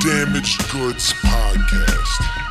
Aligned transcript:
Damaged 0.00 0.70
Goods 0.70 1.12
Podcast. 1.14 2.42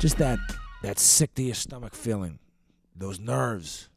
just 0.00 0.16
that 0.16 0.38
that 0.82 0.98
sick 0.98 1.34
to 1.34 1.42
your 1.42 1.54
stomach 1.54 1.94
feeling, 1.94 2.38
those 2.96 3.20
nerves. 3.20 3.90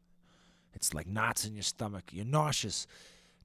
It's 0.74 0.94
like 0.94 1.08
knots 1.08 1.46
in 1.46 1.54
your 1.54 1.64
stomach. 1.64 2.04
You're 2.12 2.26
nauseous. 2.26 2.88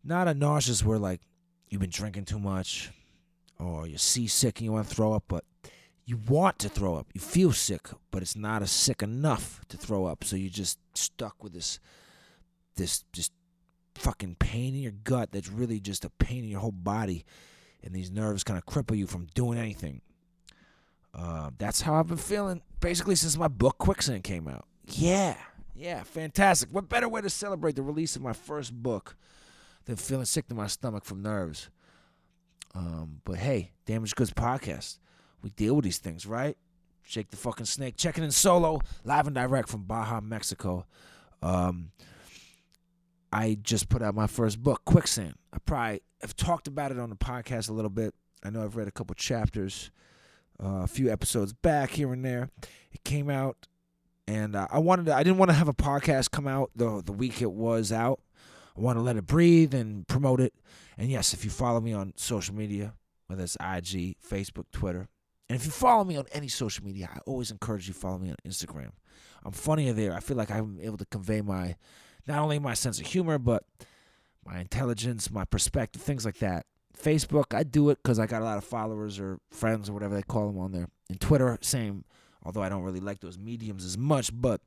Not 0.03 0.27
a 0.27 0.35
nauseous 0.35 0.85
where 0.85 0.99
like 0.99 1.21
you've 1.69 1.81
been 1.81 1.91
drinking 1.91 2.25
too 2.25 2.41
much 2.41 2.91
or 3.61 3.87
you're 3.87 3.99
seasick 3.99 4.59
and 4.59 4.65
you 4.65 4.73
want 4.73 4.89
to 4.89 4.95
throw 4.95 5.13
up, 5.13 5.25
but 5.29 5.45
you 6.05 6.19
want 6.29 6.59
to 6.59 6.69
throw 6.69 6.97
up. 6.97 7.07
You 7.15 7.21
feel 7.21 7.53
sick, 7.53 7.89
but 8.11 8.23
it's 8.23 8.35
not 8.35 8.61
a 8.61 8.67
sick 8.67 9.03
enough 9.03 9.61
to 9.69 9.77
throw 9.77 10.07
up. 10.07 10.25
So 10.25 10.35
you're 10.35 10.51
just 10.51 10.79
stuck 10.95 11.43
with 11.45 11.53
this 11.53 11.79
this 12.75 13.05
just 13.13 13.33
fucking 13.99 14.37
pain 14.39 14.75
in 14.75 14.81
your 14.81 14.93
gut 14.93 15.33
that's 15.33 15.49
really 15.49 15.81
just 15.81 16.05
a 16.05 16.11
pain 16.11 16.45
in 16.45 16.51
your 16.51 16.61
whole 16.61 16.73
body. 16.73 17.25
And 17.83 17.95
these 17.95 18.11
nerves 18.11 18.45
kind 18.45 18.59
of 18.59 18.67
cripple 18.67 18.97
you 18.97 19.07
from 19.07 19.27
doing 19.35 19.59
anything. 19.59 20.01
Uh, 21.15 21.51
that's 21.59 21.81
how 21.81 21.95
I've 21.95 22.09
been 22.09 22.17
feeling 22.17 22.63
basically 22.81 23.15
since 23.15 23.37
my 23.37 23.49
book 23.49 23.79
Quicksand 23.79 24.25
came 24.25 24.49
out. 24.49 24.67
Yeah, 24.87 25.37
yeah, 25.75 26.03
fantastic. 26.03 26.71
What 26.73 26.89
better 26.89 27.09
way 27.09 27.21
to 27.21 27.31
celebrate 27.31 27.77
the 27.77 27.83
release 27.83 28.17
of 28.17 28.23
my 28.23 28.33
first 28.33 28.73
book 28.73 29.17
than 29.85 29.97
feeling 29.97 30.25
sick 30.25 30.49
to 30.49 30.55
my 30.55 30.67
stomach 30.67 31.05
from 31.05 31.23
nerves? 31.23 31.71
Um, 32.75 33.21
but 33.25 33.37
hey, 33.37 33.73
Damaged 33.87 34.17
Goods 34.17 34.33
Podcast, 34.33 34.99
we 35.43 35.51
deal 35.51 35.75
with 35.75 35.85
these 35.85 35.99
things, 35.99 36.27
right? 36.27 36.57
Shake 37.03 37.31
the 37.31 37.37
fucking 37.37 37.67
snake. 37.67 37.97
Checking 37.97 38.23
in 38.23 38.31
solo, 38.31 38.81
live 39.05 39.27
and 39.27 39.35
direct 39.35 39.69
from 39.69 39.85
Baja, 39.85 40.21
Mexico. 40.21 40.87
Um, 41.43 41.91
I 43.33 43.59
just 43.63 43.89
put 43.89 44.03
out 44.03 44.15
my 44.15 44.27
first 44.27 44.63
book, 44.63 44.85
Quicksand. 44.85 45.35
I 45.53 45.59
probably 45.59 46.03
have 46.23 46.35
talked 46.37 46.67
about 46.67 46.91
it 46.91 46.99
on 46.99 47.11
the 47.11 47.17
podcast 47.17 47.69
a 47.69 47.73
little 47.73 47.91
bit. 47.91 48.15
I 48.43 48.51
know 48.51 48.65
I've 48.65 48.77
read 48.77 48.89
a 48.89 48.93
couple 48.93 49.15
chapters 49.15 49.91
uh, 50.63 50.83
a 50.83 50.87
few 50.87 51.11
episodes 51.11 51.53
back 51.53 51.91
here 51.91 52.13
and 52.13 52.25
there. 52.25 52.51
It 52.93 53.05
came 53.05 53.31
out, 53.31 53.67
and 54.27 54.57
uh, 54.57 54.67
I 54.71 54.79
wanted 54.79 55.07
to, 55.07 55.15
I 55.15 55.23
didn't 55.23 55.39
want 55.39 55.51
to 55.51 55.57
have 55.57 55.69
a 55.69 55.75
podcast 55.75 56.31
come 56.31 56.47
out 56.47 56.71
the 56.75 57.03
the 57.05 57.13
week 57.13 57.43
it 57.43 57.53
was 57.53 57.93
out. 57.93 58.21
I 58.77 58.81
want 58.81 58.97
to 58.97 59.03
let 59.03 59.17
it 59.17 59.27
breathe 59.27 59.75
and 59.75 60.07
promote 60.07 60.41
it. 60.41 60.55
And 60.97 61.11
yes, 61.11 61.35
if 61.35 61.45
you 61.45 61.51
follow 61.51 61.81
me 61.81 61.93
on 61.93 62.13
social 62.17 62.55
media, 62.55 62.95
whether 63.27 63.43
it's 63.43 63.57
IG, 63.57 64.17
Facebook, 64.21 64.67
Twitter, 64.73 65.09
and 65.49 65.57
if 65.57 65.65
you 65.65 65.71
follow 65.71 66.05
me 66.05 66.17
on 66.17 66.27
any 66.33 66.49
social 66.49 66.85
media, 66.85 67.09
I 67.13 67.19
always 67.27 67.51
encourage 67.51 67.89
you 67.89 67.95
to 67.95 68.01
follow 68.01 68.19
me 68.19 68.31
on 68.31 68.37
Instagram. 68.47 68.91
I'm 69.45 69.53
funnier 69.53 69.93
there. 69.93 70.15
I 70.15 70.21
feel 70.21 70.37
like 70.37 70.51
I'm 70.51 70.79
able 70.81 70.99
to 70.99 71.07
convey 71.07 71.41
my 71.41 71.77
not 72.29 72.41
only 72.41 72.59
my 72.59 72.75
sense 72.75 73.01
of 73.01 73.07
humor, 73.07 73.39
but 73.39 73.65
my 74.45 74.61
intelligence, 74.61 75.31
my 75.31 75.45
perspective, 75.45 76.03
things 76.03 76.25
like 76.25 76.39
that. 76.39 76.67
Facebook, 76.97 77.55
I 77.55 77.63
do 77.63 77.91
it 77.91 77.99
because 78.03 78.19
I 78.19 78.27
got 78.27 78.43
a 78.43 78.45
lot 78.45 78.59
of 78.59 78.65
followers 78.65 79.21
or 79.21 79.39
friends 79.51 79.89
or 79.89 79.93
whatever 79.93 80.15
they 80.15 80.23
call 80.23 80.49
them 80.49 80.59
on 80.59 80.73
there. 80.73 80.89
And 81.09 81.21
Twitter, 81.21 81.59
same. 81.61 82.05
Although 82.43 82.63
I 82.63 82.69
don't 82.69 82.83
really 82.83 83.01
like 83.01 83.21
those 83.21 83.39
mediums 83.39 83.85
as 83.85 83.99
much, 83.99 84.31
but 84.33 84.61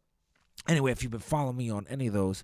anyway, 0.68 0.92
if 0.92 1.02
you've 1.04 1.12
been 1.12 1.20
following 1.22 1.58
me 1.58 1.70
on 1.70 1.88
any 1.90 2.08
of 2.08 2.14
those, 2.14 2.44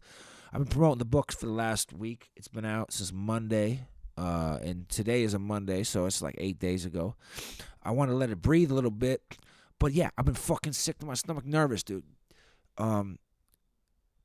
I've 0.52 0.60
been 0.60 0.68
promoting 0.68 1.00
the 1.00 1.06
books 1.06 1.36
for 1.36 1.46
the 1.46 1.52
last 1.52 1.94
week. 1.94 2.30
It's 2.36 2.48
been 2.48 2.66
out 2.66 2.94
since 2.94 3.12
Monday, 3.12 3.82
uh, 4.18 4.58
and 4.62 4.88
today 4.90 5.24
is 5.24 5.34
a 5.34 5.40
Monday, 5.40 5.84
so 5.84 6.06
it's 6.06 6.22
like 6.22 6.36
eight 6.38 6.60
days 6.60 6.86
ago. 6.86 7.16
I 7.84 7.92
want 7.92 8.10
to 8.10 8.16
let 8.16 8.30
it 8.30 8.42
breathe 8.42 8.72
a 8.72 8.74
little 8.74 8.92
bit, 8.92 9.22
but 9.80 9.94
yeah, 9.94 10.10
I've 10.18 10.26
been 10.26 10.34
fucking 10.34 10.74
sick 10.74 10.98
to 11.00 11.06
my 11.06 11.14
stomach, 11.14 11.46
nervous, 11.46 11.84
dude. 11.84 12.04
Um, 12.78 13.20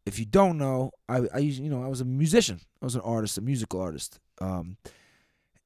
if 0.06 0.18
you 0.18 0.24
don't 0.24 0.58
know, 0.58 0.90
I, 1.08 1.22
I 1.34 1.38
you 1.38 1.70
know 1.70 1.82
I 1.82 1.88
was 1.88 2.00
a 2.00 2.04
musician. 2.04 2.60
I 2.80 2.84
was 2.84 2.94
an 2.94 3.02
artist, 3.02 3.38
a 3.38 3.40
musical 3.40 3.80
artist. 3.80 4.20
Um, 4.40 4.76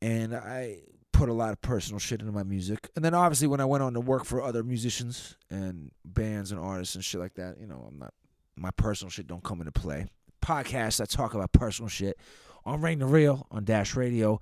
and 0.03 0.34
I 0.34 0.81
put 1.12 1.28
a 1.31 1.33
lot 1.33 1.53
of 1.53 1.61
personal 1.62 1.99
shit 1.99 2.21
into 2.21 2.33
my 2.33 2.43
music. 2.43 2.91
And 2.94 3.05
then 3.05 3.15
obviously 3.15 3.49
when 3.49 3.61
I 3.61 3.65
went 3.65 3.83
on 3.83 3.94
to 3.94 4.00
work 4.00 4.27
for 4.27 4.43
other 4.43 4.62
musicians 4.62 5.37
and 5.50 5.91
bands 6.05 6.53
and 6.53 6.61
artists 6.61 6.94
and 6.94 7.03
shit 7.03 7.21
like 7.21 7.34
that, 7.34 7.56
you 7.59 7.66
know, 7.66 7.87
I'm 7.91 7.99
not 7.99 8.12
my 8.56 8.71
personal 8.71 9.11
shit 9.11 9.27
don't 9.27 9.44
come 9.44 9.61
into 9.61 9.72
play. 9.72 10.06
Podcasts, 10.43 11.00
I 11.00 11.05
talk 11.05 11.34
about 11.34 11.53
personal 11.53 11.88
shit 11.88 12.19
on 12.65 12.81
Rain 12.81 12.99
the 12.99 13.06
Real 13.06 13.47
on 13.50 13.65
Dash 13.65 13.97
Radio. 13.97 14.41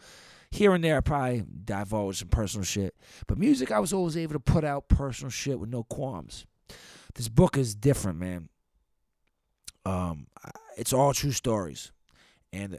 Here 0.50 0.72
and 0.72 0.84
there, 0.84 0.96
I 0.96 1.00
probably 1.00 1.44
divulge 1.64 2.18
some 2.18 2.28
personal 2.28 2.64
shit. 2.64 2.94
But 3.26 3.38
music, 3.38 3.72
I 3.72 3.80
was 3.80 3.92
always 3.92 4.16
able 4.16 4.34
to 4.34 4.40
put 4.40 4.64
out 4.64 4.88
personal 4.88 5.30
shit 5.30 5.58
with 5.58 5.68
no 5.68 5.82
qualms. 5.82 6.46
This 7.14 7.28
book 7.28 7.56
is 7.56 7.74
different, 7.74 8.18
man. 8.18 8.48
Um, 9.84 10.26
it's 10.76 10.92
all 10.92 11.12
true 11.12 11.32
stories, 11.32 11.92
and 12.52 12.78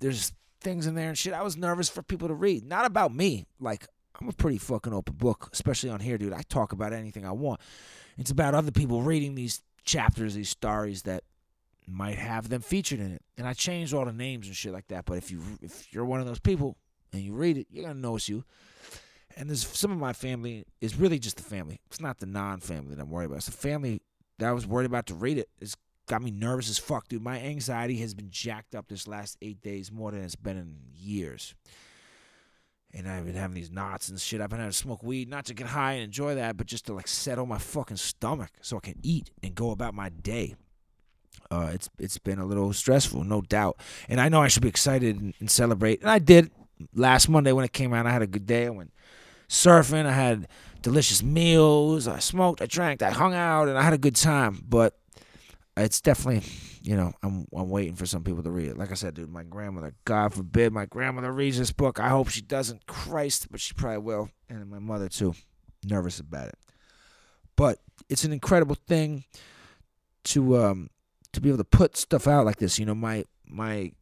there's 0.00 0.32
things 0.60 0.86
in 0.86 0.94
there 0.94 1.08
and 1.08 1.18
shit. 1.18 1.32
I 1.32 1.42
was 1.42 1.56
nervous 1.56 1.88
for 1.88 2.02
people 2.02 2.28
to 2.28 2.34
read. 2.34 2.64
Not 2.64 2.86
about 2.86 3.14
me. 3.14 3.46
Like, 3.60 3.86
I'm 4.20 4.28
a 4.28 4.32
pretty 4.32 4.58
fucking 4.58 4.92
open 4.92 5.14
book, 5.14 5.50
especially 5.52 5.90
on 5.90 6.00
here, 6.00 6.18
dude. 6.18 6.32
I 6.32 6.42
talk 6.48 6.72
about 6.72 6.92
anything 6.92 7.26
I 7.26 7.32
want. 7.32 7.60
It's 8.16 8.30
about 8.30 8.54
other 8.54 8.70
people 8.70 9.02
reading 9.02 9.34
these 9.34 9.62
chapters, 9.84 10.34
these 10.34 10.48
stories 10.48 11.02
that 11.02 11.22
might 11.86 12.18
have 12.18 12.48
them 12.48 12.62
featured 12.62 12.98
in 12.98 13.12
it. 13.12 13.22
And 13.36 13.46
I 13.46 13.52
changed 13.52 13.94
all 13.94 14.04
the 14.04 14.12
names 14.12 14.46
and 14.46 14.56
shit 14.56 14.72
like 14.72 14.88
that. 14.88 15.04
But 15.04 15.18
if 15.18 15.30
you 15.30 15.42
if 15.60 15.92
you're 15.92 16.04
one 16.04 16.20
of 16.20 16.26
those 16.26 16.40
people 16.40 16.76
and 17.12 17.22
you 17.22 17.32
read 17.34 17.58
it, 17.58 17.66
you're 17.70 17.84
gonna 17.84 18.00
notice 18.00 18.28
you. 18.28 18.44
And 19.36 19.50
there's 19.50 19.66
some 19.66 19.92
of 19.92 19.98
my 19.98 20.14
family 20.14 20.64
is 20.80 20.96
really 20.96 21.18
just 21.18 21.36
the 21.36 21.42
family. 21.42 21.80
It's 21.86 22.00
not 22.00 22.18
the 22.18 22.26
non-family 22.26 22.94
that 22.94 23.02
I'm 23.02 23.10
worried 23.10 23.26
about. 23.26 23.36
It's 23.36 23.46
the 23.46 23.52
family 23.52 24.00
that 24.38 24.48
I 24.48 24.52
was 24.52 24.66
worried 24.66 24.86
about 24.86 25.06
to 25.06 25.14
read 25.14 25.38
it. 25.38 25.48
It's 25.60 25.76
got 26.06 26.22
me 26.22 26.30
nervous 26.30 26.70
as 26.70 26.78
fuck, 26.78 27.08
dude. 27.08 27.22
My 27.22 27.40
anxiety 27.40 27.96
has 27.98 28.14
been 28.14 28.30
jacked 28.30 28.74
up 28.74 28.88
this 28.88 29.06
last 29.06 29.36
eight 29.42 29.60
days 29.62 29.90
more 29.92 30.10
than 30.10 30.22
it's 30.22 30.36
been 30.36 30.56
in 30.56 30.76
years. 30.94 31.54
And 32.94 33.08
I've 33.08 33.26
been 33.26 33.34
having 33.34 33.56
these 33.56 33.70
knots 33.70 34.08
and 34.08 34.18
shit. 34.18 34.40
I've 34.40 34.48
been 34.48 34.58
having 34.58 34.72
to 34.72 34.76
smoke 34.76 35.02
weed, 35.02 35.28
not 35.28 35.44
to 35.46 35.54
get 35.54 35.66
high 35.66 35.94
and 35.94 36.04
enjoy 36.04 36.36
that, 36.36 36.56
but 36.56 36.66
just 36.66 36.86
to 36.86 36.94
like 36.94 37.08
settle 37.08 37.44
my 37.44 37.58
fucking 37.58 37.98
stomach 37.98 38.50
so 38.62 38.78
I 38.78 38.80
can 38.80 38.98
eat 39.02 39.30
and 39.42 39.54
go 39.54 39.70
about 39.70 39.94
my 39.94 40.08
day. 40.08 40.54
Uh, 41.50 41.70
it's 41.72 41.90
it's 41.98 42.18
been 42.18 42.38
a 42.38 42.46
little 42.46 42.72
stressful, 42.72 43.22
no 43.24 43.42
doubt. 43.42 43.78
And 44.08 44.20
I 44.20 44.28
know 44.28 44.42
I 44.42 44.48
should 44.48 44.62
be 44.62 44.68
excited 44.68 45.20
and, 45.20 45.34
and 45.40 45.50
celebrate, 45.50 46.00
and 46.00 46.10
I 46.10 46.18
did 46.18 46.50
last 46.94 47.28
Monday 47.28 47.52
when 47.52 47.64
it 47.64 47.72
came 47.72 47.92
out. 47.92 48.06
I 48.06 48.10
had 48.10 48.22
a 48.22 48.26
good 48.26 48.46
day. 48.46 48.66
I 48.66 48.70
went 48.70 48.92
surfing. 49.48 50.06
I 50.06 50.12
had 50.12 50.48
delicious 50.82 51.22
meals. 51.22 52.08
I 52.08 52.18
smoked. 52.18 52.62
I 52.62 52.66
drank. 52.66 53.02
I 53.02 53.10
hung 53.10 53.34
out, 53.34 53.68
and 53.68 53.78
I 53.78 53.82
had 53.82 53.92
a 53.92 53.98
good 53.98 54.16
time. 54.16 54.64
But 54.66 54.96
it's 55.76 56.00
definitely, 56.00 56.48
you 56.82 56.96
know, 56.96 57.12
I'm 57.22 57.46
I'm 57.54 57.68
waiting 57.68 57.96
for 57.96 58.06
some 58.06 58.24
people 58.24 58.42
to 58.42 58.50
read 58.50 58.68
it. 58.68 58.78
Like 58.78 58.90
I 58.90 58.94
said, 58.94 59.14
dude, 59.14 59.30
my 59.30 59.42
grandmother, 59.42 59.94
God 60.04 60.32
forbid, 60.32 60.72
my 60.72 60.86
grandmother 60.86 61.32
reads 61.32 61.58
this 61.58 61.72
book. 61.72 62.00
I 62.00 62.08
hope 62.08 62.28
she 62.28 62.40
doesn't. 62.40 62.86
Christ, 62.86 63.48
but 63.50 63.60
she 63.60 63.74
probably 63.74 63.98
will, 63.98 64.30
and 64.48 64.70
my 64.70 64.78
mother 64.78 65.08
too. 65.08 65.34
Nervous 65.84 66.18
about 66.18 66.48
it, 66.48 66.58
but 67.54 67.78
it's 68.08 68.24
an 68.24 68.32
incredible 68.32 68.76
thing 68.88 69.24
to 70.24 70.56
um 70.56 70.90
to 71.32 71.40
be 71.40 71.50
able 71.50 71.58
to 71.58 71.64
put 71.64 71.96
stuff 71.96 72.26
out 72.26 72.46
like 72.46 72.56
this. 72.56 72.78
You 72.78 72.86
know, 72.86 72.94
my 72.94 73.24
my 73.46 73.92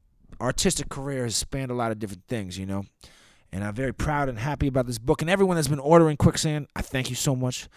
artistic 0.40 0.88
career 0.88 1.24
has 1.24 1.36
spanned 1.36 1.70
a 1.70 1.74
lot 1.74 1.90
of 1.90 1.98
different 1.98 2.24
things. 2.28 2.56
You 2.56 2.66
know, 2.66 2.86
and 3.52 3.64
I'm 3.64 3.74
very 3.74 3.92
proud 3.92 4.28
and 4.28 4.38
happy 4.38 4.68
about 4.68 4.86
this 4.86 4.98
book. 4.98 5.20
And 5.20 5.30
everyone 5.30 5.56
that's 5.56 5.68
been 5.68 5.78
ordering 5.78 6.16
Quicksand, 6.16 6.68
I 6.74 6.82
thank 6.82 7.10
you 7.10 7.16
so 7.16 7.36
much. 7.36 7.68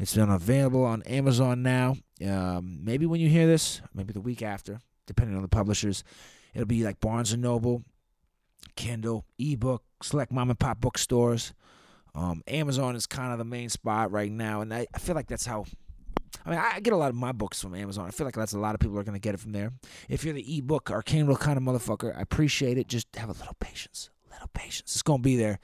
It's 0.00 0.14
been 0.14 0.30
available 0.30 0.82
on 0.82 1.02
Amazon 1.02 1.62
now. 1.62 1.94
Um, 2.26 2.80
maybe 2.82 3.04
when 3.04 3.20
you 3.20 3.28
hear 3.28 3.46
this, 3.46 3.82
maybe 3.92 4.14
the 4.14 4.20
week 4.20 4.40
after, 4.40 4.80
depending 5.06 5.36
on 5.36 5.42
the 5.42 5.48
publishers, 5.48 6.04
it'll 6.54 6.66
be 6.66 6.82
like 6.84 7.00
Barnes 7.00 7.32
and 7.32 7.42
Noble, 7.42 7.82
Kindle, 8.76 9.26
ebook, 9.38 9.84
select 10.02 10.32
mom 10.32 10.48
and 10.48 10.58
pop 10.58 10.80
bookstores. 10.80 11.52
Um, 12.14 12.42
Amazon 12.48 12.96
is 12.96 13.06
kind 13.06 13.30
of 13.30 13.38
the 13.38 13.44
main 13.44 13.68
spot 13.68 14.10
right 14.10 14.32
now, 14.32 14.62
and 14.62 14.72
I, 14.72 14.86
I 14.94 14.98
feel 14.98 15.14
like 15.14 15.28
that's 15.28 15.44
how. 15.44 15.66
I 16.46 16.50
mean, 16.50 16.58
I 16.58 16.80
get 16.80 16.94
a 16.94 16.96
lot 16.96 17.10
of 17.10 17.16
my 17.16 17.32
books 17.32 17.60
from 17.60 17.74
Amazon. 17.74 18.06
I 18.06 18.10
feel 18.10 18.24
like 18.24 18.34
that's 18.34 18.54
a 18.54 18.58
lot 18.58 18.74
of 18.74 18.80
people 18.80 18.98
are 18.98 19.04
going 19.04 19.14
to 19.14 19.20
get 19.20 19.34
it 19.34 19.40
from 19.40 19.52
there. 19.52 19.72
If 20.08 20.24
you're 20.24 20.32
the 20.32 20.58
ebook 20.58 20.90
or 20.90 21.02
Kindle 21.02 21.36
kind 21.36 21.58
of 21.58 21.62
motherfucker, 21.62 22.16
I 22.16 22.22
appreciate 22.22 22.78
it. 22.78 22.88
Just 22.88 23.14
have 23.16 23.28
a 23.28 23.32
little 23.32 23.56
patience, 23.60 24.08
a 24.30 24.32
little 24.32 24.48
patience. 24.54 24.92
It's 24.92 25.02
going 25.02 25.18
to 25.18 25.22
be 25.22 25.36
there 25.36 25.58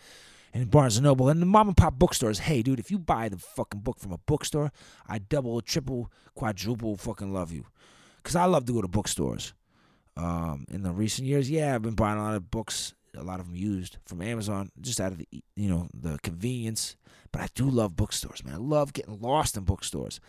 and 0.57 0.71
Barnes 0.71 0.97
and 0.97 1.05
Noble 1.05 1.29
and 1.29 1.41
the 1.41 1.47
mom 1.47 1.69
and 1.69 1.77
pop 1.77 1.99
bookstores. 1.99 2.39
Hey, 2.39 2.63
dude, 2.63 2.81
if 2.81 2.91
you 2.91 2.99
buy 2.99 3.29
the 3.29 3.37
fucking 3.37 3.81
book 3.81 3.99
from 3.99 4.13
a 4.13 4.19
bookstore, 4.19 4.73
I 5.07 5.19
double, 5.19 5.61
triple, 5.61 6.11
quadruple 6.35 6.97
fucking 6.97 7.33
love 7.33 7.53
you, 7.53 7.67
cause 8.23 8.35
I 8.35 8.47
love 8.47 8.65
to 8.67 8.73
go 8.73 8.83
to 8.83 8.89
bookstores. 8.89 9.53
Um, 10.17 10.65
in 10.71 10.83
the 10.83 10.93
recent 10.93 11.29
years, 11.29 11.51
yeah, 11.51 11.75
I've 11.75 11.83
been 11.83 11.95
buying 11.95 12.19
a 12.19 12.23
lot 12.23 12.37
of 12.37 12.51
books, 12.51 12.95
a 13.15 13.23
lot 13.23 13.39
of 13.39 13.47
them 13.47 13.57
used 13.57 13.99
from 14.07 14.23
Amazon, 14.23 14.71
just 14.81 14.99
out 14.99 15.13
of 15.13 15.19
the 15.19 15.29
you 15.57 15.69
know 15.69 15.89
the 15.93 16.19
convenience. 16.23 16.97
But 17.33 17.43
I 17.43 17.49
do 17.55 17.69
love 17.69 17.95
bookstores, 17.95 18.43
man. 18.43 18.55
I 18.55 18.59
love 18.59 18.95
getting 18.95 19.21
lost 19.21 19.59
in 19.59 19.65
bookstores. 19.65 20.21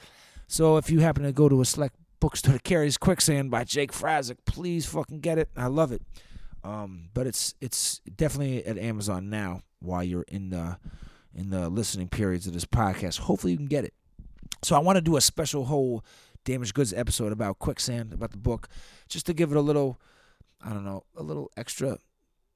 So 0.47 0.75
if 0.75 0.89
you 0.89 0.99
happen 0.99 1.23
to 1.23 1.31
go 1.31 1.47
to 1.47 1.61
a 1.61 1.65
select 1.65 1.95
bookstore 2.19 2.53
that 2.53 2.63
carries 2.63 2.97
Quicksand 2.97 3.49
by 3.49 3.63
Jake 3.63 3.93
Frazik, 3.93 4.39
please 4.45 4.85
fucking 4.85 5.21
get 5.21 5.37
it. 5.37 5.49
I 5.55 5.67
love 5.67 5.93
it. 5.93 6.01
Um, 6.65 7.11
but 7.13 7.27
it's 7.27 7.55
it's 7.61 7.99
definitely 7.99 8.65
at 8.65 8.77
Amazon 8.77 9.29
now 9.29 9.61
while 9.79 10.03
you're 10.03 10.25
in 10.27 10.49
the 10.49 10.77
in 11.35 11.49
the 11.49 11.69
listening 11.69 12.09
periods 12.09 12.47
of 12.47 12.53
this 12.53 12.65
podcast. 12.65 13.19
Hopefully 13.19 13.51
you 13.51 13.57
can 13.57 13.67
get 13.67 13.85
it. 13.85 13.93
So 14.63 14.75
I 14.75 14.79
want 14.79 14.95
to 14.97 15.01
do 15.01 15.17
a 15.17 15.21
special 15.21 15.65
whole 15.65 16.03
damaged 16.45 16.73
goods 16.73 16.93
episode 16.93 17.31
about 17.31 17.59
quicksand, 17.59 18.13
about 18.13 18.31
the 18.31 18.37
book, 18.37 18.69
just 19.07 19.25
to 19.27 19.33
give 19.33 19.51
it 19.51 19.57
a 19.57 19.61
little, 19.61 19.99
I 20.61 20.69
don't 20.69 20.85
know, 20.85 21.03
a 21.15 21.21
little 21.21 21.51
extra 21.55 21.99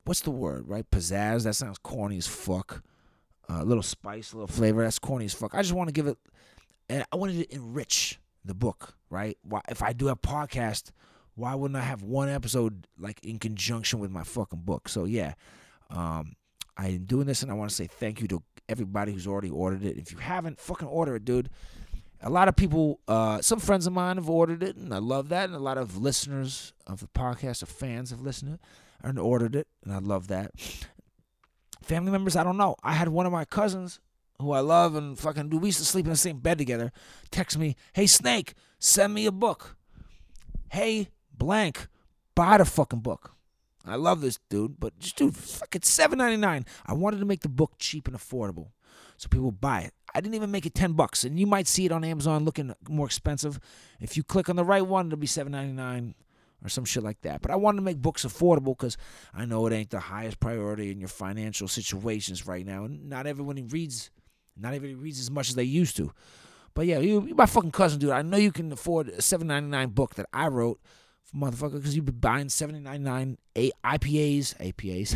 what's 0.06 0.21
the 0.21 0.31
word, 0.31 0.68
right? 0.68 0.89
Pizzazz. 0.89 1.44
That 1.44 1.56
sounds 1.56 1.77
corny 1.77 2.18
as 2.18 2.27
fuck. 2.27 2.83
Uh, 3.50 3.62
a 3.62 3.65
little 3.65 3.83
spice, 3.83 4.33
a 4.33 4.38
little 4.38 4.47
flavor. 4.47 4.83
That's 4.83 5.00
corny 5.00 5.25
as 5.25 5.33
fuck. 5.33 5.53
I 5.53 5.62
just 5.62 5.73
want 5.73 5.89
to 5.89 5.94
give 5.94 6.07
it, 6.07 6.18
and 6.89 7.03
I 7.12 7.15
wanted 7.15 7.38
to 7.38 7.56
enrich 7.56 8.19
the 8.45 8.53
book, 8.53 8.95
right? 9.09 9.38
Why, 9.44 9.62
if 9.69 9.83
I 9.83 9.94
do 9.94 10.09
a 10.09 10.15
podcast, 10.15 10.91
why 11.35 11.56
wouldn't 11.56 11.77
I 11.77 11.83
have 11.83 12.03
one 12.03 12.29
episode 12.29 12.88
like 12.97 13.23
in 13.23 13.39
conjunction 13.39 14.00
with 14.00 14.12
my 14.12 14.23
fucking 14.23 14.62
book? 14.62 14.88
So 14.89 15.06
yeah, 15.06 15.33
um, 15.89 16.33
I'm 16.77 17.06
doing 17.06 17.27
this, 17.27 17.44
and 17.44 17.51
I 17.51 17.56
want 17.56 17.69
to 17.69 17.75
say 17.75 17.88
thank 17.88 18.21
you 18.21 18.27
to 18.29 18.44
everybody 18.69 19.12
who's 19.12 19.27
already 19.27 19.50
ordered 19.50 19.83
it. 19.83 19.97
If 19.97 20.12
you 20.12 20.18
haven't, 20.18 20.59
fucking 20.59 20.88
order 20.88 21.15
it, 21.15 21.25
dude. 21.25 21.50
A 22.21 22.29
lot 22.29 22.47
of 22.47 22.56
people, 22.56 23.00
uh, 23.07 23.41
some 23.41 23.59
friends 23.59 23.88
of 23.88 23.94
mine 23.94 24.18
have 24.18 24.29
ordered 24.29 24.63
it, 24.63 24.75
and 24.75 24.94
I 24.94 25.00
love 25.00 25.29
that. 25.29 25.45
And 25.45 25.56
a 25.56 25.59
lot 25.59 25.77
of 25.77 25.97
listeners 25.97 26.73
of 26.88 27.00
the 27.00 27.07
podcast 27.07 27.63
or 27.63 27.65
fans 27.65 28.12
have 28.12 28.21
listened 28.21 28.59
and 29.03 29.19
ordered 29.19 29.56
it, 29.56 29.68
and 29.83 29.94
I 29.94 29.97
love 29.97 30.27
that. 30.27 30.51
Family 31.81 32.12
members, 32.12 32.35
I 32.35 32.44
don't 32.44 32.57
know. 32.57 32.75
I 32.83 32.94
had 32.94 33.09
one 33.09 33.25
of 33.25 33.31
my 33.31 33.45
cousins 33.45 34.00
who 34.39 34.51
I 34.51 34.59
love 34.59 34.95
and 34.95 35.18
fucking 35.18 35.50
do. 35.50 35.57
We 35.57 35.69
used 35.69 35.79
to 35.79 35.85
sleep 35.85 36.06
in 36.06 36.12
the 36.12 36.18
same 36.18 36.39
bed 36.39 36.57
together. 36.57 36.91
Text 37.31 37.57
me, 37.57 37.75
hey 37.94 38.07
Snake, 38.07 38.53
send 38.79 39.13
me 39.13 39.25
a 39.25 39.31
book. 39.31 39.75
Hey 40.69 41.09
blank, 41.35 41.88
buy 42.35 42.57
the 42.57 42.65
fucking 42.65 43.00
book. 43.00 43.35
I 43.86 43.95
love 43.95 44.22
this 44.22 44.39
dude, 44.50 44.80
but 44.80 44.98
just 45.00 45.16
dude, 45.16 45.36
fucking 45.36 45.81
seven 45.83 46.19
ninety 46.19 46.38
nine. 46.38 46.66
I 46.86 46.94
wanted 46.94 47.19
to 47.19 47.25
make 47.25 47.42
the 47.42 47.50
book 47.50 47.74
cheap 47.80 48.07
and 48.07 48.16
affordable, 48.16 48.68
so 49.18 49.28
people 49.28 49.51
buy 49.51 49.81
it. 49.81 49.94
I 50.13 50.22
didn't 50.22 50.36
even 50.36 50.51
make 50.51 50.66
it 50.66 50.75
ten 50.75 50.94
bucks, 50.94 51.24
and 51.24 51.39
you 51.39 51.48
might 51.48 51.68
see 51.68 51.86
it 51.86 51.92
on 51.92 52.04
Amazon 52.04 52.45
looking 52.45 52.74
more 52.88 53.06
expensive. 53.06 53.60
If 54.00 54.18
you 54.18 54.24
click 54.24 54.50
on 54.50 54.56
the 54.56 54.66
right 54.66 54.86
one, 54.86 55.07
it'll 55.07 55.18
be 55.18 55.28
seven 55.28 55.51
ninety 55.51 55.74
nine 55.74 56.16
or 56.63 56.69
some 56.69 56.86
shit 56.86 57.04
like 57.04 57.22
that. 57.22 57.42
But 57.42 57.51
I 57.51 57.56
wanted 57.56 57.78
to 57.78 57.83
make 57.83 57.98
books 57.98 58.25
affordable 58.25 58.78
because 58.78 58.98
I 59.33 59.45
know 59.45 59.66
it 59.66 59.74
ain't 59.74 59.89
the 59.89 60.00
highest 60.00 60.39
priority 60.39 60.92
in 60.92 61.00
your 61.00 61.10
financial 61.10 61.68
situations 61.68 62.45
right 62.45 62.66
now, 62.66 62.86
and 62.86 63.10
not 63.10 63.25
everyone 63.25 63.68
reads, 63.69 64.12
not 64.56 64.74
everybody 64.74 64.95
reads 64.95 65.19
as 65.19 65.31
much 65.31 65.50
as 65.50 65.56
they 65.56 65.63
used 65.63 65.98
to. 65.98 66.12
But 66.74 66.86
yeah, 66.86 67.00
you, 67.00 67.25
you 67.28 67.36
my 67.36 67.48
fucking 67.48 67.72
cousin, 67.72 68.00
dude. 68.00 68.12
I 68.12 68.22
know 68.22 68.38
you 68.38 68.51
can 68.51 68.72
afford 68.72 69.10
a 69.10 69.22
seven 69.22 69.48
ninety 69.48 69.69
nine 69.69 69.89
book 69.89 70.16
that 70.16 70.28
I 70.31 70.48
wrote 70.48 70.80
motherfucker, 71.36 71.74
because 71.74 71.95
you've 71.95 72.06
been 72.06 72.19
buying 72.19 72.50
seventy 72.50 72.80
nine 72.80 73.04
nine 73.04 73.38
IPAs, 73.56 74.56
APAs, 74.57 75.16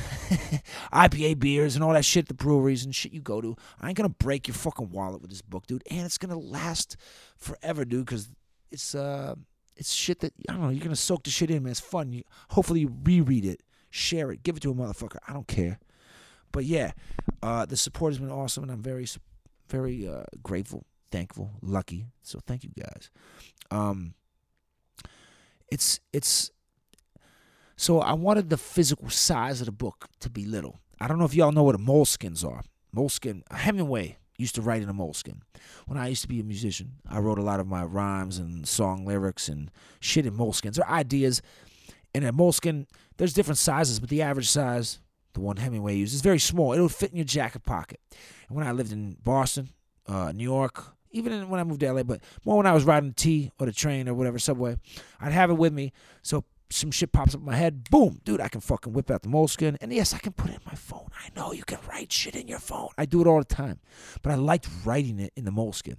IPA 0.93 1.39
beers, 1.39 1.75
and 1.75 1.83
all 1.83 1.93
that 1.93 2.05
shit, 2.05 2.27
the 2.27 2.33
breweries 2.33 2.85
and 2.85 2.95
shit 2.95 3.11
you 3.13 3.21
go 3.21 3.41
to. 3.41 3.55
I 3.81 3.89
ain't 3.89 3.97
gonna 3.97 4.09
break 4.09 4.47
your 4.47 4.55
fucking 4.55 4.91
wallet 4.91 5.21
with 5.21 5.29
this 5.29 5.41
book, 5.41 5.67
dude, 5.67 5.83
and 5.89 6.05
it's 6.05 6.17
gonna 6.17 6.39
last 6.39 6.97
forever, 7.37 7.85
dude, 7.85 8.05
because 8.05 8.29
it's 8.71 8.95
uh, 8.95 9.35
it's 9.75 9.93
shit 9.93 10.19
that 10.21 10.33
I 10.49 10.53
don't 10.53 10.61
know. 10.61 10.69
You're 10.69 10.83
gonna 10.83 10.95
soak 10.95 11.23
the 11.23 11.29
shit 11.29 11.51
in, 11.51 11.63
man. 11.63 11.71
It's 11.71 11.79
fun. 11.79 12.11
You, 12.11 12.23
hopefully, 12.49 12.81
you 12.81 12.95
reread 13.03 13.45
it, 13.45 13.61
share 13.89 14.31
it, 14.31 14.43
give 14.43 14.57
it 14.57 14.61
to 14.61 14.71
a 14.71 14.75
motherfucker. 14.75 15.17
I 15.27 15.33
don't 15.33 15.47
care. 15.47 15.79
But 16.51 16.63
yeah, 16.63 16.91
uh, 17.43 17.65
the 17.65 17.75
support 17.75 18.13
has 18.13 18.19
been 18.19 18.31
awesome, 18.31 18.63
and 18.63 18.71
I'm 18.71 18.81
very, 18.81 19.05
very 19.67 20.07
uh, 20.07 20.23
grateful, 20.41 20.85
thankful, 21.11 21.51
lucky. 21.61 22.05
So 22.21 22.39
thank 22.45 22.63
you 22.63 22.71
guys. 22.77 23.09
Um, 23.71 24.13
it's 25.71 25.99
it's 26.13 26.51
so 27.77 27.99
I 27.99 28.13
wanted 28.13 28.49
the 28.49 28.57
physical 28.57 29.09
size 29.09 29.59
of 29.59 29.65
the 29.65 29.71
book 29.71 30.07
to 30.21 30.29
be 30.29 30.45
little. 30.45 30.79
I 30.99 31.07
don't 31.07 31.19
know 31.19 31.25
if 31.25 31.35
y'all 31.35 31.51
know 31.51 31.63
what 31.63 31.75
moleskins 31.77 32.47
are. 32.47 32.61
Moleskin 32.93 33.43
Hemingway 33.51 34.17
used 34.37 34.55
to 34.55 34.61
write 34.61 34.81
in 34.81 34.89
a 34.89 34.93
moleskin. 34.93 35.41
When 35.85 35.97
I 35.97 36.07
used 36.07 36.21
to 36.21 36.27
be 36.27 36.39
a 36.39 36.43
musician, 36.43 36.93
I 37.09 37.19
wrote 37.19 37.37
a 37.37 37.43
lot 37.43 37.59
of 37.59 37.67
my 37.67 37.83
rhymes 37.83 38.37
and 38.37 38.67
song 38.67 39.05
lyrics 39.05 39.49
and 39.49 39.71
shit 39.99 40.25
in 40.25 40.33
moleskins 40.33 40.79
or 40.79 40.87
ideas. 40.87 41.41
And 42.13 42.23
a 42.23 42.31
moleskin, 42.31 42.87
there's 43.17 43.33
different 43.33 43.57
sizes, 43.57 43.99
but 43.99 44.09
the 44.09 44.21
average 44.21 44.49
size, 44.49 44.99
the 45.33 45.41
one 45.41 45.57
Hemingway 45.57 45.95
used, 45.97 46.13
is 46.13 46.21
very 46.21 46.39
small. 46.39 46.73
It'll 46.73 46.89
fit 46.89 47.11
in 47.11 47.17
your 47.17 47.25
jacket 47.25 47.63
pocket. 47.63 47.99
And 48.47 48.57
when 48.57 48.65
I 48.65 48.71
lived 48.71 48.93
in 48.93 49.17
Boston, 49.23 49.69
uh, 50.07 50.31
New 50.31 50.43
York, 50.43 50.94
even 51.15 51.49
when 51.49 51.59
I 51.59 51.63
moved 51.63 51.79
to 51.79 51.91
LA, 51.91 52.03
but 52.03 52.21
more 52.43 52.57
when 52.57 52.67
I 52.67 52.73
was 52.73 52.83
riding 52.83 53.09
the 53.09 53.15
T 53.15 53.51
or 53.59 53.65
the 53.65 53.71
train 53.71 54.07
or 54.09 54.13
whatever 54.13 54.37
subway, 54.37 54.77
I'd 55.19 55.31
have 55.31 55.49
it 55.49 55.55
with 55.55 55.73
me. 55.73 55.93
So 56.21 56.43
some 56.69 56.91
shit 56.91 57.11
pops 57.11 57.33
up 57.33 57.41
in 57.41 57.45
my 57.45 57.55
head, 57.55 57.89
boom, 57.89 58.19
dude, 58.25 58.41
I 58.41 58.47
can 58.47 58.59
fucking 58.59 58.91
whip 58.91 59.09
out 59.11 59.21
the 59.21 59.29
moleskin, 59.29 59.77
and 59.81 59.93
yes, 59.93 60.13
I 60.13 60.17
can 60.17 60.33
put 60.33 60.49
it 60.49 60.55
in 60.55 60.61
my 60.65 60.73
phone. 60.73 61.09
I 61.17 61.29
know 61.35 61.53
you 61.53 61.63
can 61.63 61.79
write 61.87 62.11
shit 62.11 62.35
in 62.35 62.47
your 62.47 62.59
phone. 62.59 62.89
I 62.97 63.05
do 63.05 63.21
it 63.21 63.27
all 63.27 63.39
the 63.39 63.45
time, 63.45 63.79
but 64.21 64.31
I 64.31 64.35
liked 64.35 64.67
writing 64.83 65.19
it 65.19 65.31
in 65.35 65.45
the 65.45 65.51
moleskin, 65.51 65.97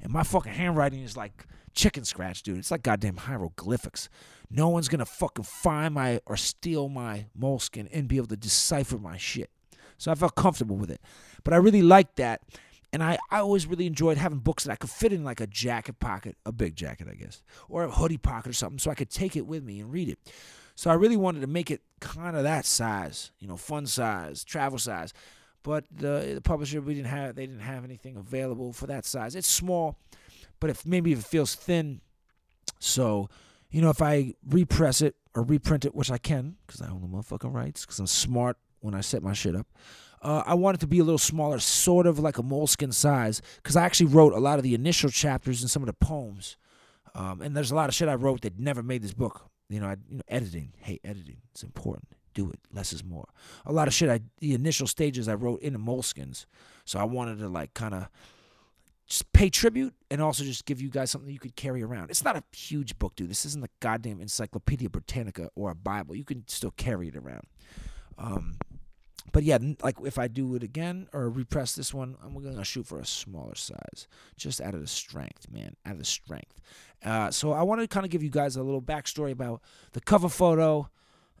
and 0.00 0.12
my 0.12 0.22
fucking 0.22 0.52
handwriting 0.52 1.02
is 1.02 1.16
like 1.16 1.46
chicken 1.74 2.04
scratch, 2.04 2.42
dude. 2.42 2.58
It's 2.58 2.70
like 2.70 2.82
goddamn 2.82 3.18
hieroglyphics. 3.18 4.08
No 4.50 4.68
one's 4.68 4.88
gonna 4.88 5.04
fucking 5.04 5.44
find 5.44 5.94
my 5.94 6.20
or 6.26 6.36
steal 6.36 6.88
my 6.88 7.26
moleskin 7.34 7.88
and 7.92 8.08
be 8.08 8.16
able 8.16 8.28
to 8.28 8.36
decipher 8.36 8.98
my 8.98 9.18
shit. 9.18 9.50
So 9.98 10.10
I 10.10 10.14
felt 10.14 10.34
comfortable 10.34 10.76
with 10.76 10.90
it, 10.90 11.00
but 11.44 11.54
I 11.54 11.58
really 11.58 11.82
liked 11.82 12.16
that 12.16 12.42
and 12.96 13.04
I, 13.04 13.18
I 13.30 13.40
always 13.40 13.66
really 13.66 13.86
enjoyed 13.86 14.16
having 14.16 14.38
books 14.38 14.64
that 14.64 14.72
I 14.72 14.76
could 14.76 14.88
fit 14.88 15.12
in 15.12 15.22
like 15.22 15.42
a 15.42 15.46
jacket 15.46 16.00
pocket, 16.00 16.38
a 16.46 16.50
big 16.50 16.74
jacket, 16.76 17.08
I 17.10 17.14
guess, 17.14 17.42
or 17.68 17.84
a 17.84 17.90
hoodie 17.90 18.16
pocket 18.16 18.48
or 18.48 18.52
something, 18.54 18.78
so 18.78 18.90
I 18.90 18.94
could 18.94 19.10
take 19.10 19.36
it 19.36 19.46
with 19.46 19.62
me 19.62 19.80
and 19.80 19.92
read 19.92 20.08
it. 20.08 20.18
So 20.76 20.88
I 20.88 20.94
really 20.94 21.18
wanted 21.18 21.40
to 21.42 21.46
make 21.46 21.70
it 21.70 21.82
kind 22.00 22.34
of 22.34 22.44
that 22.44 22.64
size, 22.64 23.32
you 23.38 23.48
know, 23.48 23.58
fun 23.58 23.86
size, 23.86 24.44
travel 24.44 24.78
size. 24.78 25.12
But 25.62 25.84
the, 25.94 26.32
the 26.36 26.40
publisher, 26.40 26.80
we 26.80 26.94
didn't 26.94 27.08
have, 27.08 27.34
they 27.34 27.44
didn't 27.44 27.60
have 27.60 27.84
anything 27.84 28.16
available 28.16 28.72
for 28.72 28.86
that 28.86 29.04
size. 29.04 29.34
It's 29.34 29.46
small, 29.46 29.98
but 30.58 30.70
if 30.70 30.86
maybe 30.86 31.12
if 31.12 31.18
it 31.18 31.26
feels 31.26 31.54
thin, 31.54 32.00
so 32.78 33.28
you 33.70 33.82
know, 33.82 33.90
if 33.90 34.00
I 34.00 34.32
repress 34.48 35.02
it 35.02 35.16
or 35.34 35.42
reprint 35.42 35.84
it, 35.84 35.94
which 35.94 36.10
I 36.10 36.16
can, 36.16 36.56
because 36.66 36.80
I 36.80 36.88
own 36.88 37.02
the 37.02 37.08
motherfucking 37.08 37.52
rights, 37.52 37.84
because 37.84 37.98
I'm 37.98 38.06
smart 38.06 38.56
when 38.80 38.94
I 38.94 39.02
set 39.02 39.22
my 39.22 39.34
shit 39.34 39.54
up. 39.54 39.66
Uh, 40.22 40.42
I 40.46 40.54
wanted 40.54 40.78
it 40.78 40.80
to 40.80 40.86
be 40.86 40.98
a 40.98 41.04
little 41.04 41.18
smaller, 41.18 41.58
sort 41.58 42.06
of 42.06 42.18
like 42.18 42.38
a 42.38 42.42
moleskin 42.42 42.92
size, 42.92 43.42
because 43.56 43.76
I 43.76 43.84
actually 43.84 44.06
wrote 44.06 44.32
a 44.32 44.38
lot 44.38 44.58
of 44.58 44.62
the 44.62 44.74
initial 44.74 45.10
chapters 45.10 45.62
and 45.62 45.70
some 45.70 45.82
of 45.82 45.86
the 45.86 45.92
poems. 45.92 46.56
Um, 47.14 47.40
and 47.40 47.56
there's 47.56 47.70
a 47.70 47.74
lot 47.74 47.88
of 47.88 47.94
shit 47.94 48.08
I 48.08 48.14
wrote 48.14 48.42
that 48.42 48.58
never 48.58 48.82
made 48.82 49.02
this 49.02 49.14
book. 49.14 49.48
You 49.68 49.80
know, 49.80 49.86
I, 49.86 49.96
you 50.10 50.16
know, 50.16 50.22
editing. 50.28 50.72
Hey, 50.78 51.00
editing. 51.02 51.38
It's 51.52 51.62
important. 51.62 52.08
Do 52.34 52.50
it. 52.50 52.60
Less 52.72 52.92
is 52.92 53.02
more. 53.02 53.28
A 53.64 53.72
lot 53.72 53.88
of 53.88 53.94
shit. 53.94 54.10
I 54.10 54.20
the 54.38 54.52
initial 54.54 54.86
stages 54.86 55.28
I 55.28 55.34
wrote 55.34 55.60
in 55.62 55.72
the 55.72 55.78
moleskins. 55.78 56.44
So 56.84 56.98
I 56.98 57.04
wanted 57.04 57.38
to 57.38 57.48
like 57.48 57.72
kind 57.74 57.94
of 57.94 58.08
just 59.06 59.32
pay 59.32 59.48
tribute 59.48 59.94
and 60.10 60.20
also 60.20 60.44
just 60.44 60.66
give 60.66 60.80
you 60.80 60.90
guys 60.90 61.10
something 61.10 61.32
you 61.32 61.38
could 61.38 61.56
carry 61.56 61.82
around. 61.82 62.10
It's 62.10 62.24
not 62.24 62.36
a 62.36 62.42
huge 62.54 62.98
book, 62.98 63.14
dude. 63.16 63.30
This 63.30 63.44
isn't 63.46 63.62
the 63.62 63.70
goddamn 63.80 64.20
Encyclopedia 64.20 64.90
Britannica 64.90 65.48
or 65.54 65.70
a 65.70 65.74
Bible. 65.74 66.14
You 66.14 66.24
can 66.24 66.44
still 66.48 66.72
carry 66.72 67.08
it 67.08 67.16
around. 67.16 67.44
Um, 68.18 68.56
but 69.32 69.42
yeah, 69.42 69.58
like 69.82 69.96
if 70.04 70.18
I 70.18 70.28
do 70.28 70.54
it 70.54 70.62
again 70.62 71.08
or 71.12 71.28
repress 71.28 71.74
this 71.74 71.92
one, 71.92 72.16
I'm 72.24 72.34
gonna 72.34 72.64
shoot 72.64 72.86
for 72.86 72.98
a 72.98 73.06
smaller 73.06 73.54
size, 73.54 74.08
just 74.36 74.60
out 74.60 74.74
of 74.74 74.80
the 74.80 74.86
strength, 74.86 75.50
man, 75.50 75.76
out 75.84 75.92
of 75.92 75.98
the 75.98 76.04
strength. 76.04 76.60
Uh, 77.04 77.30
so 77.30 77.52
I 77.52 77.62
want 77.62 77.80
to 77.80 77.88
kind 77.88 78.04
of 78.04 78.10
give 78.10 78.22
you 78.22 78.30
guys 78.30 78.56
a 78.56 78.62
little 78.62 78.82
backstory 78.82 79.32
about 79.32 79.60
the 79.92 80.00
cover 80.00 80.28
photo, 80.28 80.88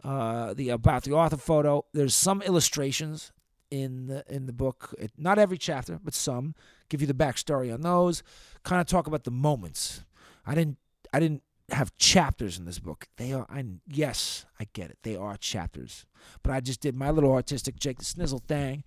uh, 0.04 0.54
the 0.54 0.70
about 0.70 1.04
the 1.04 1.12
author 1.12 1.36
photo. 1.36 1.84
There's 1.92 2.14
some 2.14 2.42
illustrations 2.42 3.32
in 3.70 4.06
the 4.06 4.24
in 4.28 4.46
the 4.46 4.52
book, 4.52 4.94
it, 4.98 5.12
not 5.16 5.38
every 5.38 5.58
chapter, 5.58 5.98
but 6.02 6.14
some. 6.14 6.54
Give 6.88 7.00
you 7.00 7.06
the 7.06 7.14
backstory 7.14 7.72
on 7.72 7.80
those. 7.80 8.22
Kind 8.62 8.80
of 8.80 8.86
talk 8.86 9.06
about 9.06 9.24
the 9.24 9.30
moments. 9.30 10.04
I 10.46 10.54
didn't 10.54 10.78
I 11.12 11.20
didn't 11.20 11.42
have 11.70 11.96
chapters 11.96 12.58
in 12.58 12.64
this 12.64 12.78
book. 12.78 13.08
They 13.16 13.32
are, 13.32 13.46
I 13.48 13.64
yes, 13.88 14.46
I 14.60 14.66
get 14.72 14.90
it. 14.90 14.98
They 15.02 15.16
are 15.16 15.36
chapters, 15.36 16.06
but 16.42 16.52
I 16.52 16.60
just 16.60 16.80
did 16.80 16.94
my 16.94 17.10
little 17.10 17.32
artistic 17.32 17.76
Jake 17.76 17.98
the 17.98 18.04
Snizzle 18.04 18.42
thing, 18.42 18.84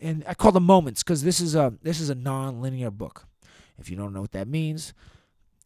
and 0.00 0.24
I 0.26 0.34
call 0.34 0.52
them 0.52 0.64
moments 0.64 1.02
because 1.02 1.22
this 1.22 1.40
is 1.40 1.54
a 1.54 1.74
this 1.82 2.00
is 2.00 2.10
a 2.10 2.14
non-linear 2.14 2.90
book. 2.90 3.26
If 3.78 3.90
you 3.90 3.96
don't 3.96 4.12
know 4.12 4.20
what 4.20 4.32
that 4.32 4.48
means, 4.48 4.92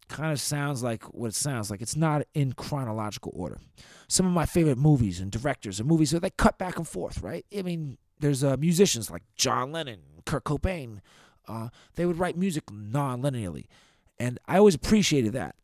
kind 0.08 0.32
of 0.32 0.40
sounds 0.40 0.82
like 0.82 1.02
what 1.14 1.28
it 1.28 1.34
sounds 1.34 1.70
like. 1.70 1.80
It's 1.80 1.96
not 1.96 2.26
in 2.34 2.52
chronological 2.52 3.32
order. 3.34 3.58
Some 4.08 4.26
of 4.26 4.32
my 4.32 4.46
favorite 4.46 4.78
movies 4.78 5.20
and 5.20 5.30
directors 5.30 5.80
and 5.80 5.88
movies 5.88 6.12
where 6.12 6.20
they 6.20 6.30
cut 6.30 6.58
back 6.58 6.76
and 6.76 6.86
forth, 6.86 7.22
right? 7.22 7.44
I 7.56 7.62
mean, 7.62 7.98
there's 8.20 8.44
uh, 8.44 8.56
musicians 8.58 9.10
like 9.10 9.22
John 9.34 9.72
Lennon, 9.72 10.00
Kurt 10.24 10.44
Cobain. 10.44 11.00
Uh, 11.48 11.68
they 11.96 12.06
would 12.06 12.18
write 12.18 12.36
music 12.36 12.64
non-linearly, 12.70 13.66
and 14.18 14.38
I 14.46 14.58
always 14.58 14.74
appreciated 14.74 15.32
that. 15.32 15.56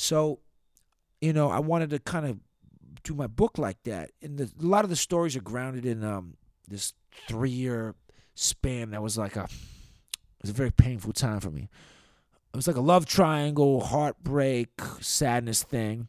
So, 0.00 0.38
you 1.20 1.32
know, 1.32 1.50
I 1.50 1.58
wanted 1.58 1.90
to 1.90 1.98
kind 1.98 2.24
of 2.24 2.38
do 3.02 3.14
my 3.14 3.26
book 3.26 3.58
like 3.58 3.82
that. 3.82 4.12
And 4.22 4.38
the, 4.38 4.44
a 4.44 4.64
lot 4.64 4.84
of 4.84 4.90
the 4.90 4.96
stories 4.96 5.34
are 5.34 5.40
grounded 5.40 5.84
in 5.84 6.04
um, 6.04 6.36
this 6.68 6.92
three 7.26 7.50
year 7.50 7.96
span 8.36 8.92
that 8.92 9.02
was 9.02 9.18
like 9.18 9.34
a 9.34 9.42
it 9.42 10.42
was 10.42 10.50
a 10.50 10.54
very 10.54 10.70
painful 10.70 11.12
time 11.12 11.40
for 11.40 11.50
me. 11.50 11.68
It 12.54 12.56
was 12.56 12.68
like 12.68 12.76
a 12.76 12.80
love 12.80 13.06
triangle, 13.06 13.80
heartbreak, 13.80 14.68
sadness 15.00 15.64
thing, 15.64 16.06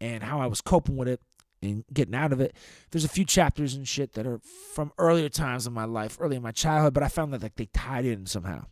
and 0.00 0.24
how 0.24 0.40
I 0.40 0.46
was 0.46 0.60
coping 0.60 0.96
with 0.96 1.06
it 1.06 1.20
and 1.62 1.84
getting 1.92 2.16
out 2.16 2.32
of 2.32 2.40
it. 2.40 2.56
There's 2.90 3.04
a 3.04 3.08
few 3.08 3.24
chapters 3.24 3.74
and 3.74 3.86
shit 3.86 4.14
that 4.14 4.26
are 4.26 4.40
from 4.74 4.90
earlier 4.98 5.28
times 5.28 5.68
in 5.68 5.72
my 5.72 5.84
life, 5.84 6.16
early 6.20 6.34
in 6.34 6.42
my 6.42 6.50
childhood, 6.50 6.94
but 6.94 7.04
I 7.04 7.08
found 7.08 7.32
that 7.32 7.44
like 7.44 7.54
they 7.54 7.66
tied 7.66 8.06
in 8.06 8.26
somehow. 8.26 8.64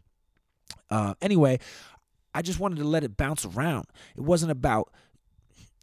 Uh, 0.90 1.14
anyway, 1.22 1.58
I 2.35 2.43
just 2.43 2.61
wanted 2.61 2.79
to 2.79 2.85
let 2.85 3.05
it 3.05 3.17
bounce 3.17 3.45
around. 3.45 3.87
It 4.17 4.23
wasn't 4.23 4.53
about 4.53 4.93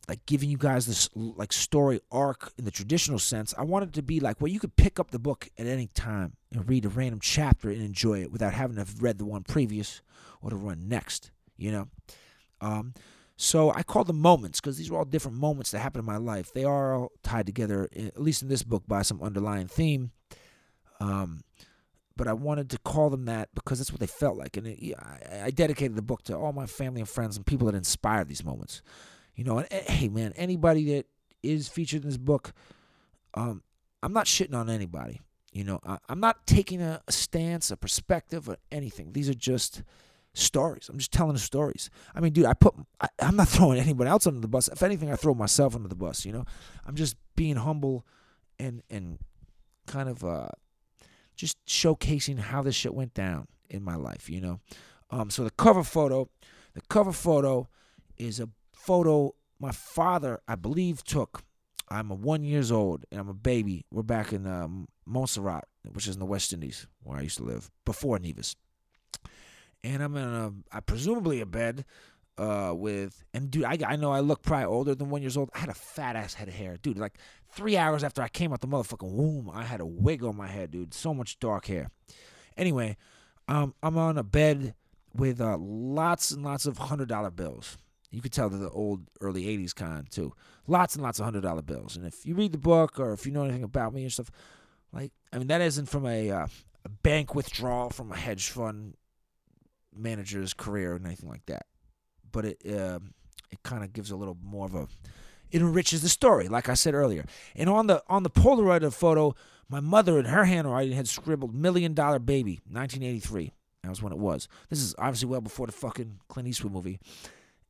like 0.08 0.26
giving 0.26 0.50
you 0.50 0.58
guys 0.58 0.88
this 0.88 1.08
like 1.16 1.54
story 1.54 2.00
arc 2.12 2.52
in 2.58 2.66
the 2.66 2.72
traditional 2.72 3.20
sense. 3.20 3.54
I 3.58 3.64
wanted 3.64 3.94
to 3.94 4.02
be 4.02 4.20
like 4.20 4.42
where 4.42 4.52
you 4.52 4.60
could 4.60 4.76
pick 4.76 5.00
up 5.00 5.12
the 5.12 5.20
book 5.20 5.50
at 5.58 5.68
any 5.68 5.88
time 5.88 6.34
and 6.52 6.68
read 6.68 6.86
a 6.86 6.90
random 6.90 7.20
chapter 7.22 7.70
and 7.70 7.82
enjoy 7.82 8.22
it 8.22 8.32
without 8.32 8.54
having 8.54 8.76
to 8.78 8.82
have 8.82 9.04
read 9.04 9.20
the 9.20 9.26
one 9.26 9.44
previous 9.44 10.02
or 10.42 10.50
to 10.50 10.56
run 10.56 10.88
next. 10.88 11.32
You 11.58 11.72
know. 11.72 11.88
Um, 12.62 12.94
so 13.38 13.72
I 13.72 13.84
call 13.84 14.04
them 14.04 14.20
moments 14.20 14.60
because 14.60 14.78
these 14.78 14.92
are 14.92 14.98
all 14.98 15.06
different 15.06 15.38
moments 15.38 15.72
that 15.72 15.80
happen 15.80 16.00
in 16.00 16.06
my 16.06 16.18
life. 16.18 16.52
They 16.52 16.66
are 16.66 16.94
all 16.94 17.12
tied 17.24 17.46
together, 17.46 17.88
at 17.96 18.22
least 18.22 18.42
in 18.42 18.50
this 18.50 18.64
book, 18.64 18.84
by 18.86 19.02
some 19.02 19.22
underlying 19.22 19.68
theme. 19.68 20.12
Um, 21.00 21.44
but 22.20 22.28
I 22.28 22.34
wanted 22.34 22.70
to 22.72 22.78
call 22.80 23.10
them 23.10 23.24
that 23.26 23.48
because 23.56 23.80
that's 23.80 23.94
what 23.94 24.02
they 24.02 24.06
felt 24.06 24.38
like. 24.38 24.58
And 24.58 24.68
it, 24.68 24.94
I, 25.00 25.46
I, 25.46 25.52
dedicated 25.52 25.96
the 25.96 26.02
book 26.02 26.22
to 26.24 26.36
all 26.36 26.52
my 26.52 26.66
family 26.66 27.00
and 27.00 27.08
friends 27.08 27.38
and 27.38 27.46
people 27.46 27.68
that 27.68 27.76
inspired 27.76 28.28
these 28.28 28.44
moments. 28.44 28.82
You 29.38 29.46
know, 29.46 29.60
and, 29.60 29.72
and 29.72 29.86
hey, 29.86 30.10
man, 30.10 30.34
anybody 30.36 30.96
that 30.96 31.06
is 31.42 31.70
featured 31.70 32.04
in 32.04 32.10
this 32.10 32.18
book, 32.18 32.52
um, 33.36 33.64
I'm 34.04 34.12
not 34.12 34.26
shitting 34.26 34.54
on 34.54 34.70
anybody. 34.70 35.22
You 35.54 35.64
know, 35.64 35.80
I, 35.86 35.98
am 36.10 36.20
not 36.20 36.46
taking 36.46 36.82
a, 36.82 37.02
a 37.08 37.12
stance, 37.14 37.72
a 37.72 37.78
perspective, 37.78 38.50
or 38.50 38.58
anything. 38.70 39.14
These 39.14 39.30
are 39.30 39.34
just 39.34 39.82
stories. 40.34 40.90
I'm 40.90 40.98
just 40.98 41.14
telling 41.14 41.36
the 41.36 41.40
stories. 41.40 41.90
I 42.14 42.20
mean, 42.20 42.34
dude, 42.34 42.48
I 42.48 42.54
put 42.54 42.76
I, 43.00 43.08
am 43.20 43.38
not 43.38 43.48
throwing 43.48 43.80
anybody 43.80 44.10
else 44.10 44.28
under 44.28 44.42
the 44.42 44.50
bus. 44.50 44.68
If 44.68 44.84
anything, 44.84 45.10
I 45.10 45.16
throw 45.16 45.36
myself 45.36 45.74
under 45.74 45.88
the 45.88 45.96
bus. 45.96 46.26
You 46.26 46.34
know, 46.34 46.44
I'm 46.86 46.96
just 46.96 47.16
being 47.38 47.56
humble 47.56 48.06
and 48.60 48.84
and 48.90 49.20
kind 49.88 50.10
of 50.10 50.26
uh, 50.26 50.50
just 51.40 51.58
showcasing 51.66 52.40
how 52.40 52.62
this 52.62 52.76
shit 52.76 52.94
went 52.94 53.14
down 53.14 53.48
in 53.70 53.84
my 53.84 53.96
life. 53.96 54.30
You 54.30 54.42
know, 54.42 54.60
um, 55.10 55.30
so 55.30 55.44
the 55.44 55.52
cover 55.52 55.84
photo, 55.84 56.30
the 56.74 56.82
cover 56.90 57.14
photo 57.14 57.68
is 58.18 58.40
a 58.40 58.50
photo 58.74 59.34
my 59.60 59.72
father, 59.72 60.40
I 60.48 60.56
believe, 60.56 61.04
took. 61.04 61.44
I'm 61.90 62.12
a 62.12 62.16
one 62.16 62.44
years 62.44 62.72
old 62.72 63.06
and 63.12 63.20
I'm 63.20 63.30
a 63.30 63.34
baby. 63.34 63.86
We're 63.92 64.04
back 64.04 64.32
in 64.32 64.46
um, 64.46 64.88
Montserrat, 65.06 65.66
which 65.92 66.08
is 66.08 66.16
in 66.16 66.20
the 66.20 66.26
West 66.26 66.54
Indies, 66.54 66.88
where 67.04 67.18
I 67.18 67.22
used 67.22 67.38
to 67.38 67.44
live 67.44 67.72
before 67.84 68.20
Nevis 68.20 68.56
and 69.84 70.04
I'm 70.04 70.16
in 70.16 70.24
a, 70.24 70.52
I 70.72 70.80
presumably 70.82 71.42
a 71.42 71.46
bed, 71.46 71.86
uh, 72.38 72.74
with 72.74 73.24
and 73.34 73.52
dude, 73.52 73.66
I 73.66 73.78
I 73.86 73.96
know 73.98 74.12
I 74.12 74.22
look 74.22 74.44
probably 74.44 74.66
older 74.66 74.96
than 74.96 75.10
one 75.10 75.22
years 75.22 75.36
old. 75.36 75.50
I 75.54 75.60
had 75.60 75.70
a 75.70 75.74
fat 75.74 76.16
ass 76.16 76.34
head 76.34 76.48
of 76.48 76.54
hair, 76.54 76.78
dude. 76.78 76.98
Like 76.98 77.18
three 77.52 77.78
hours 77.78 78.04
after 78.04 78.22
I 78.22 78.28
came 78.28 78.54
out 78.54 78.62
the 78.62 78.68
motherfucking 78.68 79.12
womb, 79.12 79.50
I 79.54 79.64
had 79.64 79.82
a 79.82 79.86
wig 79.86 80.24
on 80.24 80.36
my 80.36 80.48
head, 80.48 80.72
dude. 80.72 80.94
So 80.94 81.14
much 81.14 81.40
dark 81.40 81.66
hair. 81.66 81.90
Anyway, 82.58 82.98
um, 83.48 83.74
I'm 83.82 83.98
on 83.98 84.18
a 84.18 84.24
bed 84.24 84.76
with 85.14 85.42
uh, 85.42 85.58
lots 85.60 86.32
and 86.32 86.44
lots 86.44 86.66
of 86.66 86.78
hundred 86.78 87.10
dollar 87.10 87.32
bills. 87.32 87.78
You 88.12 88.22
could 88.22 88.32
tell 88.32 88.50
they're 88.50 88.60
the 88.60 88.70
old 88.70 89.02
early 89.22 89.46
'80s 89.46 89.74
kind 89.74 90.10
too. 90.10 90.34
Lots 90.68 90.96
and 90.96 91.04
lots 91.04 91.20
of 91.20 91.26
hundred 91.26 91.42
dollar 91.42 91.62
bills. 91.62 91.96
And 91.96 92.06
if 92.06 92.26
you 92.26 92.36
read 92.36 92.52
the 92.52 92.58
book 92.58 93.00
or 93.00 93.14
if 93.14 93.26
you 93.26 93.32
know 93.32 93.44
anything 93.44 93.64
about 93.64 93.94
me 93.94 94.04
and 94.04 94.12
stuff, 94.12 94.32
like 94.92 95.12
I 95.32 95.38
mean, 95.38 95.48
that 95.48 95.62
isn't 95.62 95.88
from 95.88 96.06
a, 96.06 96.32
uh, 96.32 96.48
a 96.86 96.90
bank 96.90 97.36
withdrawal 97.36 97.90
from 97.90 98.12
a 98.12 98.18
hedge 98.18 98.50
fund 98.50 98.96
manager's 99.96 100.54
career 100.54 100.94
or 100.94 101.02
anything 101.04 101.30
like 101.30 101.46
that. 101.48 101.66
But 102.32 102.46
it 102.46 102.62
uh, 102.66 103.00
it 103.52 103.64
kind 103.64 103.84
of 103.84 103.94
gives 103.94 104.12
a 104.12 104.16
little 104.16 104.38
more 104.44 104.66
of 104.66 104.76
a 104.76 104.88
it 105.52 105.62
enriches 105.62 106.02
the 106.02 106.10
story, 106.10 106.48
like 106.48 106.70
I 106.70 106.74
said 106.74 106.94
earlier. 106.94 107.26
And 107.56 107.70
on 107.70 107.88
the 107.88 108.04
on 108.08 108.24
the 108.24 108.30
Polaroid 108.30 108.84
of 108.84 108.94
photo, 108.94 109.36
my 109.70 109.80
mother 109.80 110.20
in 110.20 110.26
her 110.26 110.46
handwriting 110.46 110.94
had 110.94 111.08
scribbled 111.08 111.54
"Million 111.54 111.94
Dollar 111.94 112.20
Baby," 112.20 112.62
1983. 112.70 113.54
That 113.84 113.90
was 113.90 114.02
when 114.02 114.12
it 114.12 114.20
was. 114.20 114.48
This 114.70 114.82
is 114.82 114.94
obviously 114.98 115.30
well 115.30 115.42
before 115.42 115.66
the 115.66 115.72
fucking 115.72 116.20
Clint 116.28 116.48
Eastwood 116.48 116.74
movie. 116.74 117.00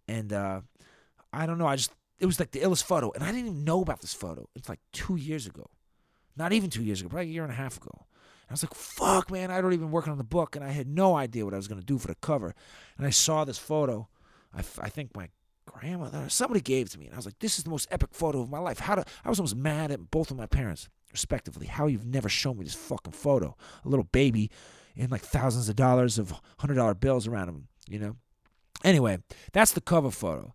And 0.08 0.34
uh, 0.34 0.62
I 1.32 1.46
don't 1.46 1.58
know. 1.58 1.68
I 1.68 1.76
just 1.76 1.92
it 2.20 2.26
was 2.26 2.40
like 2.40 2.52
the 2.52 2.60
illest 2.60 2.84
photo, 2.84 3.12
and 3.12 3.24
I 3.24 3.28
didn't 3.28 3.48
even 3.48 3.64
know 3.64 3.82
about 3.82 4.02
this 4.02 4.14
photo. 4.14 4.48
It's 4.56 4.70
like 4.70 4.80
two 4.92 5.16
years 5.16 5.46
ago, 5.46 5.70
not 6.36 6.54
even 6.54 6.70
two 6.70 6.84
years 6.84 7.02
ago, 7.02 7.10
probably 7.10 7.28
a 7.28 7.34
year 7.34 7.44
and 7.44 7.52
a 7.52 7.56
half 7.56 7.78
ago. 7.78 8.06
I 8.50 8.54
was 8.54 8.64
like, 8.64 8.74
fuck, 8.74 9.30
man, 9.30 9.52
I'd 9.52 9.62
already 9.62 9.78
been 9.78 9.92
working 9.92 10.12
on 10.12 10.18
the 10.18 10.24
book 10.24 10.56
and 10.56 10.66
I 10.66 10.72
had 10.72 10.88
no 10.88 11.16
idea 11.16 11.46
what 11.46 11.54
I 11.54 11.58
was 11.58 11.68
going 11.68 11.80
to 11.80 11.86
do 11.86 12.00
for 12.00 12.08
the 12.08 12.16
cover. 12.16 12.56
And 12.98 13.06
I 13.06 13.12
saw 13.12 13.46
this 13.46 13.60
photo. 13.60 14.08
I, 14.56 14.60
I 14.80 14.90
think 14.90 15.16
my 15.16 15.30
grandmother, 15.72 16.28
somebody 16.30 16.62
gave 16.62 16.90
to 16.90 17.00
me. 17.00 17.06
And 17.06 17.14
I 17.14 17.18
was 17.18 17.26
like, 17.26 17.40
this 17.40 17.58
is 17.58 17.64
the 17.64 17.70
most 17.70 17.88
epic 17.92 18.10
photo 18.12 18.42
of 18.42 18.50
my 18.50 18.60
life. 18.60 18.80
How 18.80 18.96
to, 18.96 19.06
I 19.24 19.30
was 19.30 19.40
almost 19.40 19.56
mad 19.56 19.92
at 19.92 20.12
both 20.12 20.32
of 20.32 20.38
my 20.38 20.46
parents, 20.46 20.90
respectively, 21.12 21.68
how 21.68 21.88
you've 21.88 22.06
never 22.06 22.30
shown 22.30 22.58
me 22.58 22.64
this 22.64 22.76
fucking 22.76 23.14
photo. 23.14 23.56
A 23.86 23.90
little 23.90 24.06
baby 24.06 24.50
in 24.96 25.10
like 25.10 25.22
thousands 25.22 25.70
of 25.70 25.76
dollars 25.76 26.18
of 26.18 26.34
$100 26.60 27.00
bills 27.00 27.28
around 27.28 27.50
him, 27.50 27.68
you 27.88 28.00
know? 28.00 28.16
Anyway, 28.84 29.20
that's 29.54 29.74
the 29.74 29.82
cover 29.82 30.12
photo. 30.12 30.54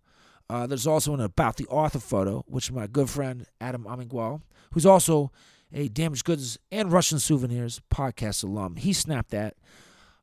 Uh, 0.49 0.67
there's 0.67 0.87
also 0.87 1.15
an 1.15 1.21
about 1.21 1.57
the 1.57 1.67
author 1.67 1.99
photo, 1.99 2.45
which 2.47 2.71
my 2.71 2.87
good 2.87 3.09
friend 3.09 3.47
Adam 3.61 3.85
Amingwal, 3.85 4.43
who's 4.73 4.87
also 4.87 5.31
a 5.73 5.89
Damaged 5.89 6.25
Goods 6.25 6.59
and 6.71 6.93
Russian 6.93 7.19
Souvenirs 7.19 7.81
podcast 7.93 8.45
alum. 8.45 8.77
He 8.77 8.93
snapped 8.93 9.31
that. 9.31 9.57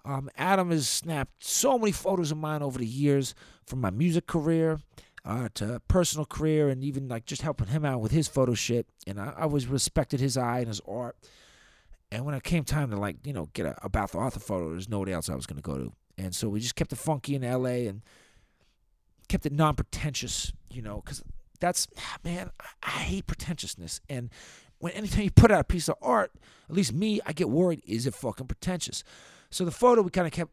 Um, 0.03 0.29
Adam 0.38 0.72
has 0.72 0.89
snapped 0.89 1.43
so 1.43 1.77
many 1.77 1.91
photos 1.91 2.31
of 2.31 2.38
mine 2.38 2.62
over 2.62 2.79
the 2.79 2.86
years, 2.86 3.36
from 3.65 3.81
my 3.81 3.89
music 3.89 4.27
career 4.27 4.79
uh, 5.25 5.50
to 5.55 5.81
personal 5.88 6.25
career, 6.25 6.70
and 6.70 6.84
even 6.84 7.08
like 7.08 7.25
just 7.25 7.41
helping 7.41 7.67
him 7.67 7.86
out 7.86 8.01
with 8.01 8.12
his 8.12 8.27
photo 8.27 8.53
shit. 8.53 8.88
And 9.05 9.20
I, 9.20 9.34
I 9.38 9.41
always 9.43 9.67
respected 9.67 10.20
his 10.20 10.38
eye 10.38 10.60
and 10.60 10.67
his 10.67 10.81
art. 10.88 11.15
And 12.12 12.25
when 12.25 12.36
it 12.36 12.43
came 12.43 12.63
time 12.63 12.89
to 12.91 12.98
like 12.98 13.25
you 13.25 13.34
know 13.34 13.50
get 13.53 13.65
a 13.65 13.75
about 13.86 14.12
the 14.12 14.17
author 14.17 14.39
photo, 14.39 14.72
there's 14.72 14.89
nobody 14.89 15.13
else 15.13 15.29
I 15.29 15.36
was 15.36 15.46
gonna 15.46 15.62
go 15.62 15.77
to. 15.77 15.93
And 16.17 16.36
so 16.36 16.50
we 16.50 16.60
just 16.60 16.75
kept 16.75 16.91
it 16.91 16.98
funky 16.98 17.36
in 17.36 17.43
L.A. 17.43 17.88
and 17.88 18.01
kept 19.29 19.46
it 19.46 19.53
non-pretentious, 19.53 20.51
you 20.70 20.81
know, 20.81 21.01
because 21.03 21.24
that's 21.60 21.88
man, 22.24 22.51
I 22.84 22.89
hate 22.89 23.27
pretentiousness. 23.27 24.01
And 24.10 24.29
when 24.79 24.93
anytime 24.93 25.24
you 25.24 25.31
put 25.31 25.51
out 25.51 25.62
a 25.62 25.63
piece 25.63 25.88
of 25.88 25.96
art, 26.01 26.31
at 26.70 26.75
least 26.75 26.91
me, 26.91 27.22
I 27.25 27.34
get 27.34 27.50
worried, 27.50 27.81
is 27.86 28.08
it 28.08 28.15
fucking 28.15 28.48
pretentious? 28.48 29.03
So 29.51 29.65
the 29.65 29.72
photo 29.72 30.01
we 30.01 30.10
kind 30.10 30.27
of 30.27 30.34
kept 30.34 30.51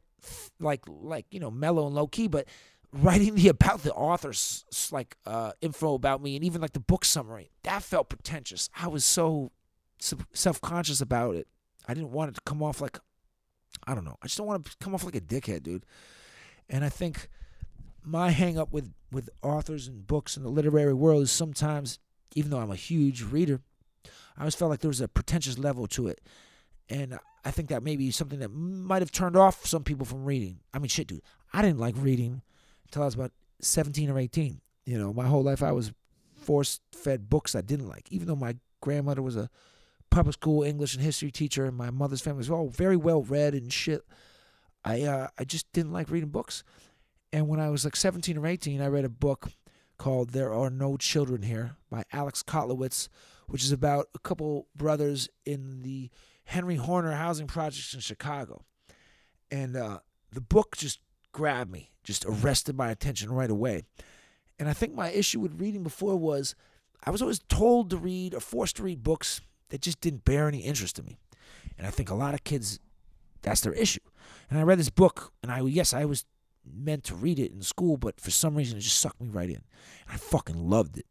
like 0.61 0.83
like 0.87 1.26
you 1.31 1.40
know 1.40 1.50
mellow 1.50 1.87
and 1.87 1.95
low 1.95 2.07
key, 2.07 2.28
but 2.28 2.47
writing 2.93 3.35
the 3.35 3.49
about 3.59 3.83
the 3.83 3.93
author's 3.95 4.64
like 4.93 5.17
uh, 5.26 5.52
info 5.61 5.95
about 5.95 6.23
me 6.23 6.37
and 6.37 6.45
even 6.45 6.61
like 6.61 6.73
the 6.73 6.81
book 6.81 7.05
summary 7.05 7.50
that 7.62 7.83
felt 7.83 8.09
pretentious. 8.09 8.69
I 8.78 8.88
was 8.88 9.05
so 9.05 9.52
self 9.99 10.61
conscious 10.61 11.00
about 11.00 11.37
it. 11.37 11.49
I 11.87 11.95
didn't 11.95 12.12
want 12.12 12.31
it 12.31 12.35
to 12.35 12.40
come 12.43 12.62
off 12.62 12.81
like 12.81 12.99
I 13.87 13.95
don't 13.95 14.05
know. 14.05 14.17
I 14.23 14.26
just 14.26 14.37
don't 14.37 14.47
want 14.47 14.67
to 14.67 14.76
come 14.81 14.95
off 14.95 15.05
like 15.05 15.14
a 15.14 15.21
dickhead, 15.21 15.62
dude. 15.62 15.87
And 16.69 16.85
I 16.85 16.88
think 16.88 17.28
my 18.05 18.31
hang 18.31 18.59
up 18.59 18.73
with 18.73 18.93
with 19.11 19.31
authors 19.43 19.88
and 19.88 20.07
books 20.07 20.37
in 20.37 20.43
the 20.43 20.50
literary 20.50 20.95
world 20.95 21.23
is 21.23 21.31
sometimes, 21.31 21.99
even 22.35 22.50
though 22.50 22.59
I'm 22.59 22.71
a 22.71 22.76
huge 22.76 23.23
reader, 23.23 23.61
I 24.37 24.40
always 24.40 24.55
felt 24.55 24.71
like 24.71 24.81
there 24.81 24.88
was 24.88 25.00
a 25.00 25.09
pretentious 25.09 25.59
level 25.59 25.87
to 25.88 26.09
it. 26.09 26.21
And 26.90 27.19
I 27.49 27.50
think 27.50 27.71
that 27.71 27.83
may 27.83 27.97
be 27.97 28.11
something 28.11 28.40
that 28.40 28.50
might 28.50 29.00
have 29.00 29.11
turned 29.11 29.35
off 29.35 29.64
some 29.64 29.83
people 29.83 30.05
from 30.05 30.26
reading. 30.26 30.61
I 30.75 30.78
mean, 30.78 30.90
shit, 30.90 31.07
dude. 31.07 31.23
I 31.50 31.62
didn't 31.62 31.78
like 31.78 31.95
reading 31.97 32.43
until 32.85 33.00
I 33.00 33.07
was 33.07 33.14
about 33.14 33.33
17 33.62 34.11
or 34.11 34.19
18. 34.19 34.61
You 34.85 34.99
know, 34.99 35.14
my 35.14 35.25
whole 35.25 35.43
life 35.43 35.62
I 35.62 35.73
was 35.73 35.93
force 36.37 36.81
fed 36.93 37.31
books 37.31 37.55
I 37.55 37.62
didn't 37.62 37.88
like. 37.88 38.07
Even 38.11 38.28
though 38.28 38.37
my 38.37 38.57
grandmother 38.83 39.23
was 39.23 39.35
a 39.35 39.49
public 40.11 40.35
school 40.35 40.62
English 40.62 40.95
and 40.95 41.02
history 41.02 41.31
teacher 41.31 41.64
and 41.64 41.75
my 41.75 41.90
mother's 41.90 42.21
family 42.21 42.37
was 42.37 42.50
all 42.50 42.69
very 42.69 42.99
well 42.99 43.23
read 43.23 43.55
and 43.55 43.73
shit. 43.73 44.02
I 44.85 45.05
uh, 45.05 45.28
I 45.38 45.45
just 45.45 45.73
didn't 45.73 45.93
like 45.93 46.11
reading 46.11 46.28
books. 46.28 46.64
And 47.33 47.49
when 47.49 47.61
I 47.61 47.71
was 47.71 47.83
like 47.83 47.97
17 47.97 48.37
or 48.37 48.47
18, 48.47 48.83
I 48.83 48.88
read 48.88 49.07
a 49.07 49.09
book 49.09 49.52
called 49.97 50.31
There 50.31 50.52
Are 50.52 50.69
No 50.69 50.99
Children 50.99 51.43
Here 51.43 51.76
by 51.90 52.05
Alex 52.12 52.43
Kotlowitz, 52.43 53.09
which 53.47 53.64
is 53.64 53.73
about 53.73 54.09
a 54.14 54.19
couple 54.19 54.69
brothers 54.76 55.31
in 55.47 55.81
the 55.81 56.11
Henry 56.49 56.76
Horner 56.76 57.12
housing 57.12 57.47
projects 57.47 57.93
in 57.93 58.00
Chicago. 58.00 58.64
And 59.50 59.76
uh, 59.76 59.99
the 60.33 60.40
book 60.40 60.78
just 60.78 60.99
grabbed 61.31 61.71
me, 61.71 61.90
just 62.02 62.25
arrested 62.25 62.75
my 62.75 62.90
attention 62.90 63.31
right 63.31 63.50
away. 63.50 63.83
And 64.59 64.67
I 64.67 64.73
think 64.73 64.95
my 64.95 65.11
issue 65.11 65.40
with 65.40 65.61
reading 65.61 65.83
before 65.83 66.17
was 66.17 66.55
I 67.05 67.11
was 67.11 67.21
always 67.21 67.38
told 67.38 67.90
to 67.90 67.99
read 67.99 68.33
or 68.33 68.40
forced 68.40 68.76
to 68.76 68.83
read 68.83 69.02
books 69.02 69.43
that 69.69 69.83
just 69.83 70.00
didn't 70.00 70.25
bear 70.25 70.49
any 70.49 70.61
interest 70.61 70.99
in 70.99 71.05
me. 71.05 71.19
And 71.76 71.87
I 71.87 71.90
think 71.90 72.09
a 72.09 72.14
lot 72.14 72.33
of 72.33 72.45
kids, 72.45 72.81
that's 73.43 73.61
their 73.61 73.75
issue. 73.75 74.00
And 74.49 74.59
I 74.59 74.62
read 74.62 74.78
this 74.78 74.88
book, 74.88 75.35
and 75.43 75.52
I, 75.52 75.61
yes, 75.61 75.93
I 75.93 76.07
was 76.07 76.25
meant 76.64 77.05
to 77.05 77.14
read 77.14 77.38
it 77.38 77.52
in 77.52 77.61
school, 77.61 77.99
but 77.99 78.23
for 78.23 78.31
some 78.31 78.55
reason 78.55 78.78
it 78.78 78.81
just 78.81 79.00
sucked 79.00 79.21
me 79.21 79.28
right 79.28 79.50
in. 79.50 79.57
And 79.57 80.14
I 80.14 80.17
fucking 80.17 80.71
loved 80.71 80.97
it. 80.97 81.07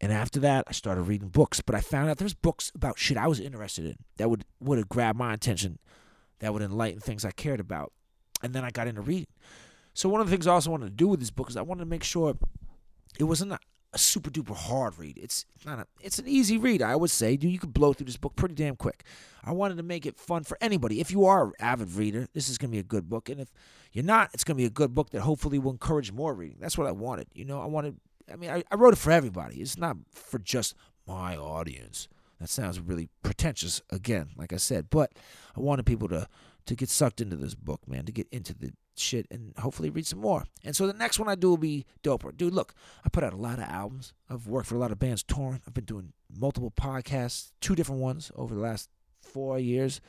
And 0.00 0.12
after 0.12 0.38
that, 0.40 0.64
I 0.68 0.72
started 0.72 1.02
reading 1.02 1.28
books. 1.28 1.60
But 1.60 1.74
I 1.74 1.80
found 1.80 2.08
out 2.08 2.18
there's 2.18 2.34
books 2.34 2.70
about 2.74 2.98
shit 2.98 3.16
I 3.16 3.26
was 3.26 3.40
interested 3.40 3.84
in 3.84 3.96
that 4.16 4.30
would 4.30 4.44
would 4.60 4.78
have 4.78 4.88
grabbed 4.88 5.18
my 5.18 5.34
attention, 5.34 5.78
that 6.38 6.52
would 6.52 6.62
enlighten 6.62 7.00
things 7.00 7.24
I 7.24 7.30
cared 7.30 7.60
about. 7.60 7.92
And 8.42 8.54
then 8.54 8.64
I 8.64 8.70
got 8.70 8.86
into 8.86 9.00
reading. 9.00 9.26
So 9.94 10.08
one 10.08 10.20
of 10.20 10.28
the 10.28 10.30
things 10.30 10.46
I 10.46 10.52
also 10.52 10.70
wanted 10.70 10.86
to 10.86 10.92
do 10.92 11.08
with 11.08 11.18
this 11.18 11.30
book 11.30 11.50
is 11.50 11.56
I 11.56 11.62
wanted 11.62 11.80
to 11.80 11.90
make 11.90 12.04
sure 12.04 12.36
it 13.18 13.24
wasn't 13.24 13.50
a, 13.50 13.58
a 13.92 13.98
super 13.98 14.30
duper 14.30 14.54
hard 14.54 14.96
read. 14.96 15.18
It's 15.18 15.44
not 15.66 15.80
a 15.80 15.86
it's 16.00 16.20
an 16.20 16.28
easy 16.28 16.56
read. 16.56 16.82
I 16.82 16.94
would 16.94 17.10
say, 17.10 17.36
dude, 17.36 17.50
you 17.50 17.58
could 17.58 17.74
blow 17.74 17.92
through 17.92 18.06
this 18.06 18.16
book 18.16 18.36
pretty 18.36 18.54
damn 18.54 18.76
quick. 18.76 19.02
I 19.42 19.50
wanted 19.50 19.76
to 19.78 19.82
make 19.82 20.06
it 20.06 20.16
fun 20.16 20.44
for 20.44 20.56
anybody. 20.60 21.00
If 21.00 21.10
you 21.10 21.24
are 21.24 21.46
an 21.46 21.52
avid 21.58 21.92
reader, 21.94 22.28
this 22.32 22.48
is 22.48 22.58
gonna 22.58 22.70
be 22.70 22.78
a 22.78 22.84
good 22.84 23.08
book. 23.08 23.28
And 23.28 23.40
if 23.40 23.50
you're 23.92 24.04
not, 24.04 24.30
it's 24.32 24.44
gonna 24.44 24.56
be 24.56 24.66
a 24.66 24.70
good 24.70 24.94
book 24.94 25.10
that 25.10 25.22
hopefully 25.22 25.58
will 25.58 25.72
encourage 25.72 26.12
more 26.12 26.32
reading. 26.32 26.58
That's 26.60 26.78
what 26.78 26.86
I 26.86 26.92
wanted. 26.92 27.26
You 27.34 27.44
know, 27.44 27.60
I 27.60 27.66
wanted 27.66 27.96
I 28.32 28.36
mean, 28.36 28.50
I, 28.50 28.62
I 28.70 28.74
wrote 28.76 28.92
it 28.92 28.98
for 28.98 29.10
everybody. 29.10 29.56
It's 29.56 29.78
not 29.78 29.96
for 30.12 30.38
just 30.38 30.74
my 31.06 31.36
audience. 31.36 32.08
That 32.40 32.48
sounds 32.48 32.78
really 32.78 33.08
pretentious 33.22 33.82
again, 33.90 34.30
like 34.36 34.52
I 34.52 34.56
said. 34.56 34.90
But 34.90 35.12
I 35.56 35.60
wanted 35.60 35.86
people 35.86 36.08
to 36.08 36.28
to 36.66 36.76
get 36.76 36.90
sucked 36.90 37.22
into 37.22 37.34
this 37.34 37.54
book, 37.54 37.80
man, 37.88 38.04
to 38.04 38.12
get 38.12 38.28
into 38.30 38.54
the 38.54 38.72
shit 38.94 39.26
and 39.30 39.54
hopefully 39.58 39.88
read 39.88 40.06
some 40.06 40.18
more. 40.18 40.44
And 40.62 40.76
so 40.76 40.86
the 40.86 40.92
next 40.92 41.18
one 41.18 41.28
I 41.28 41.34
do 41.34 41.48
will 41.48 41.56
be 41.56 41.86
doper. 42.02 42.36
Dude, 42.36 42.52
look, 42.52 42.74
I 43.04 43.08
put 43.08 43.24
out 43.24 43.32
a 43.32 43.38
lot 43.38 43.58
of 43.58 43.64
albums. 43.64 44.12
I've 44.28 44.46
worked 44.46 44.68
for 44.68 44.74
a 44.74 44.78
lot 44.78 44.92
of 44.92 44.98
bands 44.98 45.22
touring. 45.22 45.62
I've 45.66 45.72
been 45.72 45.86
doing 45.86 46.12
multiple 46.38 46.70
podcasts, 46.70 47.52
two 47.62 47.74
different 47.74 48.02
ones 48.02 48.30
over 48.36 48.54
the 48.54 48.60
last 48.60 48.90
four 49.22 49.58
years, 49.58 50.02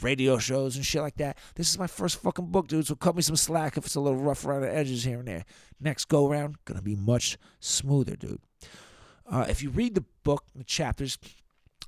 radio 0.00 0.38
shows 0.38 0.76
and 0.76 0.84
shit 0.84 1.02
like 1.02 1.16
that. 1.16 1.38
This 1.54 1.70
is 1.70 1.78
my 1.78 1.86
first 1.86 2.20
fucking 2.20 2.46
book, 2.46 2.68
dude. 2.68 2.86
So 2.86 2.94
cut 2.94 3.16
me 3.16 3.22
some 3.22 3.36
slack 3.36 3.76
if 3.76 3.86
it's 3.86 3.94
a 3.94 4.00
little 4.00 4.18
rough 4.18 4.44
around 4.44 4.62
the 4.62 4.74
edges 4.74 5.04
here 5.04 5.18
and 5.18 5.28
there. 5.28 5.44
Next 5.80 6.06
go 6.06 6.28
round, 6.28 6.56
gonna 6.64 6.82
be 6.82 6.96
much 6.96 7.38
smoother, 7.60 8.16
dude. 8.16 8.40
Uh, 9.30 9.46
if 9.48 9.62
you 9.62 9.70
read 9.70 9.94
the 9.94 10.04
book, 10.24 10.44
the 10.54 10.64
chapters, 10.64 11.18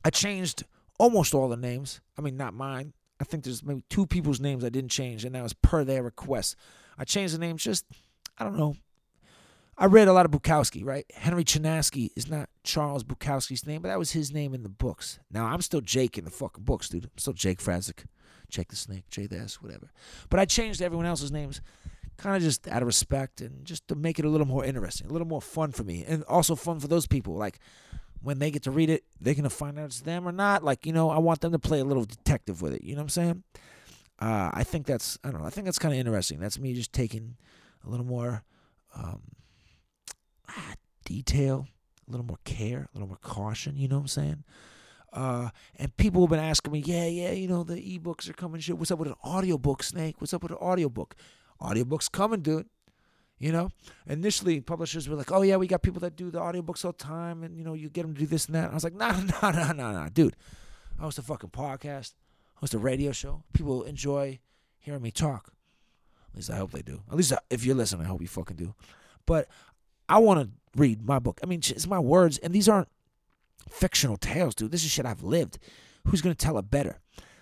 I 0.04 0.10
changed 0.10 0.64
almost 0.98 1.34
all 1.34 1.48
the 1.48 1.56
names. 1.56 2.00
I 2.18 2.22
mean, 2.22 2.36
not 2.36 2.54
mine. 2.54 2.92
I 3.20 3.24
think 3.24 3.44
there's 3.44 3.62
maybe 3.62 3.84
two 3.90 4.06
people's 4.06 4.40
names 4.40 4.64
I 4.64 4.70
didn't 4.70 4.90
change, 4.90 5.24
and 5.24 5.34
that 5.34 5.42
was 5.42 5.52
per 5.52 5.84
their 5.84 6.02
request. 6.02 6.56
I 6.98 7.04
changed 7.04 7.34
the 7.34 7.38
names 7.38 7.62
just, 7.62 7.84
I 8.38 8.44
don't 8.44 8.56
know. 8.56 8.76
I 9.80 9.86
read 9.86 10.08
a 10.08 10.12
lot 10.12 10.26
of 10.26 10.30
Bukowski, 10.30 10.84
right? 10.84 11.06
Henry 11.14 11.42
Chinaski 11.42 12.10
is 12.14 12.28
not 12.28 12.50
Charles 12.64 13.02
Bukowski's 13.02 13.66
name, 13.66 13.80
but 13.80 13.88
that 13.88 13.98
was 13.98 14.12
his 14.12 14.30
name 14.30 14.52
in 14.52 14.62
the 14.62 14.68
books. 14.68 15.18
Now, 15.32 15.46
I'm 15.46 15.62
still 15.62 15.80
Jake 15.80 16.18
in 16.18 16.24
the 16.26 16.30
fucking 16.30 16.64
books, 16.64 16.90
dude. 16.90 17.04
I'm 17.04 17.16
still 17.16 17.32
Jake 17.32 17.60
Frazik, 17.60 18.04
Jake 18.50 18.68
the 18.68 18.76
Snake, 18.76 19.08
Jay 19.08 19.26
the 19.26 19.38
S, 19.38 19.62
whatever. 19.62 19.90
But 20.28 20.38
I 20.38 20.44
changed 20.44 20.82
everyone 20.82 21.06
else's 21.06 21.32
names 21.32 21.62
kind 22.18 22.36
of 22.36 22.42
just 22.42 22.68
out 22.68 22.82
of 22.82 22.86
respect 22.86 23.40
and 23.40 23.64
just 23.64 23.88
to 23.88 23.94
make 23.94 24.18
it 24.18 24.26
a 24.26 24.28
little 24.28 24.46
more 24.46 24.66
interesting, 24.66 25.06
a 25.08 25.12
little 25.12 25.26
more 25.26 25.40
fun 25.40 25.72
for 25.72 25.82
me, 25.82 26.04
and 26.06 26.22
also 26.24 26.54
fun 26.54 26.78
for 26.78 26.86
those 26.86 27.06
people. 27.06 27.34
Like, 27.34 27.58
when 28.20 28.38
they 28.38 28.50
get 28.50 28.64
to 28.64 28.70
read 28.70 28.90
it, 28.90 29.04
they're 29.18 29.32
gonna 29.32 29.48
find 29.48 29.78
out 29.78 29.86
it's 29.86 30.02
them 30.02 30.28
or 30.28 30.32
not. 30.32 30.62
Like, 30.62 30.84
you 30.84 30.92
know, 30.92 31.08
I 31.08 31.18
want 31.18 31.40
them 31.40 31.52
to 31.52 31.58
play 31.58 31.80
a 31.80 31.84
little 31.84 32.04
detective 32.04 32.60
with 32.60 32.74
it. 32.74 32.84
You 32.84 32.96
know 32.96 33.00
what 33.00 33.04
I'm 33.04 33.08
saying? 33.08 33.42
Uh, 34.18 34.50
I 34.52 34.62
think 34.62 34.84
that's 34.84 35.18
I 35.24 35.30
don't 35.30 35.40
know. 35.40 35.46
I 35.46 35.50
think 35.50 35.64
that's 35.64 35.78
kind 35.78 35.94
of 35.94 35.98
interesting. 36.00 36.38
That's 36.38 36.58
me 36.58 36.74
just 36.74 36.92
taking 36.92 37.36
a 37.86 37.88
little 37.88 38.04
more 38.04 38.44
um, 38.94 39.22
ah, 40.56 40.74
detail, 41.04 41.66
a 42.06 42.10
little 42.10 42.26
more 42.26 42.38
care, 42.44 42.88
a 42.92 42.98
little 42.98 43.08
more 43.08 43.18
caution. 43.22 43.76
You 43.76 43.88
know 43.88 43.96
what 43.96 44.02
I'm 44.02 44.08
saying? 44.08 44.44
Uh, 45.12 45.50
and 45.76 45.96
people 45.96 46.22
have 46.22 46.30
been 46.30 46.38
asking 46.38 46.72
me, 46.72 46.82
yeah, 46.84 47.06
yeah, 47.06 47.32
you 47.32 47.48
know, 47.48 47.64
the 47.64 47.74
ebooks 47.74 48.28
are 48.28 48.32
coming. 48.32 48.60
Shit, 48.60 48.78
what's 48.78 48.90
up 48.90 48.98
with 48.98 49.08
an 49.08 49.16
audiobook, 49.24 49.82
Snake? 49.82 50.20
What's 50.20 50.32
up 50.32 50.42
with 50.42 50.52
an 50.52 50.58
audiobook? 50.58 51.16
Audiobook's 51.60 52.08
coming, 52.08 52.40
dude. 52.40 52.66
You 53.38 53.52
know, 53.52 53.70
initially 54.06 54.60
publishers 54.60 55.08
were 55.08 55.16
like, 55.16 55.32
"Oh 55.32 55.40
yeah, 55.40 55.56
we 55.56 55.66
got 55.66 55.82
people 55.82 56.00
that 56.00 56.14
do 56.14 56.30
the 56.30 56.38
audiobooks 56.38 56.84
all 56.84 56.92
the 56.92 56.98
time, 56.98 57.42
and 57.42 57.56
you 57.56 57.64
know, 57.64 57.72
you 57.72 57.88
get 57.88 58.02
them 58.02 58.12
to 58.12 58.20
do 58.20 58.26
this 58.26 58.44
and 58.44 58.54
that." 58.54 58.70
I 58.70 58.74
was 58.74 58.84
like, 58.84 58.92
"No, 58.92 59.10
no, 59.42 59.50
no, 59.50 59.72
no, 59.72 59.92
no, 59.92 60.08
dude. 60.12 60.36
I 60.98 61.04
host 61.04 61.18
a 61.18 61.22
fucking 61.22 61.48
podcast, 61.48 62.12
I 62.56 62.60
host 62.60 62.74
a 62.74 62.78
radio 62.78 63.12
show. 63.12 63.42
People 63.54 63.82
enjoy 63.84 64.40
hearing 64.78 65.00
me 65.00 65.10
talk. 65.10 65.54
At 66.30 66.36
least 66.36 66.50
I 66.50 66.56
hope 66.56 66.72
they 66.72 66.82
do. 66.82 67.02
At 67.10 67.16
least 67.16 67.32
if 67.48 67.64
you're 67.64 67.74
listening, 67.74 68.04
I 68.04 68.08
hope 68.10 68.20
you 68.20 68.28
fucking 68.28 68.58
do. 68.58 68.74
But 69.24 69.48
I 70.10 70.18
want 70.18 70.40
to 70.40 70.50
read 70.76 71.06
my 71.06 71.20
book. 71.20 71.40
I 71.42 71.46
mean, 71.46 71.60
it's 71.60 71.86
my 71.86 72.00
words, 72.00 72.36
and 72.38 72.52
these 72.52 72.68
aren't 72.68 72.88
fictional 73.68 74.16
tales, 74.16 74.54
dude. 74.56 74.72
This 74.72 74.84
is 74.84 74.90
shit 74.90 75.06
I've 75.06 75.22
lived. 75.22 75.58
Who's 76.08 76.20
gonna 76.20 76.34
tell 76.34 76.58
it 76.58 76.70
better? 76.70 76.98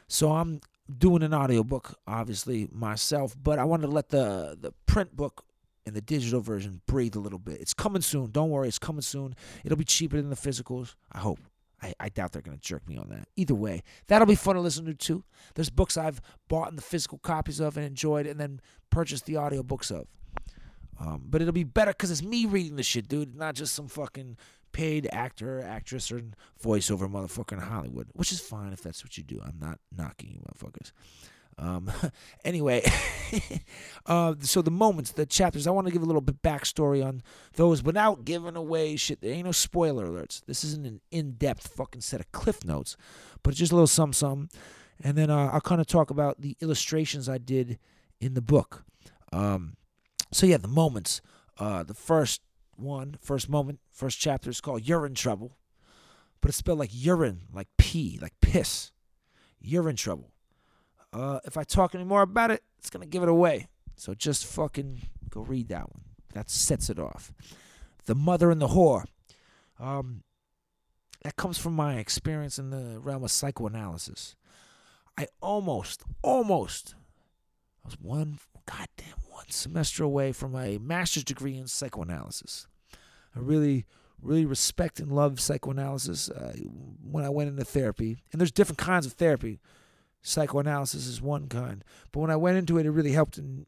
So 0.06 0.32
I'm 0.32 0.60
doing 0.98 1.22
an 1.22 1.32
audiobook, 1.32 1.98
obviously 2.06 2.68
myself, 2.70 3.34
but 3.42 3.58
I 3.58 3.64
wanted 3.64 3.87
to 3.87 3.92
let 3.92 4.10
the 4.10 4.56
the 4.60 4.72
print 4.87 5.16
book 5.16 5.44
and 5.87 5.96
the 5.96 6.02
digital 6.02 6.40
version 6.40 6.82
breathe 6.87 7.16
a 7.16 7.20
little 7.20 7.38
bit. 7.38 7.60
It's 7.60 7.72
coming 7.72 8.02
soon. 8.02 8.30
Don't 8.30 8.50
worry, 8.50 8.68
it's 8.68 8.78
coming 8.78 9.00
soon. 9.00 9.34
It'll 9.64 9.78
be 9.78 9.84
cheaper 9.84 10.18
than 10.18 10.28
the 10.28 10.37
physicals. 10.37 10.94
I 11.10 11.18
hope. 11.18 11.40
I, 11.81 11.94
I 12.00 12.09
doubt 12.09 12.33
they're 12.33 12.42
going 12.42 12.59
to 12.59 12.62
jerk 12.62 12.87
me 12.88 12.98
on 12.98 13.09
that. 13.11 13.28
Either 13.37 13.54
way, 13.54 13.85
that'll 14.09 14.26
be 14.26 14.35
fun 14.35 14.57
to 14.57 14.61
listen 14.61 14.85
to 14.87 14.94
too. 14.94 15.22
There's 15.54 15.70
books 15.70 15.96
I've 15.96 16.20
bought 16.48 16.68
in 16.70 16.76
the 16.76 16.83
physical 16.83 17.18
copies 17.18 17.61
of 17.61 17.76
and 17.76 17.87
enjoyed 17.87 18.26
and 18.26 18.38
then 18.38 18.61
purchased 18.90 19.26
the 19.26 19.35
audiobooks 19.35 19.92
of. 19.92 20.09
Um, 21.00 21.24
but 21.26 21.40
it'll 21.40 21.52
be 21.52 21.64
better 21.64 21.92
because 21.92 22.11
it's 22.11 22.22
me 22.22 22.46
reading 22.46 22.76
the 22.76 22.82
shit, 22.82 23.08
dude, 23.08 23.37
not 23.37 23.54
just 23.54 23.74
some 23.74 23.88
fucking 23.88 24.37
paid 24.72 25.08
actor, 25.12 25.62
actress, 25.62 26.11
or 26.11 26.22
voiceover 26.62 27.11
motherfucker 27.11 27.52
in 27.52 27.61
Hollywood, 27.61 28.08
which 28.12 28.32
is 28.32 28.40
fine 28.40 28.72
if 28.72 28.82
that's 28.82 29.04
what 29.04 29.16
you 29.16 29.22
do. 29.22 29.40
I'm 29.44 29.58
not 29.61 29.78
knocking 29.96 30.30
you 30.30 30.40
motherfuckers. 30.40 30.92
Um, 31.58 31.90
anyway, 32.44 32.84
uh, 34.06 34.34
so 34.40 34.62
the 34.62 34.70
moments, 34.70 35.12
the 35.12 35.26
chapters, 35.26 35.66
I 35.66 35.70
want 35.70 35.87
to 35.87 35.92
give 35.92 36.02
a 36.02 36.06
little 36.06 36.20
bit 36.20 36.42
backstory 36.42 37.04
on 37.04 37.22
those 37.54 37.82
without 37.82 38.24
giving 38.24 38.56
away 38.56 38.96
shit. 38.96 39.20
There 39.20 39.32
ain't 39.32 39.46
no 39.46 39.52
spoiler 39.52 40.06
alerts. 40.06 40.44
This 40.46 40.64
isn't 40.64 40.87
an 40.87 41.00
in-depth 41.11 41.68
fucking 41.68 42.00
set 42.00 42.20
of 42.20 42.30
cliff 42.32 42.64
notes, 42.64 42.96
but 43.42 43.54
just 43.54 43.72
a 43.72 43.74
little 43.74 43.87
sum 43.87 44.12
sum. 44.12 44.48
And 45.02 45.16
then 45.16 45.30
uh, 45.30 45.50
I'll 45.52 45.61
kind 45.61 45.80
of 45.80 45.87
talk 45.87 46.11
about 46.11 46.40
the 46.40 46.56
illustrations 46.61 47.28
I 47.28 47.38
did 47.38 47.78
in 48.20 48.34
the 48.34 48.42
book. 48.42 48.84
Um, 49.32 49.76
so 50.32 50.46
yeah, 50.46 50.58
the 50.58 50.68
moments. 50.68 51.20
Uh, 51.58 51.82
the 51.82 51.94
first 51.94 52.40
one, 52.76 53.16
first 53.20 53.48
moment, 53.48 53.80
first 53.90 54.18
chapter 54.20 54.50
is 54.50 54.60
called 54.60 54.86
"You're 54.86 55.06
in 55.06 55.14
Trouble," 55.14 55.56
but 56.40 56.48
it's 56.48 56.58
spelled 56.58 56.78
like 56.78 56.90
urine, 56.92 57.42
like 57.52 57.68
pee, 57.78 58.18
like 58.20 58.34
piss. 58.40 58.92
You're 59.60 59.88
in 59.88 59.96
trouble. 59.96 60.30
Uh, 61.12 61.40
if 61.44 61.56
I 61.56 61.64
talk 61.64 61.94
any 61.94 62.04
more 62.04 62.22
about 62.22 62.50
it, 62.50 62.62
it's 62.78 62.90
gonna 62.90 63.06
give 63.06 63.22
it 63.22 63.28
away. 63.28 63.68
So 63.96 64.14
just 64.14 64.46
fucking 64.46 65.02
go 65.30 65.40
read 65.40 65.68
that 65.68 65.90
one. 65.92 66.02
That 66.34 66.50
sets 66.50 66.88
it 66.90 66.98
off. 66.98 67.32
The 68.06 68.14
mother 68.14 68.50
and 68.50 68.60
the 68.60 68.68
whore. 68.68 69.04
Um, 69.80 70.22
that 71.22 71.36
comes 71.36 71.58
from 71.58 71.74
my 71.74 71.96
experience 71.96 72.58
in 72.58 72.70
the 72.70 73.00
realm 73.00 73.24
of 73.24 73.30
psychoanalysis. 73.30 74.36
I 75.16 75.26
almost, 75.40 76.04
almost, 76.22 76.94
I 77.84 77.88
was 77.88 78.00
one 78.00 78.38
goddamn 78.66 79.16
one 79.38 79.51
semester 79.51 80.03
away 80.03 80.33
from 80.33 80.57
a 80.57 80.79
master's 80.79 81.22
degree 81.22 81.57
in 81.57 81.68
psychoanalysis. 81.68 82.66
I 83.37 83.38
really, 83.38 83.87
really 84.20 84.44
respect 84.44 84.98
and 84.98 85.12
love 85.12 85.38
psychoanalysis. 85.38 86.29
Uh, 86.29 86.55
when 87.09 87.24
I 87.24 87.29
went 87.29 87.48
into 87.48 87.64
therapy, 87.64 88.24
and 88.33 88.40
there's 88.40 88.51
different 88.51 88.79
kinds 88.79 89.07
of 89.07 89.12
therapy 89.12 89.61
psychoanalysis 90.22 91.07
is 91.07 91.22
one 91.22 91.46
kind. 91.46 91.85
But 92.11 92.18
when 92.18 92.33
I 92.33 92.37
went 92.37 92.59
into 92.59 92.79
it, 92.79 92.87
it 92.87 92.90
really 92.90 93.12
helped 93.12 93.38
and 93.38 93.66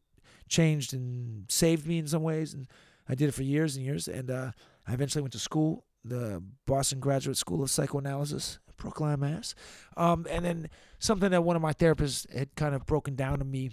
changed 0.49 0.93
and 0.93 1.49
saved 1.49 1.87
me 1.87 1.99
in 1.99 2.07
some 2.07 2.21
ways. 2.21 2.53
And 2.53 2.67
I 3.07 3.15
did 3.15 3.29
it 3.29 3.33
for 3.33 3.43
years 3.43 3.77
and 3.77 3.85
years. 3.85 4.09
And 4.09 4.29
uh, 4.29 4.51
I 4.85 4.93
eventually 4.93 5.21
went 5.21 5.31
to 5.33 5.39
school, 5.39 5.85
the 6.03 6.43
Boston 6.67 6.99
Graduate 6.99 7.37
School 7.37 7.63
of 7.63 7.71
Psychoanalysis, 7.71 8.59
Brookline, 8.75 9.21
Mass. 9.21 9.55
Um, 9.95 10.27
and 10.29 10.43
then 10.43 10.69
something 10.99 11.31
that 11.31 11.45
one 11.45 11.55
of 11.55 11.61
my 11.61 11.71
therapists 11.71 12.29
had 12.35 12.53
kind 12.55 12.75
of 12.75 12.85
broken 12.85 13.15
down 13.15 13.39
to 13.39 13.45
me 13.45 13.71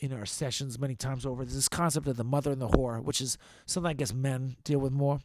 in 0.00 0.12
our 0.12 0.26
sessions 0.26 0.78
many 0.78 0.94
times 0.94 1.26
over 1.26 1.42
is 1.42 1.54
this 1.54 1.68
concept 1.68 2.08
of 2.08 2.16
the 2.16 2.24
mother 2.24 2.50
and 2.50 2.60
the 2.60 2.68
whore, 2.68 3.02
which 3.02 3.20
is 3.20 3.38
something 3.66 3.90
I 3.90 3.94
guess 3.94 4.12
men 4.12 4.56
deal 4.64 4.78
with 4.78 4.92
more. 4.92 5.20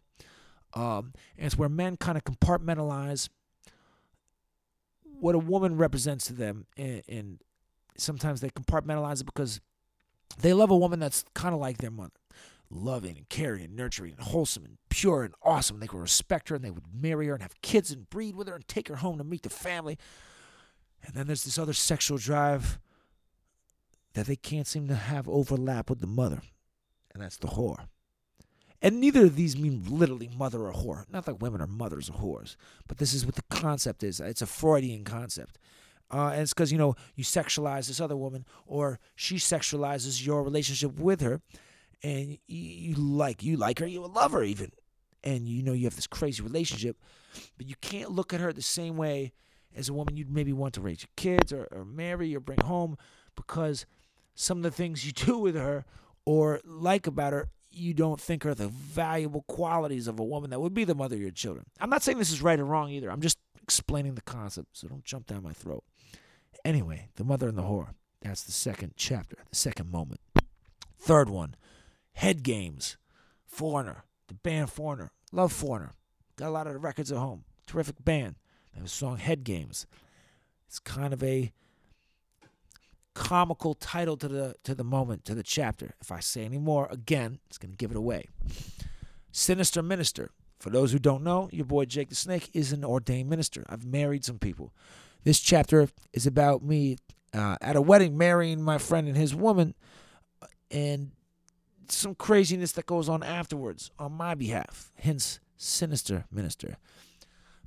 Um, 0.73 1.13
and 1.38 1.45
it's 1.45 1.57
where 1.57 1.69
men 1.69 1.95
kind 1.97 2.17
of 2.17 2.25
compartmentalize 2.25 3.29
what 5.19 5.33
a 5.33 5.39
woman 5.39 5.77
represents 5.77 6.27
to 6.27 6.33
them, 6.33 6.65
and, 6.77 7.01
and 7.07 7.39
sometimes 7.97 8.41
they 8.41 8.49
compartmentalize 8.49 9.21
it 9.21 9.25
because 9.25 9.61
they 10.38 10.53
love 10.53 10.69
a 10.69 10.77
woman 10.77 10.99
that's 10.99 11.23
kind 11.33 11.55
of 11.55 11.61
like 11.61 11.77
their 11.77 11.91
mother 11.91 12.11
loving 12.69 13.15
and 13.15 13.29
caring 13.29 13.63
and 13.63 13.75
nurturing 13.75 14.11
and 14.11 14.21
wholesome 14.21 14.65
and 14.65 14.77
pure 14.89 15.23
and 15.23 15.33
awesome. 15.43 15.79
They 15.79 15.88
would 15.91 16.01
respect 16.01 16.49
her 16.49 16.55
and 16.55 16.65
they 16.65 16.71
would 16.71 16.83
marry 16.93 17.27
her 17.27 17.33
and 17.33 17.41
have 17.41 17.61
kids 17.61 17.91
and 17.91 18.09
breed 18.09 18.35
with 18.35 18.47
her 18.47 18.55
and 18.55 18.67
take 18.67 18.88
her 18.88 18.97
home 18.97 19.17
to 19.19 19.23
meet 19.23 19.43
the 19.43 19.49
family. 19.49 19.97
And 21.05 21.13
then 21.13 21.27
there's 21.27 21.43
this 21.43 21.59
other 21.59 21.73
sexual 21.73 22.17
drive 22.17 22.79
that 24.15 24.25
they 24.25 24.36
can't 24.36 24.67
seem 24.67 24.88
to 24.88 24.95
have 24.95 25.30
overlap 25.30 25.89
with 25.89 25.99
the 25.99 26.08
mother, 26.08 26.41
and 27.13 27.21
that's 27.21 27.38
the 27.38 27.49
whore. 27.49 27.88
And 28.82 28.99
neither 28.99 29.25
of 29.25 29.36
these 29.36 29.58
mean 29.58 29.84
literally 29.88 30.30
mother 30.36 30.67
or 30.67 30.73
whore. 30.73 31.06
Not 31.12 31.25
that 31.25 31.39
women 31.39 31.62
are 31.62 31.67
mothers 31.67 32.10
or 32.10 32.13
whores, 32.13 32.56
but 32.88 32.97
this 32.97 33.13
is 33.13 33.25
what 33.25 33.36
the 33.36 33.43
concept 33.49 34.04
is. 34.04 34.19
It's 34.19 34.41
a 34.41 34.45
Freudian 34.45 35.04
concept. 35.04 35.58
Uh, 36.12 36.30
and 36.34 36.41
it's 36.41 36.54
because, 36.54 36.71
you 36.71 36.78
know, 36.78 36.95
you 37.15 37.23
sexualize 37.23 37.88
this 37.88 37.99
other 37.99 38.15
woman 38.15 38.45
or 38.67 38.99
she 39.15 39.36
sexualizes 39.36 40.25
your 40.25 40.43
relationship 40.43 40.99
with 40.99 41.21
her 41.21 41.41
and 42.04 42.38
you, 42.47 42.60
you 42.60 42.95
like 42.95 43.43
you 43.43 43.58
like 43.58 43.80
her, 43.80 43.88
you 43.88 44.06
love 44.06 44.34
her 44.34 44.43
even. 44.43 44.71
And 45.23 45.47
you 45.47 45.63
know 45.63 45.73
you 45.73 45.86
have 45.86 45.95
this 45.95 46.06
crazy 46.06 46.43
relationship, 46.43 46.97
but 47.58 47.67
you 47.67 47.73
can't 47.82 48.12
look 48.12 48.34
at 48.34 48.39
her 48.39 48.54
the 48.54 48.62
same 48.62 48.97
way 48.97 49.34
as 49.75 49.89
a 49.89 49.93
woman 49.93 50.15
you'd 50.15 50.30
maybe 50.30 50.54
want 50.54 50.75
to 50.75 50.82
raise 50.82 51.01
your 51.01 51.10
kids 51.15 51.51
or, 51.51 51.67
or 51.71 51.84
marry 51.84 52.36
or 52.36 52.39
bring 52.39 52.62
home 52.62 52.97
because 53.36 53.88
some 54.36 54.58
of 54.58 54.63
the 54.63 54.71
things 54.71 55.06
you 55.06 55.12
do 55.26 55.38
with 55.38 55.56
her 55.56 55.86
or 56.26 56.62
like 56.63 57.08
about 57.08 57.34
her 57.34 57.50
you 57.71 57.93
don't 57.93 58.21
think 58.21 58.45
are 58.45 58.56
the 58.56 58.69
valuable 58.69 59.43
qualities 59.48 60.08
of 60.08 60.17
a 60.17 60.24
woman 60.24 60.50
that 60.50 60.62
would 60.62 60.74
be 60.74 60.86
the 60.86 60.95
mother 60.95 61.15
of 61.15 61.21
your 61.21 61.32
children. 61.32 61.65
I'm 61.80 61.89
not 61.89 62.04
saying 62.04 62.17
this 62.17 62.32
is 62.32 62.41
right 62.41 62.60
or 62.60 62.63
wrong 62.63 62.89
either. 62.89 63.12
I'm 63.12 63.19
just 63.19 63.38
explaining 63.62 64.15
the 64.15 64.21
concept, 64.21 64.69
so 64.78 64.88
don't 64.88 65.04
jump 65.04 65.28
down 65.28 65.43
my 65.43 65.52
throat. 65.52 65.84
Anyway, 66.63 67.10
the 67.15 67.26
mother 67.26 67.50
and 67.50 67.58
the 67.58 67.63
whore. 67.63 67.89
That's 68.21 68.43
the 68.43 68.54
second 68.54 68.93
chapter, 68.95 69.38
the 69.50 69.56
second 69.56 69.91
moment. 69.91 70.21
Third 70.98 71.30
one, 71.30 71.56
head 72.13 72.43
games. 72.43 72.98
Foreigner. 73.45 74.04
the 74.28 74.34
band 74.34 74.69
Foreigner. 74.69 75.12
Love 75.32 75.54
Foreigner. 75.54 75.93
Got 76.36 76.50
a 76.50 76.52
lot 76.52 76.67
of 76.67 76.74
the 76.74 76.80
records 76.80 77.12
at 77.12 77.17
home. 77.17 77.43
Terrific 77.67 78.04
band. 78.04 78.36
They 78.74 78.80
have 78.80 78.88
a 78.88 78.89
song 78.89 79.17
Head 79.17 79.43
Games. 79.43 79.86
It's 80.67 80.80
kind 80.80 81.13
of 81.13 81.24
a 81.24 81.54
comical 83.15 83.73
title 83.73 84.17
to 84.17 84.28
the 84.28 84.56
to 84.63 84.75
the 84.75 84.84
moment, 84.84 85.25
to 85.25 85.34
the 85.34 85.41
chapter. 85.41 85.95
If 85.99 86.12
I 86.12 86.19
say 86.19 86.45
any 86.45 86.60
more, 86.60 86.88
again, 86.91 87.39
it's 87.47 87.58
gonna 87.58 87.73
give 87.73 87.89
it 87.89 87.97
away. 87.97 88.28
Sinister 89.32 89.82
Minister. 89.82 90.30
For 90.60 90.69
those 90.69 90.91
who 90.91 90.99
don't 90.99 91.23
know, 91.23 91.49
your 91.51 91.65
boy 91.65 91.86
Jake 91.86 92.10
the 92.10 92.15
Snake 92.15 92.49
is 92.54 92.71
an 92.71 92.84
ordained 92.86 93.30
minister. 93.30 93.65
I've 93.67 93.86
married 93.86 94.23
some 94.23 94.39
people. 94.39 94.73
This 95.23 95.39
chapter 95.39 95.89
is 96.13 96.25
about 96.25 96.63
me 96.63 96.97
uh, 97.34 97.58
at 97.62 97.75
a 97.75 97.82
wedding 97.82 98.17
marrying 98.17 98.62
my 98.62 98.78
friend 98.78 99.08
and 99.08 99.17
his 99.17 99.36
woman, 99.36 99.75
and 100.71 101.12
some 101.89 102.15
craziness 102.15 102.71
that 102.73 102.86
goes 102.86 103.10
on 103.10 103.21
afterwards 103.21 103.91
on 103.99 104.13
my 104.13 104.34
behalf. 104.34 104.91
Hence, 104.95 105.39
Sinister 105.58 106.25
Minister. 106.32 106.78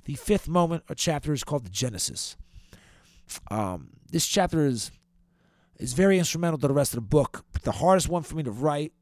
The 0.05 0.15
fifth 0.15 0.47
moment 0.47 0.83
or 0.89 0.95
chapter 0.95 1.31
is 1.33 1.43
called 1.43 1.65
the 1.65 1.69
Genesis. 1.69 2.35
Um, 3.51 3.91
this 4.11 4.25
chapter 4.25 4.65
is 4.65 4.91
is 5.79 5.93
very 5.93 6.19
instrumental 6.19 6.59
to 6.59 6.67
the 6.67 6.73
rest 6.73 6.93
of 6.93 6.97
the 6.97 7.07
book. 7.07 7.45
But 7.53 7.63
The 7.63 7.71
hardest 7.73 8.09
one 8.09 8.23
for 8.23 8.35
me 8.35 8.43
to 8.43 8.51
write, 8.51 8.93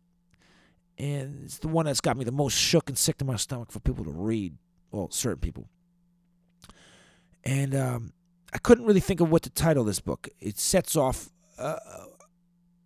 and 0.98 1.44
it's 1.44 1.58
the 1.58 1.68
one 1.68 1.86
that's 1.86 2.02
got 2.02 2.18
me 2.18 2.24
the 2.24 2.32
most 2.32 2.54
shook 2.54 2.90
and 2.90 2.98
sick 2.98 3.18
to 3.18 3.26
my 3.26 3.36
stomach 3.36 3.72
for 3.72 3.80
people 3.80 4.06
to 4.06 4.12
read. 4.12 4.56
Well, 4.92 5.10
certain 5.12 5.40
people. 5.40 5.68
And 7.44 7.76
um, 7.76 8.14
I 8.54 8.58
couldn't 8.58 8.86
really 8.86 9.00
think 9.00 9.20
of 9.20 9.30
what 9.30 9.44
to 9.44 9.50
title 9.50 9.84
this 9.84 10.00
book. 10.00 10.30
It 10.40 10.58
sets 10.58 10.96
off 10.96 11.30
a, 11.58 11.80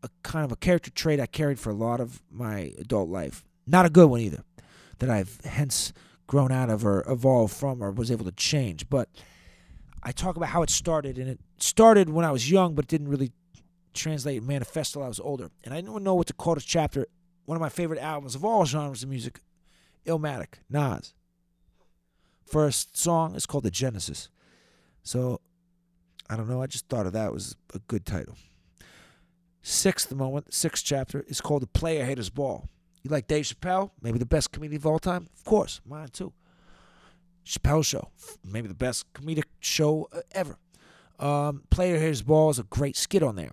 a 0.04 0.10
kind 0.23 0.45
of 0.45 0.51
a 0.51 0.56
character 0.56 0.89
trait 0.91 1.19
I 1.19 1.25
carried 1.25 1.60
for 1.60 1.69
a 1.69 1.75
lot 1.75 1.99
of 1.99 2.21
my 2.32 2.73
adult 2.80 3.10
life. 3.10 3.43
Not 3.67 3.86
a 3.86 3.89
good 3.89 4.08
one 4.08 4.21
either, 4.21 4.43
that 4.99 5.10
I've 5.10 5.39
hence 5.43 5.93
grown 6.27 6.51
out 6.51 6.69
of 6.69 6.86
or 6.86 7.04
evolved 7.08 7.54
from 7.54 7.84
or 7.84 7.91
was 7.91 8.12
able 8.12 8.25
to 8.25 8.32
change. 8.32 8.89
But 8.89 9.10
I 10.04 10.12
talk 10.12 10.36
about 10.36 10.49
how 10.49 10.63
it 10.63 10.69
started, 10.69 11.17
and 11.17 11.30
it 11.30 11.39
started 11.58 12.10
when 12.10 12.25
I 12.25 12.32
was 12.32 12.49
young, 12.49 12.73
but 12.73 12.88
didn't 12.88 13.10
really 13.10 13.32
translate 13.93 14.38
and 14.38 14.47
manifest 14.47 14.93
till 14.93 15.04
I 15.04 15.08
was 15.08 15.19
older. 15.19 15.49
And 15.63 15.73
I 15.73 15.82
didn't 15.82 16.04
know 16.04 16.15
what 16.15 16.27
to 16.27 16.34
call 16.34 16.56
this 16.56 16.65
chapter. 16.65 17.08
One 17.45 17.56
of 17.56 17.62
my 17.62 17.69
favorite 17.69 17.99
albums 17.99 18.36
of 18.36 18.45
all 18.45 18.65
genres 18.65 19.04
of 19.04 19.10
music, 19.10 19.41
Illmatic, 20.06 20.56
Nas. 20.69 21.13
First 22.45 22.97
song 22.97 23.36
is 23.36 23.45
called 23.45 23.63
The 23.63 23.71
Genesis. 23.71 24.30
So, 25.04 25.41
I 26.30 26.36
don't 26.36 26.49
know, 26.49 26.62
I 26.62 26.67
just 26.67 26.88
thought 26.88 27.06
of 27.06 27.13
that 27.13 27.34
was 27.34 27.56
a 27.73 27.80
good 27.80 28.06
title. 28.06 28.36
Sixth 29.62 30.13
moment, 30.13 30.54
sixth 30.54 30.84
chapter 30.86 31.23
is 31.27 31.41
called 31.41 31.62
The 31.62 31.67
Player 31.67 32.06
Haters 32.06 32.30
Ball. 32.30 32.67
You 33.04 33.10
like 33.10 33.27
Dave 33.27 33.45
Chappelle? 33.45 33.91
Maybe 34.01 34.19
the 34.19 34.25
best 34.25 34.51
comedian 34.51 34.82
of 34.82 34.86
all 34.86 34.99
time? 34.99 35.27
Of 35.36 35.43
course, 35.43 35.82
mine 35.86 36.10
too. 36.10 36.34
Chappelle 37.45 37.84
Show, 37.84 38.10
maybe 38.43 38.67
the 38.67 38.75
best 38.75 39.12
comedic 39.13 39.45
show 39.60 40.08
uh, 40.13 40.21
ever. 40.32 40.58
Um, 41.19 41.63
Player 41.69 41.99
Haters 41.99 42.21
Ball 42.21 42.51
is 42.51 42.60
a 42.60 42.63
great 42.63 42.95
skit 42.95 43.23
on 43.23 43.36
there 43.36 43.51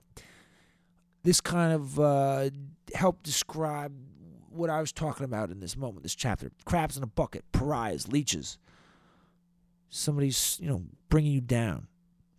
this 1.22 1.40
kind 1.40 1.72
of 1.72 1.98
uh, 2.00 2.50
helped 2.94 3.22
describe 3.22 3.92
what 4.50 4.70
I 4.70 4.81
was 4.81 4.92
talking 4.92 5.24
about 5.24 5.50
in 5.50 5.61
this 5.61 5.76
moment, 5.76 6.02
this 6.02 6.14
chapter. 6.14 6.50
Crabs 6.64 6.96
in 6.96 7.02
a 7.02 7.07
bucket, 7.07 7.44
pariahs, 7.52 8.09
leeches. 8.09 8.59
Somebody's, 9.90 10.59
you 10.61 10.68
know, 10.68 10.83
bringing 11.09 11.33
you 11.33 11.40
down. 11.40 11.87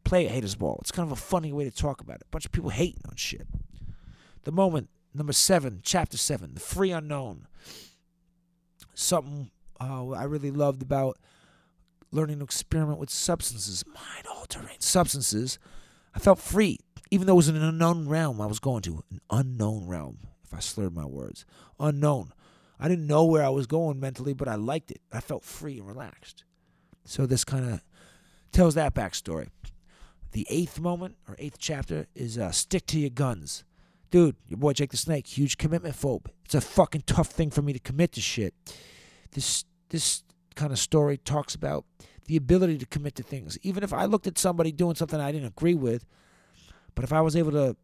Player 0.03 0.29
Haters 0.29 0.55
Ball. 0.55 0.77
It's 0.81 0.91
kind 0.91 1.07
of 1.07 1.11
a 1.11 1.21
funny 1.21 1.53
way 1.53 1.63
to 1.65 1.71
talk 1.71 2.01
about 2.01 2.17
it. 2.17 2.23
A 2.23 2.31
bunch 2.31 2.45
of 2.45 2.51
people 2.51 2.71
hating 2.71 3.01
on 3.07 3.15
shit. 3.15 3.47
The 4.43 4.51
moment, 4.51 4.89
number 5.13 5.33
seven, 5.33 5.81
chapter 5.83 6.17
seven, 6.17 6.53
the 6.53 6.59
free 6.59 6.91
unknown. 6.91 7.47
Something 8.93 9.51
uh, 9.79 10.09
I 10.09 10.23
really 10.23 10.51
loved 10.51 10.81
about 10.81 11.17
learning 12.11 12.39
to 12.39 12.43
experiment 12.43 12.99
with 12.99 13.09
substances, 13.09 13.85
mind 13.85 14.25
altering 14.27 14.77
substances. 14.79 15.59
I 16.13 16.19
felt 16.19 16.39
free 16.39 16.79
even 17.11 17.27
though 17.27 17.33
it 17.33 17.37
was 17.37 17.47
an 17.47 17.61
unknown 17.61 18.07
realm 18.07 18.39
I 18.41 18.45
was 18.45 18.59
going 18.59 18.81
to, 18.83 19.03
an 19.11 19.21
unknown 19.29 19.87
realm, 19.87 20.19
if 20.43 20.53
I 20.53 20.59
slurred 20.59 20.95
my 20.95 21.05
words. 21.05 21.45
Unknown. 21.79 22.33
I 22.79 22.87
didn't 22.87 23.07
know 23.07 23.25
where 23.25 23.43
I 23.43 23.49
was 23.49 23.67
going 23.67 23.99
mentally, 23.99 24.33
but 24.33 24.47
I 24.47 24.55
liked 24.55 24.91
it. 24.91 25.01
I 25.11 25.19
felt 25.19 25.43
free 25.43 25.79
and 25.79 25.87
relaxed. 25.87 26.43
So 27.03 27.25
this 27.25 27.43
kind 27.43 27.69
of 27.69 27.83
tells 28.51 28.75
that 28.75 28.93
backstory. 28.93 29.49
The 30.31 30.45
eighth 30.49 30.79
moment 30.79 31.15
or 31.27 31.35
eighth 31.39 31.57
chapter 31.57 32.07
is 32.15 32.37
uh, 32.37 32.51
stick 32.51 32.85
to 32.87 32.99
your 32.99 33.09
guns. 33.09 33.63
Dude, 34.11 34.35
your 34.47 34.57
boy 34.57 34.73
Jake 34.73 34.91
the 34.91 34.97
Snake, 34.97 35.27
huge 35.27 35.57
commitment 35.57 35.95
phobe. 35.95 36.27
It's 36.45 36.55
a 36.55 36.61
fucking 36.61 37.03
tough 37.05 37.29
thing 37.29 37.49
for 37.49 37.61
me 37.61 37.73
to 37.73 37.79
commit 37.79 38.11
to 38.13 38.21
shit. 38.21 38.53
This 39.31 39.65
this 39.89 40.23
kind 40.55 40.71
of 40.71 40.79
story 40.79 41.17
talks 41.17 41.55
about 41.55 41.85
the 42.25 42.35
ability 42.35 42.77
to 42.77 42.85
commit 42.85 43.15
to 43.15 43.23
things. 43.23 43.57
Even 43.63 43.83
if 43.83 43.91
I 43.91 44.05
looked 44.05 44.27
at 44.27 44.37
somebody 44.37 44.71
doing 44.71 44.95
something 44.95 45.19
I 45.19 45.31
didn't 45.31 45.47
agree 45.47 45.75
with, 45.75 46.05
but 46.99 47.05
if 47.05 47.13
I 47.13 47.21
was 47.21 47.37
able 47.37 47.53
to 47.53 47.77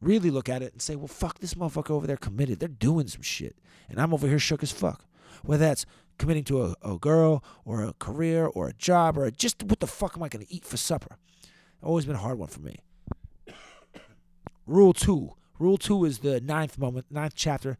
really 0.00 0.30
look 0.30 0.48
at 0.48 0.62
it 0.62 0.72
and 0.72 0.80
say, 0.80 0.96
well, 0.96 1.06
fuck, 1.06 1.40
this 1.40 1.52
motherfucker 1.52 1.90
over 1.90 2.06
there 2.06 2.16
committed. 2.16 2.58
They're 2.58 2.70
doing 2.70 3.06
some 3.06 3.20
shit. 3.20 3.54
And 3.90 4.00
I'm 4.00 4.14
over 4.14 4.26
here 4.26 4.38
shook 4.38 4.62
as 4.62 4.72
fuck. 4.72 5.04
Whether 5.42 5.66
that's 5.66 5.84
committing 6.16 6.44
to 6.44 6.62
a, 6.62 6.74
a 6.80 6.96
girl 6.96 7.44
or 7.66 7.84
a 7.84 7.92
career 7.92 8.46
or 8.46 8.68
a 8.68 8.72
job 8.72 9.18
or 9.18 9.30
just 9.30 9.62
what 9.64 9.80
the 9.80 9.86
fuck 9.86 10.16
am 10.16 10.22
I 10.22 10.30
going 10.30 10.46
to 10.46 10.50
eat 10.50 10.64
for 10.64 10.78
supper? 10.78 11.18
Always 11.82 12.06
been 12.06 12.14
a 12.14 12.20
hard 12.20 12.38
one 12.38 12.48
for 12.48 12.60
me. 12.60 12.78
Rule 14.66 14.94
two. 14.94 15.32
Rule 15.58 15.76
two 15.76 16.06
is 16.06 16.20
the 16.20 16.40
ninth 16.40 16.78
moment, 16.78 17.04
ninth 17.10 17.34
chapter. 17.36 17.76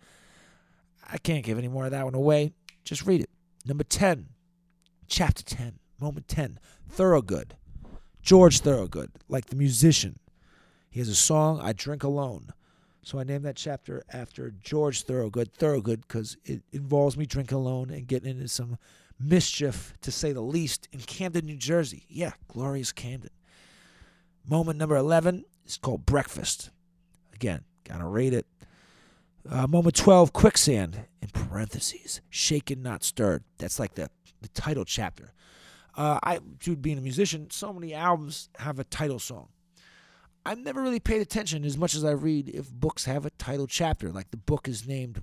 I 1.11 1.17
can't 1.17 1.43
give 1.43 1.57
any 1.57 1.69
more 1.69 1.87
of 1.87 1.93
that 1.93 2.05
one 2.05 2.15
away. 2.15 2.53
Just 2.85 3.07
read 3.07 3.23
it. 3.23 3.31
Number 3.65 3.85
10, 3.85 4.29
chapter 5.07 5.43
10, 5.43 5.79
moment 5.99 6.29
10, 6.29 6.59
Thorogood. 6.87 7.57
George 8.21 8.61
Thorogood, 8.61 9.13
like 9.27 9.47
the 9.47 9.57
musician. 9.57 10.19
He 10.93 11.01
has 11.01 11.09
a 11.09 11.15
song, 11.15 11.59
I 11.59 11.73
Drink 11.73 12.05
Alone. 12.05 12.53
So 13.03 13.19
I 13.19 13.25
named 13.25 13.47
that 13.47 13.57
chapter 13.57 14.05
after 14.13 14.53
George 14.63 15.03
Thorogood, 15.03 15.55
Thorogood, 15.55 16.03
because 16.03 16.37
it 16.45 16.61
involves 16.71 17.17
me 17.17 17.25
drinking 17.25 17.57
alone 17.57 17.89
and 17.89 18.07
getting 18.07 18.31
into 18.31 18.47
some 18.47 18.77
mischief, 19.19 19.95
to 20.03 20.13
say 20.13 20.33
the 20.33 20.43
least, 20.43 20.89
in 20.93 21.01
Camden, 21.01 21.47
New 21.47 21.57
Jersey. 21.57 22.05
Yeah, 22.11 22.33
glorious 22.47 22.93
Camden. 22.93 23.31
Moment 24.47 24.79
number 24.79 24.95
11 24.95 25.47
is 25.67 25.79
called 25.79 26.05
Breakfast. 26.05 26.69
Again, 27.35 27.63
gotta 27.89 28.05
rate 28.05 28.35
it. 28.35 28.47
Uh, 29.49 29.67
moment 29.67 29.97
12, 29.97 30.35
Quicksand, 30.35 31.07
in 31.23 31.29
parentheses, 31.29 32.21
Shaken, 32.29 32.83
Not 32.83 33.03
Stirred. 33.03 33.45
That's 33.57 33.81
like 33.81 33.95
the, 33.95 34.11
the 34.43 34.49
title 34.49 34.85
chapter. 34.85 35.33
Uh, 35.97 36.19
I, 36.23 36.41
dude, 36.61 36.83
being 36.83 36.99
a 36.99 37.03
musician, 37.03 37.51
so 37.51 37.73
many 37.73 37.95
albums 37.95 38.51
have 38.59 38.79
a 38.79 38.85
title 38.85 39.19
song. 39.19 39.49
I've 40.45 40.59
never 40.59 40.83
really 40.83 41.01
paid 41.01 41.21
attention 41.21 41.65
as 41.65 41.79
much 41.79 41.95
as 41.95 42.05
I 42.05 42.11
read 42.11 42.49
if 42.49 42.71
books 42.73 43.05
have 43.05 43.25
a 43.25 43.31
title 43.31 43.67
chapter. 43.67 44.11
Like 44.11 44.31
the 44.31 44.37
book 44.37 44.67
is 44.67 44.87
named, 44.87 45.23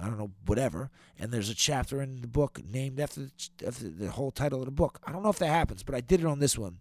I 0.00 0.06
don't 0.06 0.18
know, 0.18 0.32
whatever, 0.46 0.90
and 1.18 1.30
there's 1.30 1.50
a 1.50 1.54
chapter 1.54 2.02
in 2.02 2.20
the 2.20 2.26
book 2.26 2.60
named 2.68 2.98
after 2.98 3.20
the, 3.20 3.66
after 3.66 3.88
the 3.88 4.10
whole 4.10 4.32
title 4.32 4.58
of 4.60 4.64
the 4.66 4.72
book. 4.72 4.98
I 5.06 5.12
don't 5.12 5.22
know 5.22 5.28
if 5.30 5.38
that 5.38 5.46
happens, 5.46 5.82
but 5.82 5.94
I 5.94 6.00
did 6.00 6.20
it 6.20 6.26
on 6.26 6.40
this 6.40 6.58
one. 6.58 6.78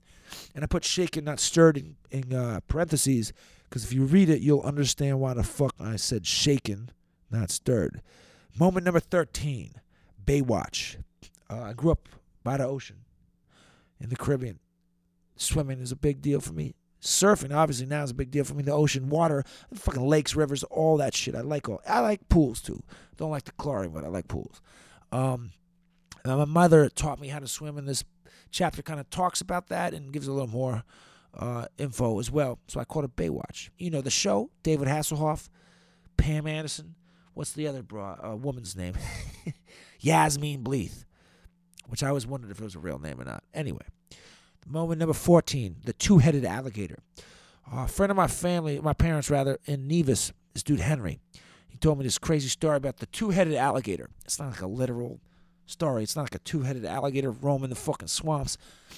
And 0.56 0.64
I 0.64 0.68
put 0.68 0.84
shaken, 0.84 1.26
not 1.26 1.40
stirred 1.40 1.78
in, 1.78 1.96
in 2.10 2.34
uh, 2.34 2.62
parentheses 2.68 3.34
because 3.70 3.84
if 3.84 3.94
you 3.94 4.06
read 4.06 4.30
it, 4.30 4.42
you'll 4.42 4.62
understand 4.62 5.20
why 5.20 5.34
the 5.34 5.44
fuck 5.44 5.76
I 5.80 5.96
said 5.96 6.26
shaken, 6.26 6.90
not 7.30 7.52
stirred. 7.52 8.02
Moment 8.58 8.86
number 8.86 9.00
13 9.00 9.76
Baywatch. 10.26 10.98
Uh, 11.50 11.62
I 11.62 11.74
grew 11.74 11.92
up 11.92 12.10
by 12.44 12.58
the 12.58 12.66
ocean 12.66 12.98
in 14.00 14.10
the 14.10 14.16
Caribbean. 14.16 14.60
Swimming 15.36 15.80
is 15.80 15.92
a 15.92 15.96
big 15.96 16.22
deal 16.22 16.40
for 16.40 16.54
me. 16.54 16.76
Surfing 17.04 17.54
obviously 17.54 17.86
now 17.86 18.04
is 18.04 18.12
a 18.12 18.16
big 18.16 18.32
deal 18.32 18.46
for 18.46 18.54
me. 18.54 18.64
The 18.64 18.72
ocean, 18.72 19.10
water, 19.10 19.44
fucking 19.74 20.08
lakes, 20.08 20.36
rivers, 20.36 20.64
all 20.64 20.96
that 20.98 21.14
shit. 21.14 21.36
I 21.36 21.42
like 21.42 21.68
all. 21.68 21.82
I 21.86 22.00
like 22.00 22.30
pools 22.30 22.62
too. 22.62 22.82
Don't 23.18 23.30
like 23.30 23.44
the 23.44 23.52
chlorine, 23.52 23.92
but 23.92 24.06
I 24.06 24.08
like 24.08 24.30
pools. 24.30 24.62
Um, 25.12 25.52
my 26.26 26.46
mother 26.46 26.88
taught 26.88 27.20
me 27.20 27.28
how 27.28 27.40
to 27.40 27.48
swim, 27.48 27.78
and 27.78 27.88
this 27.88 28.06
chapter 28.52 28.82
kind 28.82 29.02
of 29.02 29.10
talks 29.10 29.42
about 29.42 29.68
that 29.68 29.94
and 29.94 30.14
gives 30.14 30.28
a 30.28 30.32
little 30.32 30.48
more 30.48 30.84
uh, 31.38 31.66
info 31.78 32.20
as 32.20 32.32
well. 32.32 32.60
So 32.68 32.80
I 32.80 32.86
called 32.86 33.04
it 33.04 33.16
Baywatch. 33.18 33.70
You 33.78 33.92
know 33.92 34.02
the 34.02 34.10
show, 34.10 34.50
David 34.64 34.88
Hasselhoff, 34.88 35.50
Pam 36.16 36.48
Anderson. 36.48 36.96
What's 37.34 37.52
the 37.52 37.68
other 37.68 37.84
bra, 37.84 38.16
uh, 38.24 38.36
woman's 38.38 38.78
name? 38.78 38.94
Yasmine 40.00 40.64
Bleeth, 40.64 41.04
which 41.88 42.02
I 42.02 42.08
always 42.08 42.28
wondered 42.28 42.52
if 42.52 42.62
it 42.62 42.64
was 42.64 42.76
a 42.76 42.80
real 42.80 43.00
name 43.00 43.20
or 43.20 43.26
not. 43.26 43.44
Anyway, 43.54 43.86
Moment 44.66 45.00
number 45.00 45.14
14, 45.14 45.78
the 45.84 45.94
two 45.94 46.20
headed 46.20 46.46
alligator. 46.46 47.00
a 47.72 47.88
friend 47.88 48.10
of 48.12 48.16
my 48.18 48.28
family, 48.28 48.80
my 48.80 48.94
parents 48.94 49.30
rather, 49.30 49.60
in 49.66 49.88
Nevis, 49.88 50.32
this 50.54 50.64
dude 50.64 50.80
Henry, 50.80 51.20
he 51.68 51.78
told 51.78 51.98
me 51.98 52.04
this 52.04 52.18
crazy 52.18 52.48
story 52.48 52.78
about 52.78 52.98
the 52.98 53.06
two 53.08 53.32
headed 53.32 53.56
alligator. 53.56 54.10
It's 54.26 54.40
not 54.40 54.52
like 54.52 54.62
a 54.62 54.68
literal 54.68 55.20
story. 55.66 56.04
It's 56.04 56.16
not 56.16 56.24
like 56.24 56.36
a 56.36 56.40
two 56.40 56.62
headed 56.62 56.86
alligator 56.86 57.32
roaming 57.32 57.70
the 57.70 57.76
fucking 57.76 58.08
swamps. 58.08 58.58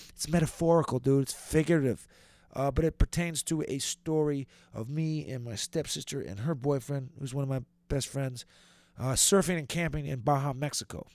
It's 0.10 0.30
metaphorical, 0.30 0.99
dude. 0.99 1.23
It's 1.23 1.34
figurative. 1.34 2.08
Uh, 2.54 2.71
but 2.71 2.86
it 2.86 2.97
pertains 2.97 3.43
to 3.43 3.63
a 3.67 3.80
story 3.80 4.47
of 4.73 4.89
me 4.89 5.30
and 5.30 5.43
my 5.43 5.56
stepsister 5.56 6.21
and 6.21 6.41
her 6.41 6.56
boyfriend, 6.56 7.10
who's 7.19 7.34
one 7.34 7.43
of 7.43 7.49
my 7.49 7.62
best 7.89 8.08
friends, 8.08 8.45
Uh, 8.97 9.12
surfing 9.13 9.58
and 9.58 9.67
camping 9.67 10.06
in 10.06 10.21
Baja, 10.21 10.54
Mexico. 10.54 11.06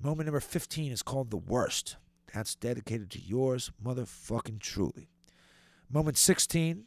Moment 0.00 0.26
number 0.26 0.40
15 0.40 0.90
is 0.90 1.02
called 1.02 1.30
The 1.30 1.36
Worst. 1.36 1.96
That's 2.34 2.56
dedicated 2.56 3.10
to 3.12 3.20
yours, 3.20 3.70
motherfucking 3.82 4.58
truly. 4.58 5.08
Moment 5.88 6.16
16 6.16 6.84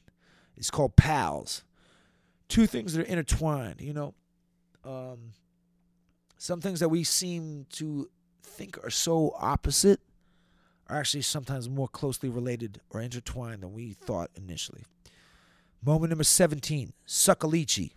is 0.57 0.69
called 0.69 0.97
Pals. 0.97 1.63
Two 2.49 2.67
things 2.67 2.93
that 2.93 3.03
are 3.07 3.09
intertwined, 3.09 3.79
you 3.79 3.93
know. 3.93 4.13
Um, 4.83 5.31
some 6.37 6.59
things 6.59 6.81
that 6.81 6.89
we 6.89 7.05
seem 7.05 7.65
to 7.73 8.09
think 8.43 8.77
are 8.83 8.89
so 8.89 9.35
opposite 9.39 10.01
are 10.87 10.99
actually 10.99 11.21
sometimes 11.21 11.69
more 11.69 11.87
closely 11.87 12.27
related 12.27 12.81
or 12.89 13.01
intertwined 13.01 13.63
than 13.63 13.73
we 13.73 13.93
thought 13.93 14.29
initially. 14.35 14.83
Moment 15.81 16.09
number 16.09 16.23
17, 16.25 16.91
suck 17.05 17.43
a 17.43 17.47
lychee. 17.47 17.93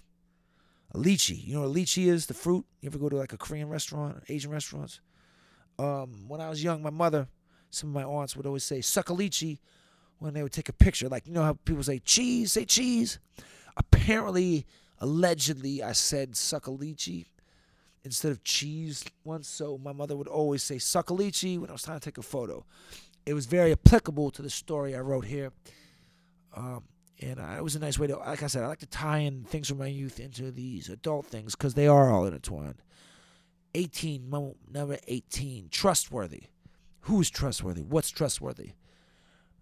A 0.92 0.98
lychee. 0.98 1.44
You 1.44 1.54
know 1.54 1.60
what 1.62 1.76
a 1.76 1.80
lychee 1.80 2.06
is? 2.06 2.26
The 2.26 2.34
fruit. 2.34 2.64
You 2.80 2.88
ever 2.88 2.98
go 2.98 3.08
to 3.08 3.16
like 3.16 3.32
a 3.32 3.38
Korean 3.38 3.68
restaurant, 3.68 4.22
Asian 4.28 4.52
restaurants? 4.52 5.00
Um, 5.78 6.26
when 6.28 6.40
I 6.40 6.48
was 6.48 6.62
young, 6.62 6.82
my 6.82 6.90
mother, 6.90 7.28
some 7.70 7.90
of 7.90 7.94
my 7.94 8.04
aunts 8.04 8.36
would 8.36 8.46
always 8.46 8.64
say, 8.64 8.80
lychee 8.80 9.58
when 10.18 10.34
they 10.34 10.42
would 10.42 10.52
take 10.52 10.68
a 10.68 10.72
picture. 10.72 11.08
Like, 11.08 11.26
you 11.26 11.32
know 11.32 11.42
how 11.42 11.54
people 11.64 11.82
say, 11.82 12.00
cheese, 12.00 12.52
say 12.52 12.64
cheese? 12.64 13.18
Apparently, 13.76 14.66
allegedly, 14.98 15.82
I 15.82 15.92
said 15.92 16.32
lychee 16.32 17.26
instead 18.04 18.32
of 18.32 18.42
cheese 18.44 19.04
once. 19.24 19.48
So 19.48 19.78
my 19.78 19.92
mother 19.92 20.16
would 20.16 20.28
always 20.28 20.62
say 20.62 20.76
lychee 20.76 21.58
when 21.58 21.70
I 21.70 21.72
was 21.72 21.82
trying 21.82 21.98
to 21.98 22.04
take 22.04 22.18
a 22.18 22.22
photo. 22.22 22.64
It 23.26 23.34
was 23.34 23.46
very 23.46 23.72
applicable 23.72 24.30
to 24.32 24.42
the 24.42 24.50
story 24.50 24.94
I 24.94 25.00
wrote 25.00 25.24
here. 25.24 25.52
Um, 26.56 26.84
and 27.22 27.38
uh, 27.38 27.54
it 27.58 27.62
was 27.62 27.76
a 27.76 27.78
nice 27.78 27.98
way 27.98 28.06
to, 28.06 28.16
like 28.16 28.42
I 28.42 28.46
said, 28.46 28.64
I 28.64 28.66
like 28.66 28.78
to 28.78 28.86
tie 28.86 29.18
in 29.18 29.44
things 29.44 29.68
from 29.68 29.78
my 29.78 29.86
youth 29.86 30.18
into 30.18 30.50
these 30.50 30.88
adult 30.88 31.26
things 31.26 31.54
because 31.54 31.74
they 31.74 31.86
are 31.86 32.10
all 32.10 32.24
intertwined. 32.24 32.82
18, 33.74 34.28
mo- 34.28 34.56
number 34.72 34.98
18, 35.06 35.68
trustworthy. 35.70 36.44
Who's 37.02 37.30
trustworthy? 37.30 37.82
What's 37.82 38.10
trustworthy? 38.10 38.72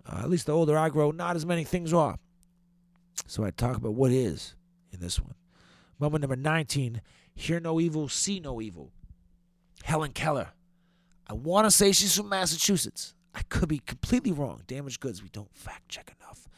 Uh, 0.06 0.20
at 0.20 0.30
least 0.30 0.46
the 0.46 0.52
older 0.52 0.76
I 0.76 0.88
grow, 0.88 1.10
not 1.10 1.36
as 1.36 1.44
many 1.46 1.64
things 1.64 1.92
are. 1.92 2.18
So 3.26 3.44
I 3.44 3.50
talk 3.50 3.76
about 3.76 3.94
what 3.94 4.10
is 4.10 4.54
in 4.92 5.00
this 5.00 5.20
one. 5.20 5.34
Moment 5.98 6.22
number 6.22 6.36
19, 6.36 7.02
hear 7.34 7.60
no 7.60 7.80
evil, 7.80 8.08
see 8.08 8.40
no 8.40 8.60
evil. 8.60 8.92
Helen 9.82 10.12
Keller. 10.12 10.48
I 11.26 11.34
want 11.34 11.66
to 11.66 11.70
say 11.70 11.92
she's 11.92 12.16
from 12.16 12.28
Massachusetts. 12.28 13.14
I 13.34 13.42
could 13.48 13.68
be 13.68 13.80
completely 13.80 14.32
wrong. 14.32 14.62
Damaged 14.66 15.00
goods, 15.00 15.22
we 15.22 15.28
don't 15.28 15.54
fact 15.54 15.88
check 15.88 16.14
enough. 16.20 16.48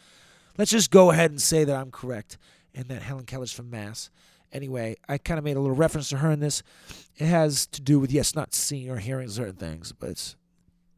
Let's 0.56 0.70
just 0.70 0.90
go 0.90 1.10
ahead 1.10 1.30
and 1.30 1.40
say 1.40 1.64
that 1.64 1.76
I'm 1.76 1.90
correct 1.90 2.38
and 2.74 2.86
that 2.88 3.02
Helen 3.02 3.24
Keller's 3.24 3.52
from 3.52 3.70
Mass. 3.70 4.10
Anyway, 4.52 4.96
I 5.08 5.18
kind 5.18 5.38
of 5.38 5.44
made 5.44 5.56
a 5.56 5.60
little 5.60 5.76
reference 5.76 6.08
to 6.10 6.18
her 6.18 6.30
in 6.30 6.40
this. 6.40 6.62
It 7.16 7.26
has 7.26 7.66
to 7.68 7.80
do 7.80 7.98
with, 7.98 8.12
yes, 8.12 8.34
not 8.34 8.54
seeing 8.54 8.90
or 8.90 8.98
hearing 8.98 9.28
certain 9.28 9.56
things, 9.56 9.92
but 9.92 10.10
it's 10.10 10.36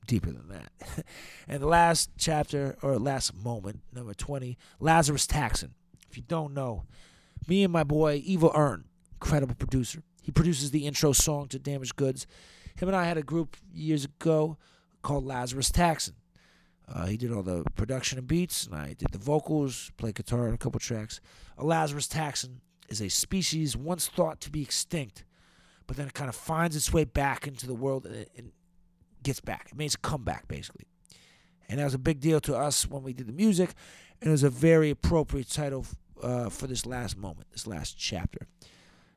deeper 0.07 0.31
than 0.31 0.49
that. 0.49 1.05
and 1.49 1.63
the 1.63 1.69
last 1.69 2.11
chapter, 2.19 2.77
or 2.83 2.99
last 2.99 3.35
moment, 3.35 3.81
number 3.93 4.15
20, 4.15 4.57
Lazarus 4.81 5.27
Taxon. 5.27 5.71
If 6.11 6.17
you 6.17 6.23
don't 6.27 6.55
know, 6.55 6.85
me 7.47 7.65
and 7.65 7.73
my 7.73 7.85
boy, 7.85 8.23
Evil 8.25 8.53
Earn, 8.55 8.85
incredible 9.15 9.55
producer. 9.55 10.03
He 10.23 10.31
produces 10.31 10.71
the 10.71 10.87
intro 10.87 11.13
song 11.13 11.49
to 11.49 11.59
Damaged 11.59 11.97
Goods. 11.97 12.27
Him 12.77 12.89
and 12.89 12.97
I 12.97 13.05
had 13.05 13.19
a 13.19 13.23
group 13.23 13.57
years 13.73 14.05
ago 14.05 14.57
called 15.03 15.25
Lazarus 15.25 15.71
Taxon. 15.71 16.15
Uh, 16.93 17.07
he 17.07 17.17
did 17.17 17.33
all 17.33 17.43
the 17.43 17.65
production 17.77 18.19
and 18.19 18.27
beats, 18.27 18.67
and 18.67 18.75
I 18.75 18.95
did 18.95 19.13
the 19.13 19.19
vocals, 19.19 19.91
played 19.97 20.15
guitar 20.15 20.49
on 20.49 20.55
a 20.55 20.59
couple 20.59 20.81
tracks. 20.81 21.21
A 21.57 21.65
Lazarus 21.65 22.09
taxon 22.09 22.57
is 22.89 23.01
a 23.01 23.09
species 23.09 23.77
once 23.77 24.09
thought 24.09 24.41
to 24.43 24.51
be 24.51 24.63
extinct, 24.63 25.25
but 25.87 25.97
then 25.97 26.07
it 26.07 26.15
kind 26.15 26.29
of 26.29 26.35
finds 26.35 26.77
its 26.77 26.93
way 26.93 27.05
back 27.05 27.47
into 27.47 27.67
the 27.67 27.75
world 27.75 28.05
and, 28.05 28.27
and 28.37 28.53
gets 29.23 29.41
back. 29.41 29.69
It 29.71 29.77
means 29.77 29.97
comeback, 29.97 30.49
basically. 30.49 30.87
And 31.69 31.79
that 31.79 31.85
was 31.85 31.95
a 31.95 31.99
big 31.99 32.21
deal 32.21 32.41
to 32.41 32.57
us 32.57 32.87
when 32.87 33.03
we 33.03 33.13
did 33.13 33.27
the 33.27 33.33
music, 33.33 33.71
and 34.21 34.29
it 34.29 34.33
was 34.33 34.43
a 34.43 34.51
very 34.51 34.91
appropriate 34.91 35.51
title 35.51 35.87
uh, 36.23 36.49
for 36.51 36.67
this 36.67 36.87
last 36.87 37.17
moment, 37.17 37.51
this 37.51 37.67
last 37.67 37.97
chapter. 37.99 38.47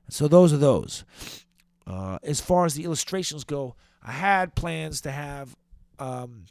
So 0.09 0.27
those 0.27 0.53
are 0.53 0.57
those. 0.57 1.03
Uh, 1.85 2.17
as 2.23 2.41
far 2.41 2.65
as 2.65 2.73
the 2.75 2.83
illustrations 2.83 3.43
go, 3.43 3.75
I 4.01 4.11
had 4.11 4.55
plans 4.55 5.01
to 5.01 5.11
have 5.11 5.55
um, 5.99 6.45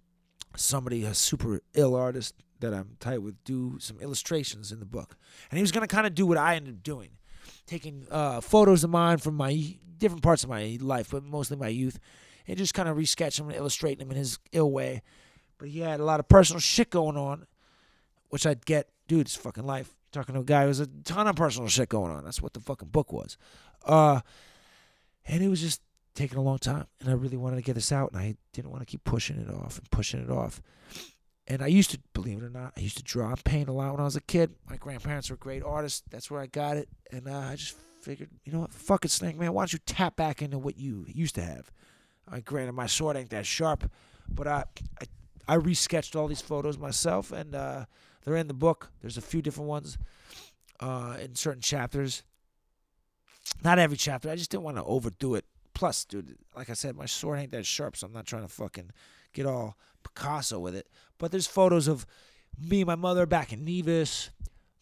somebody, 0.57 1.05
a 1.05 1.15
super 1.15 1.61
ill 1.75 1.95
artist 1.95 2.35
that 2.61 2.73
I'm 2.73 2.97
tight 3.01 3.23
with, 3.23 3.43
do 3.45 3.79
some 3.81 4.01
illustrations 4.01 4.73
in 4.73 4.81
the 4.81 4.87
book. 4.87 5.17
And 5.51 5.59
he 5.59 5.63
was 5.63 5.73
going 5.73 5.87
to 5.87 5.93
kind 5.95 6.07
of 6.07 6.15
do 6.15 6.27
what 6.27 6.39
I 6.39 6.57
ended 6.57 6.75
up 6.75 6.83
doing, 6.83 7.11
taking 7.67 8.07
uh, 8.11 8.41
photos 8.41 8.85
of 8.85 8.91
mine 8.91 9.19
from 9.19 9.35
my 9.37 9.77
different 9.99 10.23
parts 10.23 10.45
of 10.45 10.51
my 10.51 10.79
life, 10.81 11.11
but 11.11 11.25
mostly 11.25 11.57
my 11.57 11.69
youth, 11.69 11.99
and 12.47 12.59
just 12.59 12.75
kind 12.75 12.89
of 12.89 12.97
resketch 12.97 13.37
them 13.37 13.49
and 13.49 13.57
illustrate 13.57 13.99
them 13.99 14.11
in 14.11 14.17
his 14.17 14.39
ill 14.53 14.71
way. 14.71 15.03
But 15.59 15.69
he 15.69 15.81
had 15.81 16.01
a 16.01 16.05
lot 16.05 16.21
of 16.21 16.29
personal 16.29 16.61
shit 16.61 16.91
going 16.91 17.17
on, 17.17 17.47
which 18.29 18.47
I'd 18.47 18.67
get, 18.67 18.89
dude, 19.09 19.23
it's 19.23 19.37
fucking 19.37 19.65
life. 19.65 19.95
Talking 20.13 20.35
to 20.35 20.43
a 20.43 20.45
guy 20.45 20.63
who 20.63 20.69
has 20.69 20.81
a 20.81 20.87
ton 20.87 21.27
of 21.27 21.35
personal 21.35 21.69
shit 21.69 21.89
going 21.89 22.13
on. 22.13 22.25
That's 22.25 22.41
what 22.41 22.53
the 22.53 22.61
fucking 22.61 22.89
book 22.89 23.13
was. 23.13 23.37
Uh, 23.85 24.21
and 25.27 25.43
it 25.43 25.49
was 25.49 25.61
just 25.61 25.81
taking 26.15 26.39
a 26.39 26.43
long 26.43 26.59
time 26.59 26.87
and 27.01 27.09
I 27.09 27.13
really 27.13 27.37
wanted 27.37 27.57
to 27.57 27.63
get 27.63 27.75
this 27.75 27.91
out 27.91 28.13
and 28.13 28.21
I 28.21 28.37
didn't 28.53 28.71
want 28.71 28.83
to 28.83 28.87
keep 28.87 29.03
pushing 29.05 29.37
it 29.37 29.51
off 29.51 29.79
and 29.79 29.91
pushing 29.91 30.21
it 30.23 30.31
off. 30.31 30.63
And 31.47 31.61
I 31.61 31.67
used 31.67 31.91
to, 31.91 31.99
believe 32.15 32.39
it 32.39 32.45
or 32.45 32.51
not, 32.51 32.73
I 32.77 32.81
used 32.81 32.97
to 32.97 33.03
draw 33.03 33.29
and 33.29 33.45
paint 33.45 33.69
a 33.69 33.73
lot 33.73 33.93
when 33.93 34.01
I 34.01 34.05
was 34.05 34.17
a 34.17 34.21
kid. 34.21 34.55
My 34.71 34.77
grandparents 34.77 35.29
were 35.29 35.37
great 35.37 35.63
artists. 35.63 36.03
That's 36.11 36.31
where 36.31 36.41
I 36.41 36.47
got 36.47 36.77
it. 36.77 36.89
And 37.13 37.29
uh, 37.29 37.37
I 37.39 37.57
just 37.57 37.77
figured, 38.01 38.31
you 38.45 38.53
know 38.53 38.61
what, 38.61 38.73
fuck 38.73 39.05
it, 39.05 39.11
Snake 39.11 39.37
Man. 39.37 39.53
Why 39.53 39.63
don't 39.63 39.73
you 39.73 39.79
tap 39.85 40.17
back 40.17 40.41
into 40.41 40.59
what 40.59 40.79
you 40.79 41.05
used 41.09 41.35
to 41.35 41.43
have? 41.43 41.71
I 42.31 42.41
granted 42.41 42.73
my 42.73 42.87
sword 42.87 43.17
ain't 43.17 43.31
that 43.31 43.47
sharp, 43.47 43.91
but 44.29 44.47
I, 44.47 44.65
I, 45.01 45.55
I 45.55 45.57
resketched 45.57 46.17
all 46.17 46.27
these 46.29 46.41
photos 46.41 46.79
myself, 46.79 47.33
and 47.33 47.55
uh, 47.55 47.85
they're 48.25 48.37
in 48.37 48.49
the 48.49 48.55
book. 48.55 48.91
There's 49.01 49.19
a 49.19 49.23
few 49.23 49.43
different 49.43 49.69
ones 49.69 49.99
uh, 50.81 51.17
in 51.21 51.35
certain 51.35 51.63
chapters. 51.63 52.23
Not 53.63 53.79
every 53.79 53.97
chapter. 53.97 54.31
I 54.31 54.37
just 54.37 54.51
didn't 54.51 54.65
want 54.65 54.79
to 54.79 54.85
overdo 54.85 55.35
it 55.35 55.45
Plus, 55.75 56.05
dude, 56.05 56.39
like 56.57 56.71
I 56.71 56.75
said, 56.75 56.97
my 56.97 57.07
sword 57.07 57.41
ain't 57.41 57.51
that 57.51 57.67
sharp, 57.67 57.97
so 57.97 58.07
I'm 58.07 58.13
not 58.13 58.27
trying 58.27 58.43
to 58.43 58.49
fucking 58.49 58.93
get 59.33 59.45
all 59.45 59.77
Picasso 60.05 60.61
with 60.61 60.77
it. 60.77 60.89
But 61.19 61.33
there's 61.33 61.49
photos 61.49 61.89
of 61.89 62.07
me 62.59 62.83
and 62.83 62.87
my 62.87 62.95
mother 62.95 63.27
back 63.27 63.53
in 63.53 63.65
Nevis. 63.65 64.31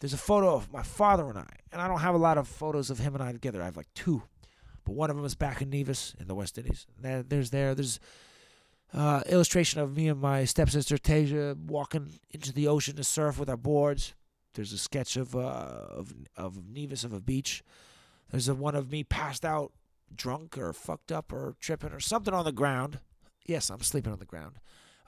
There's 0.01 0.13
a 0.13 0.19
photo 0.19 0.55
of 0.55 0.71
my 0.71 0.83
father 0.83 1.29
and 1.29 1.39
I, 1.39 1.49
and 1.73 1.81
I 1.81 1.89
don't 1.89 2.01
have 2.01 2.15
a 2.15 2.19
lot 2.19 2.37
of 2.37 2.47
photos 2.47 2.91
of 2.91 2.99
him 2.99 3.15
and 3.15 3.23
I 3.23 3.33
together. 3.33 3.63
I 3.63 3.67
have 3.67 3.77
like 3.77 3.93
two, 3.95 4.23
but 4.85 4.95
one 4.95 5.11
of 5.11 5.17
them 5.17 5.25
is 5.25 5.35
back 5.35 5.63
in 5.63 5.71
Nevis 5.71 6.15
in 6.19 6.27
the 6.27 6.35
West 6.35 6.59
Indies. 6.59 6.87
There, 7.01 7.23
there's 7.23 7.51
there. 7.51 7.75
There's 7.75 8.01
uh, 8.95 9.23
illustration 9.27 9.81
of 9.81 9.97
me 9.97 10.09
and 10.09 10.21
my 10.21 10.45
stepsister 10.45 10.99
Tasia 10.99 11.57
walking 11.57 12.21
into 12.31 12.53
the 12.53 12.69
ocean 12.69 12.97
to 12.97 13.05
surf 13.05 13.39
with 13.39 13.49
our 13.49 13.57
boards. 13.57 14.15
There's 14.55 14.73
a 14.73 14.79
sketch 14.79 15.17
of 15.17 15.35
uh, 15.35 15.39
of 15.39 16.13
of 16.37 16.69
Nevis 16.69 17.05
of 17.05 17.13
a 17.13 17.21
beach. 17.21 17.63
There's 18.31 18.49
a 18.49 18.55
one 18.55 18.75
of 18.75 18.91
me 18.91 19.05
passed 19.05 19.45
out 19.45 19.73
drunk 20.15 20.59
or 20.59 20.73
fucked 20.73 21.11
up 21.11 21.33
or 21.33 21.57
tripping 21.59 21.93
or 21.93 22.01
something 22.01 22.35
on 22.35 22.45
the 22.45 22.53
ground. 22.53 22.99
Yes, 23.47 23.71
I'm 23.71 23.81
sleeping 23.81 24.13
on 24.13 24.19
the 24.19 24.27
ground. 24.27 24.57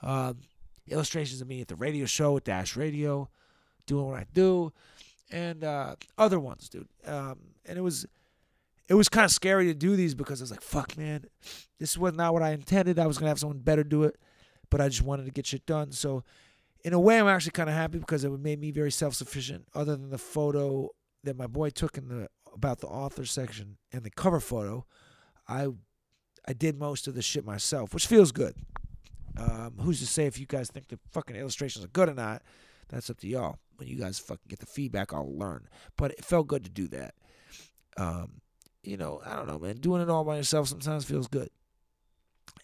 Um, 0.01 0.39
illustrations 0.87 1.41
of 1.41 1.47
me 1.47 1.61
at 1.61 1.67
the 1.67 1.75
radio 1.75 2.05
show 2.05 2.37
at 2.37 2.43
Dash 2.43 2.75
Radio, 2.75 3.29
doing 3.85 4.07
what 4.07 4.19
I 4.19 4.25
do, 4.33 4.73
and 5.31 5.63
uh, 5.63 5.95
other 6.17 6.39
ones, 6.39 6.69
dude. 6.69 6.87
Um, 7.05 7.39
and 7.65 7.77
it 7.77 7.81
was 7.81 8.05
it 8.87 8.93
was 8.93 9.09
kind 9.09 9.25
of 9.25 9.31
scary 9.31 9.65
to 9.65 9.73
do 9.73 9.95
these 9.95 10.13
because 10.13 10.41
I 10.41 10.43
was 10.43 10.51
like, 10.51 10.61
fuck, 10.61 10.97
man, 10.97 11.25
this 11.79 11.97
was 11.97 12.13
not 12.13 12.33
what 12.33 12.43
I 12.43 12.51
intended. 12.51 12.99
I 12.99 13.07
was 13.07 13.17
gonna 13.17 13.29
have 13.29 13.39
someone 13.39 13.59
better 13.59 13.83
do 13.83 14.03
it, 14.03 14.17
but 14.69 14.81
I 14.81 14.89
just 14.89 15.01
wanted 15.01 15.25
to 15.25 15.31
get 15.31 15.47
shit 15.47 15.65
done. 15.65 15.91
So, 15.91 16.23
in 16.83 16.93
a 16.93 16.99
way, 16.99 17.19
I'm 17.19 17.27
actually 17.27 17.51
kind 17.51 17.69
of 17.69 17.75
happy 17.75 17.97
because 17.97 18.23
it 18.23 18.29
made 18.29 18.59
me 18.59 18.71
very 18.71 18.91
self 18.91 19.15
sufficient. 19.15 19.67
Other 19.73 19.95
than 19.95 20.11
the 20.11 20.17
photo 20.17 20.89
that 21.23 21.35
my 21.35 21.47
boy 21.47 21.71
took 21.71 21.97
in 21.97 22.07
the 22.07 22.29
about 22.53 22.79
the 22.79 22.87
author 22.87 23.25
section 23.25 23.77
and 23.91 24.03
the 24.03 24.11
cover 24.11 24.39
photo, 24.39 24.85
I 25.47 25.67
I 26.47 26.53
did 26.53 26.77
most 26.77 27.07
of 27.07 27.15
the 27.15 27.21
shit 27.23 27.45
myself, 27.45 27.93
which 27.93 28.05
feels 28.05 28.31
good. 28.31 28.55
Um, 29.37 29.73
who's 29.79 29.99
to 29.99 30.07
say 30.07 30.27
if 30.27 30.39
you 30.39 30.45
guys 30.45 30.69
think 30.69 30.87
the 30.87 30.99
fucking 31.11 31.35
illustrations 31.35 31.83
are 31.83 31.89
good 31.89 32.07
or 32.07 32.13
not? 32.13 32.43
That's 32.89 33.09
up 33.09 33.19
to 33.21 33.27
y'all. 33.27 33.57
When 33.77 33.87
you 33.89 33.97
guys 33.97 34.19
fucking 34.19 34.45
get 34.47 34.59
the 34.59 34.65
feedback, 34.65 35.11
I'll 35.11 35.37
learn. 35.37 35.67
But 35.97 36.11
it 36.11 36.23
felt 36.23 36.47
good 36.47 36.63
to 36.63 36.69
do 36.69 36.87
that. 36.89 37.15
Um, 37.97 38.41
you 38.87 38.97
know, 38.97 39.21
I 39.25 39.35
don't 39.35 39.47
know, 39.47 39.59
man. 39.59 39.77
Doing 39.77 40.01
it 40.01 40.09
all 40.09 40.23
by 40.23 40.37
yourself 40.37 40.67
sometimes 40.67 41.05
feels 41.05 41.27
good. 41.27 41.49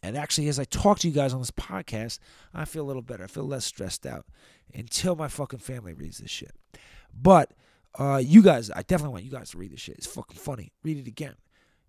And 0.04 0.18
actually, 0.18 0.48
as 0.48 0.60
I 0.60 0.64
talk 0.64 1.00
to 1.00 1.08
you 1.08 1.14
guys 1.14 1.34
on 1.34 1.40
this 1.40 1.52
podcast, 1.52 2.20
I 2.54 2.66
feel 2.66 2.84
a 2.84 2.88
little 2.88 3.02
better. 3.02 3.24
I 3.24 3.28
feel 3.28 3.44
less 3.44 3.66
stressed 3.66 4.06
out 4.06 4.26
until 4.74 5.16
my 5.16 5.28
fucking 5.28 5.60
family 5.60 5.94
reads 5.94 6.18
this 6.18 6.32
shit. 6.32 6.56
But 7.14 7.54
uh, 8.00 8.22
you 8.24 8.42
guys, 8.42 8.72
I 8.72 8.82
definitely 8.84 9.14
want 9.14 9.26
you 9.26 9.32
guys 9.32 9.52
to 9.52 9.58
read 9.58 9.72
this 9.72 9.82
shit. 9.82 9.98
It's 9.98 10.08
fucking 10.08 10.38
funny. 10.38 10.72
Read 10.84 10.98
it 10.98 11.08
again. 11.08 11.36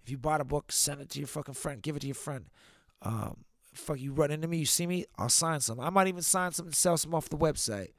If 0.03 0.11
you 0.11 0.19
bought 0.19 0.41
a 0.41 0.45
book, 0.45 0.73
send 0.73 1.01
it 1.01 1.09
to 1.11 1.21
your 1.21 1.29
fucking 1.29 1.55
friend. 1.55 1.81
Give 1.81 1.97
it 1.97 2.01
to 2.01 2.07
your 2.07 2.15
friend. 2.15 2.47
Um, 3.03 3.45
fuck, 3.73 4.01
you 4.01 4.13
run 4.13 4.31
into 4.31 4.49
me, 4.49 4.59
you 4.59 4.67
see 4.67 4.87
me, 4.87 5.05
I'll 5.17 5.29
sign 5.29 5.61
some. 5.61 5.81
I 5.81 5.91
might 5.91 6.09
even 6.09 6.23
sign 6.23 6.53
some 6.53 6.67
and 6.67 6.75
sell 6.75 6.97
some 6.97 7.15
off 7.15 7.29
the 7.29 7.39
website. 7.39 7.91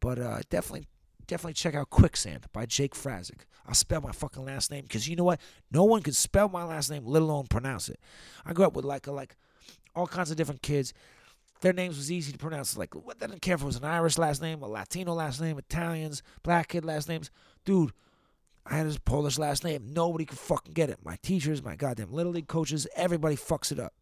But 0.00 0.18
uh, 0.18 0.40
definitely 0.48 0.86
definitely 1.28 1.52
check 1.52 1.74
out 1.74 1.90
Quicksand 1.90 2.46
by 2.52 2.66
Jake 2.66 2.94
Frazik. 2.94 3.42
I'll 3.66 3.74
spell 3.74 4.00
my 4.00 4.12
fucking 4.12 4.44
last 4.44 4.70
name 4.70 4.82
because 4.82 5.06
you 5.06 5.14
know 5.14 5.24
what? 5.24 5.40
No 5.70 5.84
one 5.84 6.02
could 6.02 6.16
spell 6.16 6.48
my 6.48 6.64
last 6.64 6.90
name, 6.90 7.04
let 7.04 7.22
alone 7.22 7.46
pronounce 7.46 7.88
it. 7.88 8.00
I 8.44 8.52
grew 8.54 8.64
up 8.64 8.74
with 8.74 8.84
like 8.84 9.06
a, 9.06 9.12
like 9.12 9.36
all 9.94 10.06
kinds 10.06 10.30
of 10.30 10.36
different 10.36 10.62
kids. 10.62 10.92
Their 11.60 11.72
names 11.72 11.96
was 11.96 12.10
easy 12.10 12.32
to 12.32 12.38
pronounce. 12.38 12.76
Like, 12.76 12.94
what? 12.94 13.20
They 13.20 13.26
didn't 13.26 13.42
care 13.42 13.54
if 13.54 13.62
it 13.62 13.66
was 13.66 13.76
an 13.76 13.84
Irish 13.84 14.16
last 14.16 14.40
name, 14.40 14.62
a 14.62 14.66
Latino 14.66 15.12
last 15.12 15.40
name, 15.40 15.58
Italians, 15.58 16.22
black 16.42 16.68
kid 16.68 16.84
last 16.84 17.08
names. 17.08 17.30
Dude, 17.64 17.92
I 18.64 18.76
had 18.76 18.86
his 18.86 18.98
Polish 18.98 19.38
last 19.38 19.64
name. 19.64 19.92
Nobody 19.92 20.24
could 20.24 20.38
fucking 20.38 20.72
get 20.72 20.88
it. 20.88 20.98
My 21.04 21.18
teachers, 21.22 21.62
my 21.62 21.76
goddamn 21.76 22.12
little 22.12 22.32
league 22.32 22.48
coaches, 22.48 22.86
everybody 22.96 23.36
fucks 23.36 23.70
it 23.72 23.78
up. 23.78 23.92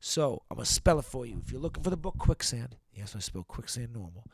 So 0.00 0.42
I'm 0.50 0.56
gonna 0.56 0.66
spell 0.66 0.98
it 0.98 1.04
for 1.04 1.24
you. 1.24 1.40
If 1.44 1.52
you're 1.52 1.60
looking 1.60 1.82
for 1.82 1.90
the 1.90 1.96
book 1.96 2.18
Quicksand, 2.18 2.76
yes, 2.92 3.14
I 3.16 3.20
spell 3.20 3.44
Quicksand 3.44 3.94
normal. 3.94 4.24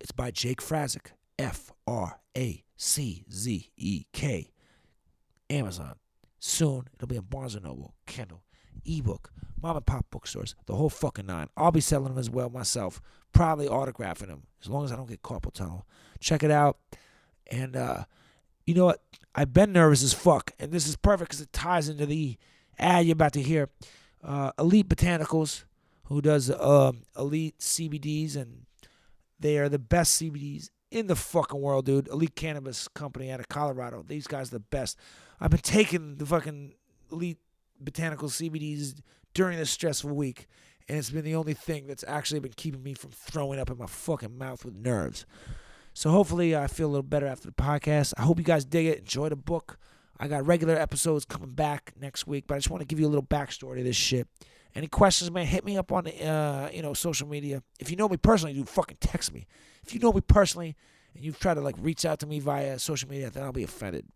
It's 0.00 0.12
by 0.12 0.30
Jake 0.30 0.62
Frazik. 0.62 1.12
F 1.40 1.72
R 1.86 2.20
A 2.36 2.64
C 2.76 3.24
Z 3.32 3.70
E 3.76 4.04
K. 4.12 4.50
Amazon. 5.48 5.94
Soon 6.38 6.84
it'll 6.94 7.08
be 7.08 7.16
in 7.16 7.22
Barnes 7.22 7.54
and 7.54 7.64
Noble, 7.64 7.94
Kindle, 8.06 8.42
ebook, 8.84 9.30
mom 9.60 9.76
and 9.76 9.86
pop 9.86 10.06
bookstores, 10.10 10.54
the 10.66 10.74
whole 10.74 10.88
fucking 10.88 11.26
nine. 11.26 11.48
I'll 11.56 11.72
be 11.72 11.80
selling 11.80 12.08
them 12.08 12.18
as 12.18 12.30
well 12.30 12.48
myself, 12.50 13.02
probably 13.32 13.66
autographing 13.66 14.28
them 14.28 14.44
as 14.62 14.68
long 14.68 14.84
as 14.84 14.92
I 14.92 14.96
don't 14.96 15.08
get 15.08 15.22
carpal 15.22 15.52
tunnel. 15.52 15.86
Check 16.20 16.42
it 16.42 16.50
out. 16.50 16.78
And 17.50 17.76
uh, 17.76 18.04
you 18.66 18.74
know 18.74 18.86
what? 18.86 19.02
I've 19.34 19.52
been 19.52 19.72
nervous 19.72 20.02
as 20.02 20.12
fuck, 20.12 20.52
and 20.58 20.72
this 20.72 20.86
is 20.86 20.96
perfect 20.96 21.30
because 21.30 21.40
it 21.40 21.52
ties 21.52 21.88
into 21.88 22.06
the 22.06 22.36
ad 22.78 23.06
you're 23.06 23.14
about 23.14 23.32
to 23.34 23.42
hear. 23.42 23.68
Uh, 24.22 24.52
Elite 24.58 24.88
Botanicals, 24.88 25.64
who 26.04 26.20
does 26.20 26.50
um, 26.50 27.02
Elite 27.16 27.58
CBDs, 27.58 28.36
and 28.36 28.66
they 29.38 29.58
are 29.58 29.68
the 29.68 29.78
best 29.78 30.20
CBDs 30.20 30.70
in 30.90 31.06
the 31.06 31.16
fucking 31.16 31.60
world, 31.60 31.86
dude. 31.86 32.08
Elite 32.08 32.34
Cannabis 32.34 32.88
Company 32.88 33.30
out 33.30 33.40
of 33.40 33.48
Colorado. 33.48 34.04
These 34.06 34.26
guys 34.26 34.48
are 34.48 34.58
the 34.58 34.60
best. 34.60 34.98
I've 35.40 35.50
been 35.50 35.60
taking 35.60 36.16
the 36.16 36.26
fucking 36.26 36.74
Elite 37.12 37.38
Botanical 37.80 38.28
CBDs 38.28 39.00
during 39.34 39.58
this 39.58 39.70
stressful 39.70 40.10
week, 40.10 40.46
and 40.88 40.98
it's 40.98 41.10
been 41.10 41.24
the 41.24 41.36
only 41.36 41.54
thing 41.54 41.86
that's 41.86 42.04
actually 42.06 42.40
been 42.40 42.52
keeping 42.56 42.82
me 42.82 42.94
from 42.94 43.10
throwing 43.10 43.58
up 43.58 43.70
in 43.70 43.78
my 43.78 43.86
fucking 43.86 44.36
mouth 44.36 44.64
with 44.64 44.74
nerves. 44.74 45.24
So 45.94 46.10
hopefully 46.10 46.56
I 46.56 46.66
feel 46.66 46.88
a 46.88 46.90
little 46.92 47.02
better 47.02 47.26
after 47.26 47.46
the 47.48 47.54
podcast. 47.54 48.14
I 48.16 48.22
hope 48.22 48.38
you 48.38 48.44
guys 48.44 48.64
dig 48.64 48.86
it. 48.86 48.98
Enjoy 49.00 49.28
the 49.28 49.36
book. 49.36 49.78
I 50.18 50.28
got 50.28 50.46
regular 50.46 50.74
episodes 50.74 51.24
coming 51.24 51.52
back 51.52 51.92
next 51.98 52.26
week, 52.26 52.44
but 52.46 52.54
I 52.54 52.58
just 52.58 52.70
want 52.70 52.82
to 52.82 52.86
give 52.86 53.00
you 53.00 53.06
a 53.06 53.08
little 53.08 53.22
backstory 53.22 53.78
to 53.78 53.82
this 53.82 53.96
shit. 53.96 54.28
Any 54.74 54.86
questions, 54.86 55.30
man? 55.30 55.46
Hit 55.46 55.64
me 55.64 55.76
up 55.76 55.90
on 55.92 56.06
uh, 56.06 56.70
you 56.72 56.82
know 56.82 56.94
social 56.94 57.26
media. 57.26 57.62
If 57.78 57.90
you 57.90 57.96
know 57.96 58.08
me 58.08 58.16
personally, 58.16 58.54
do 58.54 58.64
fucking 58.64 58.98
text 59.00 59.32
me. 59.32 59.46
If 59.84 59.94
you 59.94 60.00
know 60.00 60.12
me 60.12 60.20
personally 60.20 60.76
and 61.14 61.24
you've 61.24 61.40
tried 61.40 61.54
to 61.54 61.60
like 61.60 61.76
reach 61.78 62.04
out 62.04 62.20
to 62.20 62.26
me 62.26 62.38
via 62.38 62.78
social 62.78 63.08
media, 63.08 63.30
then 63.30 63.42
I'll 63.42 63.52
be 63.52 63.62
offended. 63.62 64.06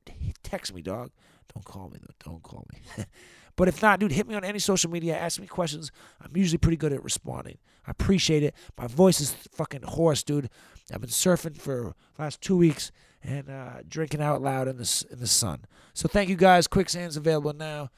Text 0.42 0.74
me, 0.74 0.82
dog. 0.82 1.10
Don't 1.52 1.64
call 1.64 1.90
me 1.90 1.98
though. 2.00 2.30
Don't 2.30 2.42
call 2.42 2.66
me. 2.72 3.04
but 3.56 3.68
if 3.68 3.82
not, 3.82 4.00
dude, 4.00 4.12
hit 4.12 4.28
me 4.28 4.34
on 4.34 4.44
any 4.44 4.58
social 4.58 4.90
media. 4.90 5.16
Ask 5.16 5.40
me 5.40 5.46
questions. 5.46 5.90
I'm 6.20 6.36
usually 6.36 6.58
pretty 6.58 6.76
good 6.76 6.92
at 6.92 7.02
responding. 7.02 7.58
I 7.86 7.90
appreciate 7.90 8.42
it. 8.42 8.54
My 8.78 8.86
voice 8.86 9.20
is 9.20 9.32
fucking 9.52 9.82
hoarse, 9.82 10.22
dude. 10.22 10.48
I've 10.92 11.00
been 11.00 11.10
surfing 11.10 11.56
for 11.56 11.94
last 12.18 12.40
two 12.40 12.56
weeks 12.56 12.92
and 13.22 13.48
uh, 13.48 13.82
drinking 13.88 14.20
out 14.20 14.42
loud 14.42 14.68
in 14.68 14.76
the 14.76 15.06
in 15.10 15.18
the 15.18 15.26
sun. 15.26 15.64
So 15.94 16.08
thank 16.08 16.28
you 16.28 16.36
guys. 16.36 16.66
Quicksand's 16.66 17.16
available 17.16 17.52
now, 17.52 17.90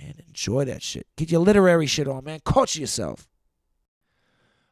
and 0.00 0.22
enjoy 0.26 0.64
that 0.64 0.82
shit. 0.82 1.06
Get 1.16 1.30
your 1.30 1.40
literary 1.40 1.86
shit 1.86 2.08
on, 2.08 2.24
man. 2.24 2.40
Culture 2.44 2.80
yourself. 2.80 3.28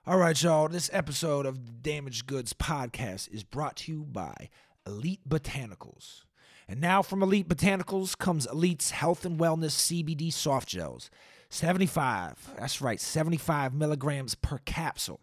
All 0.07 0.19
right, 0.19 0.41
y'all. 0.43 0.69
This 0.69 0.89
episode 0.93 1.45
of 1.45 1.67
the 1.67 1.73
Damaged 1.73 2.27
Goods 2.27 2.53
podcast 2.55 3.33
is 3.33 3.45
brought 3.45 3.77
to 3.77 3.93
you 3.93 4.05
by 4.05 4.49
Elite 4.87 5.21
Botanicals. 5.29 6.25
And 6.67 6.81
now 6.81 7.03
from 7.03 7.23
Elite 7.23 7.49
Botanicals 7.49 8.17
comes 8.17 8.47
Elite's 8.47 8.91
Health 8.91 9.25
and 9.25 9.39
Wellness 9.39 10.05
CBD 10.05 10.33
soft 10.33 10.69
gels. 10.69 11.11
75, 11.51 12.55
that's 12.59 12.81
right, 12.81 13.01
75 13.01 13.75
milligrams 13.75 14.35
per 14.35 14.59
capsule. 14.59 15.21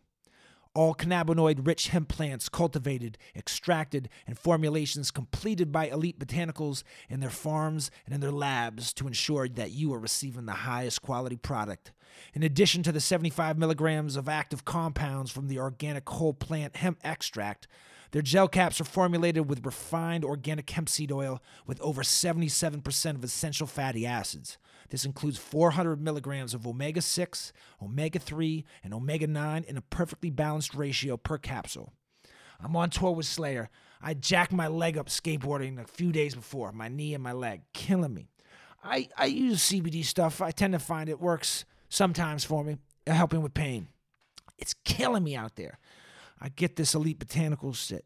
All 0.76 0.94
cannabinoid 0.94 1.66
rich 1.66 1.88
hemp 1.88 2.10
plants 2.10 2.50
cultivated, 2.50 3.18
extracted, 3.34 4.10
and 4.28 4.38
formulations 4.38 5.10
completed 5.10 5.72
by 5.72 5.88
Elite 5.88 6.20
Botanicals 6.20 6.84
in 7.10 7.22
their 7.22 7.30
farms 7.30 7.90
and 8.06 8.14
in 8.14 8.20
their 8.20 8.30
labs 8.30 8.92
to 8.96 9.08
ensure 9.08 9.48
that 9.48 9.72
you 9.72 9.94
are 9.94 10.00
receiving 10.00 10.46
the 10.46 10.52
highest 10.52 11.02
quality 11.02 11.38
product. 11.38 11.94
In 12.34 12.44
addition 12.44 12.84
to 12.84 12.92
the 12.92 13.00
75 13.00 13.58
milligrams 13.58 14.18
of 14.18 14.28
active 14.28 14.66
compounds 14.66 15.32
from 15.32 15.48
the 15.48 15.60
organic 15.60 16.10
whole 16.10 16.34
plant 16.34 16.76
hemp 16.76 17.00
extract, 17.06 17.70
their 18.12 18.22
gel 18.22 18.48
caps 18.48 18.80
are 18.80 18.86
formulated 18.86 19.50
with 19.50 19.66
refined 19.66 20.24
organic 20.24 20.70
hemp 20.70 20.90
seed 20.90 21.12
oil 21.12 21.42
with 21.66 21.82
over 21.82 22.02
77% 22.02 23.16
of 23.16 23.24
essential 23.24 23.68
fatty 23.68 24.06
acids. 24.06 24.58
This 24.90 25.06
includes 25.06 25.38
400 25.38 26.02
milligrams 26.02 26.54
of 26.54 26.68
omega 26.68 27.02
6, 27.02 27.54
omega 27.82 28.20
3, 28.20 28.66
and 28.84 28.94
omega 28.94 29.28
9 29.28 29.66
in 29.68 29.78
a 29.78 29.82
perfectly 29.82 30.30
balanced 30.30 30.76
ratio 30.76 31.18
per 31.18 31.38
capsule. 31.38 31.94
I'm 32.60 32.76
on 32.76 32.90
tour 32.90 33.12
with 33.12 33.26
Slayer. 33.26 33.70
I 34.02 34.14
jacked 34.14 34.52
my 34.52 34.68
leg 34.68 34.98
up 34.98 35.08
skateboarding 35.08 35.82
a 35.82 35.88
few 35.88 36.12
days 36.12 36.36
before, 36.36 36.72
my 36.72 36.88
knee 36.88 37.14
and 37.14 37.24
my 37.24 37.32
leg, 37.32 37.62
killing 37.74 38.14
me. 38.14 38.30
I, 38.84 39.10
I 39.18 39.26
use 39.26 39.70
CBD 39.70 40.06
stuff. 40.06 40.42
I 40.42 40.52
tend 40.52 40.74
to 40.74 40.80
find 40.80 41.10
it 41.10 41.20
works 41.20 41.66
sometimes 41.90 42.44
for 42.44 42.64
me, 42.64 42.78
helping 43.08 43.42
with 43.42 43.54
pain. 43.54 43.88
It's 44.58 44.76
killing 44.86 45.24
me 45.24 45.36
out 45.36 45.56
there. 45.56 45.80
I 46.40 46.50
get 46.50 46.76
this 46.76 46.96
elite 46.96 47.20
botanical 47.20 47.74
shit. 47.74 48.06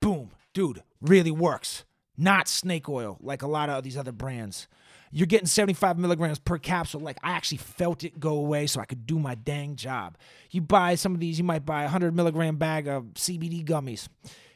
Boom, 0.00 0.30
dude, 0.52 0.82
really 1.00 1.30
works. 1.30 1.84
Not 2.16 2.48
snake 2.48 2.88
oil 2.88 3.18
like 3.20 3.42
a 3.42 3.46
lot 3.46 3.70
of 3.70 3.84
these 3.84 3.96
other 3.96 4.12
brands. 4.12 4.68
You're 5.10 5.26
getting 5.26 5.46
75 5.46 5.98
milligrams 5.98 6.38
per 6.38 6.58
capsule. 6.58 7.00
Like 7.00 7.18
I 7.22 7.32
actually 7.32 7.58
felt 7.58 8.04
it 8.04 8.18
go 8.18 8.34
away 8.34 8.66
so 8.66 8.80
I 8.80 8.84
could 8.84 9.06
do 9.06 9.18
my 9.18 9.34
dang 9.34 9.76
job. 9.76 10.16
You 10.50 10.60
buy 10.60 10.94
some 10.94 11.14
of 11.14 11.20
these, 11.20 11.38
you 11.38 11.44
might 11.44 11.66
buy 11.66 11.82
a 11.82 11.84
100 11.84 12.14
milligram 12.14 12.56
bag 12.56 12.88
of 12.88 13.04
CBD 13.14 13.64
gummies. 13.64 14.08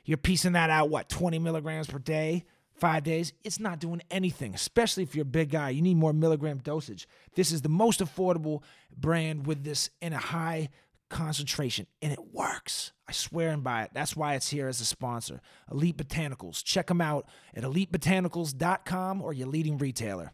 You're 0.04 0.16
piecing 0.16 0.52
that 0.52 0.70
out, 0.70 0.88
what, 0.88 1.08
20 1.08 1.38
milligrams 1.38 1.88
per 1.88 1.98
day? 1.98 2.44
five 2.76 3.02
days, 3.02 3.32
it's 3.42 3.58
not 3.58 3.80
doing 3.80 4.02
anything, 4.10 4.54
especially 4.54 5.02
if 5.02 5.14
you're 5.14 5.22
a 5.22 5.26
big 5.26 5.50
guy. 5.50 5.70
You 5.70 5.82
need 5.82 5.96
more 5.96 6.12
milligram 6.12 6.58
dosage. 6.58 7.08
This 7.34 7.50
is 7.50 7.62
the 7.62 7.68
most 7.68 8.00
affordable 8.00 8.62
brand 8.96 9.46
with 9.46 9.64
this 9.64 9.90
in 10.00 10.12
a 10.12 10.18
high 10.18 10.68
concentration, 11.08 11.86
and 12.02 12.12
it 12.12 12.32
works. 12.32 12.92
I 13.08 13.12
swear 13.12 13.50
and 13.50 13.62
by 13.62 13.82
it. 13.82 13.90
That's 13.94 14.16
why 14.16 14.34
it's 14.34 14.50
here 14.50 14.68
as 14.68 14.80
a 14.80 14.84
sponsor. 14.84 15.40
Elite 15.70 15.96
Botanicals. 15.96 16.62
Check 16.62 16.88
them 16.88 17.00
out 17.00 17.26
at 17.54 17.62
elitebotanicals.com 17.62 19.22
or 19.22 19.32
your 19.32 19.48
leading 19.48 19.78
retailer. 19.78 20.32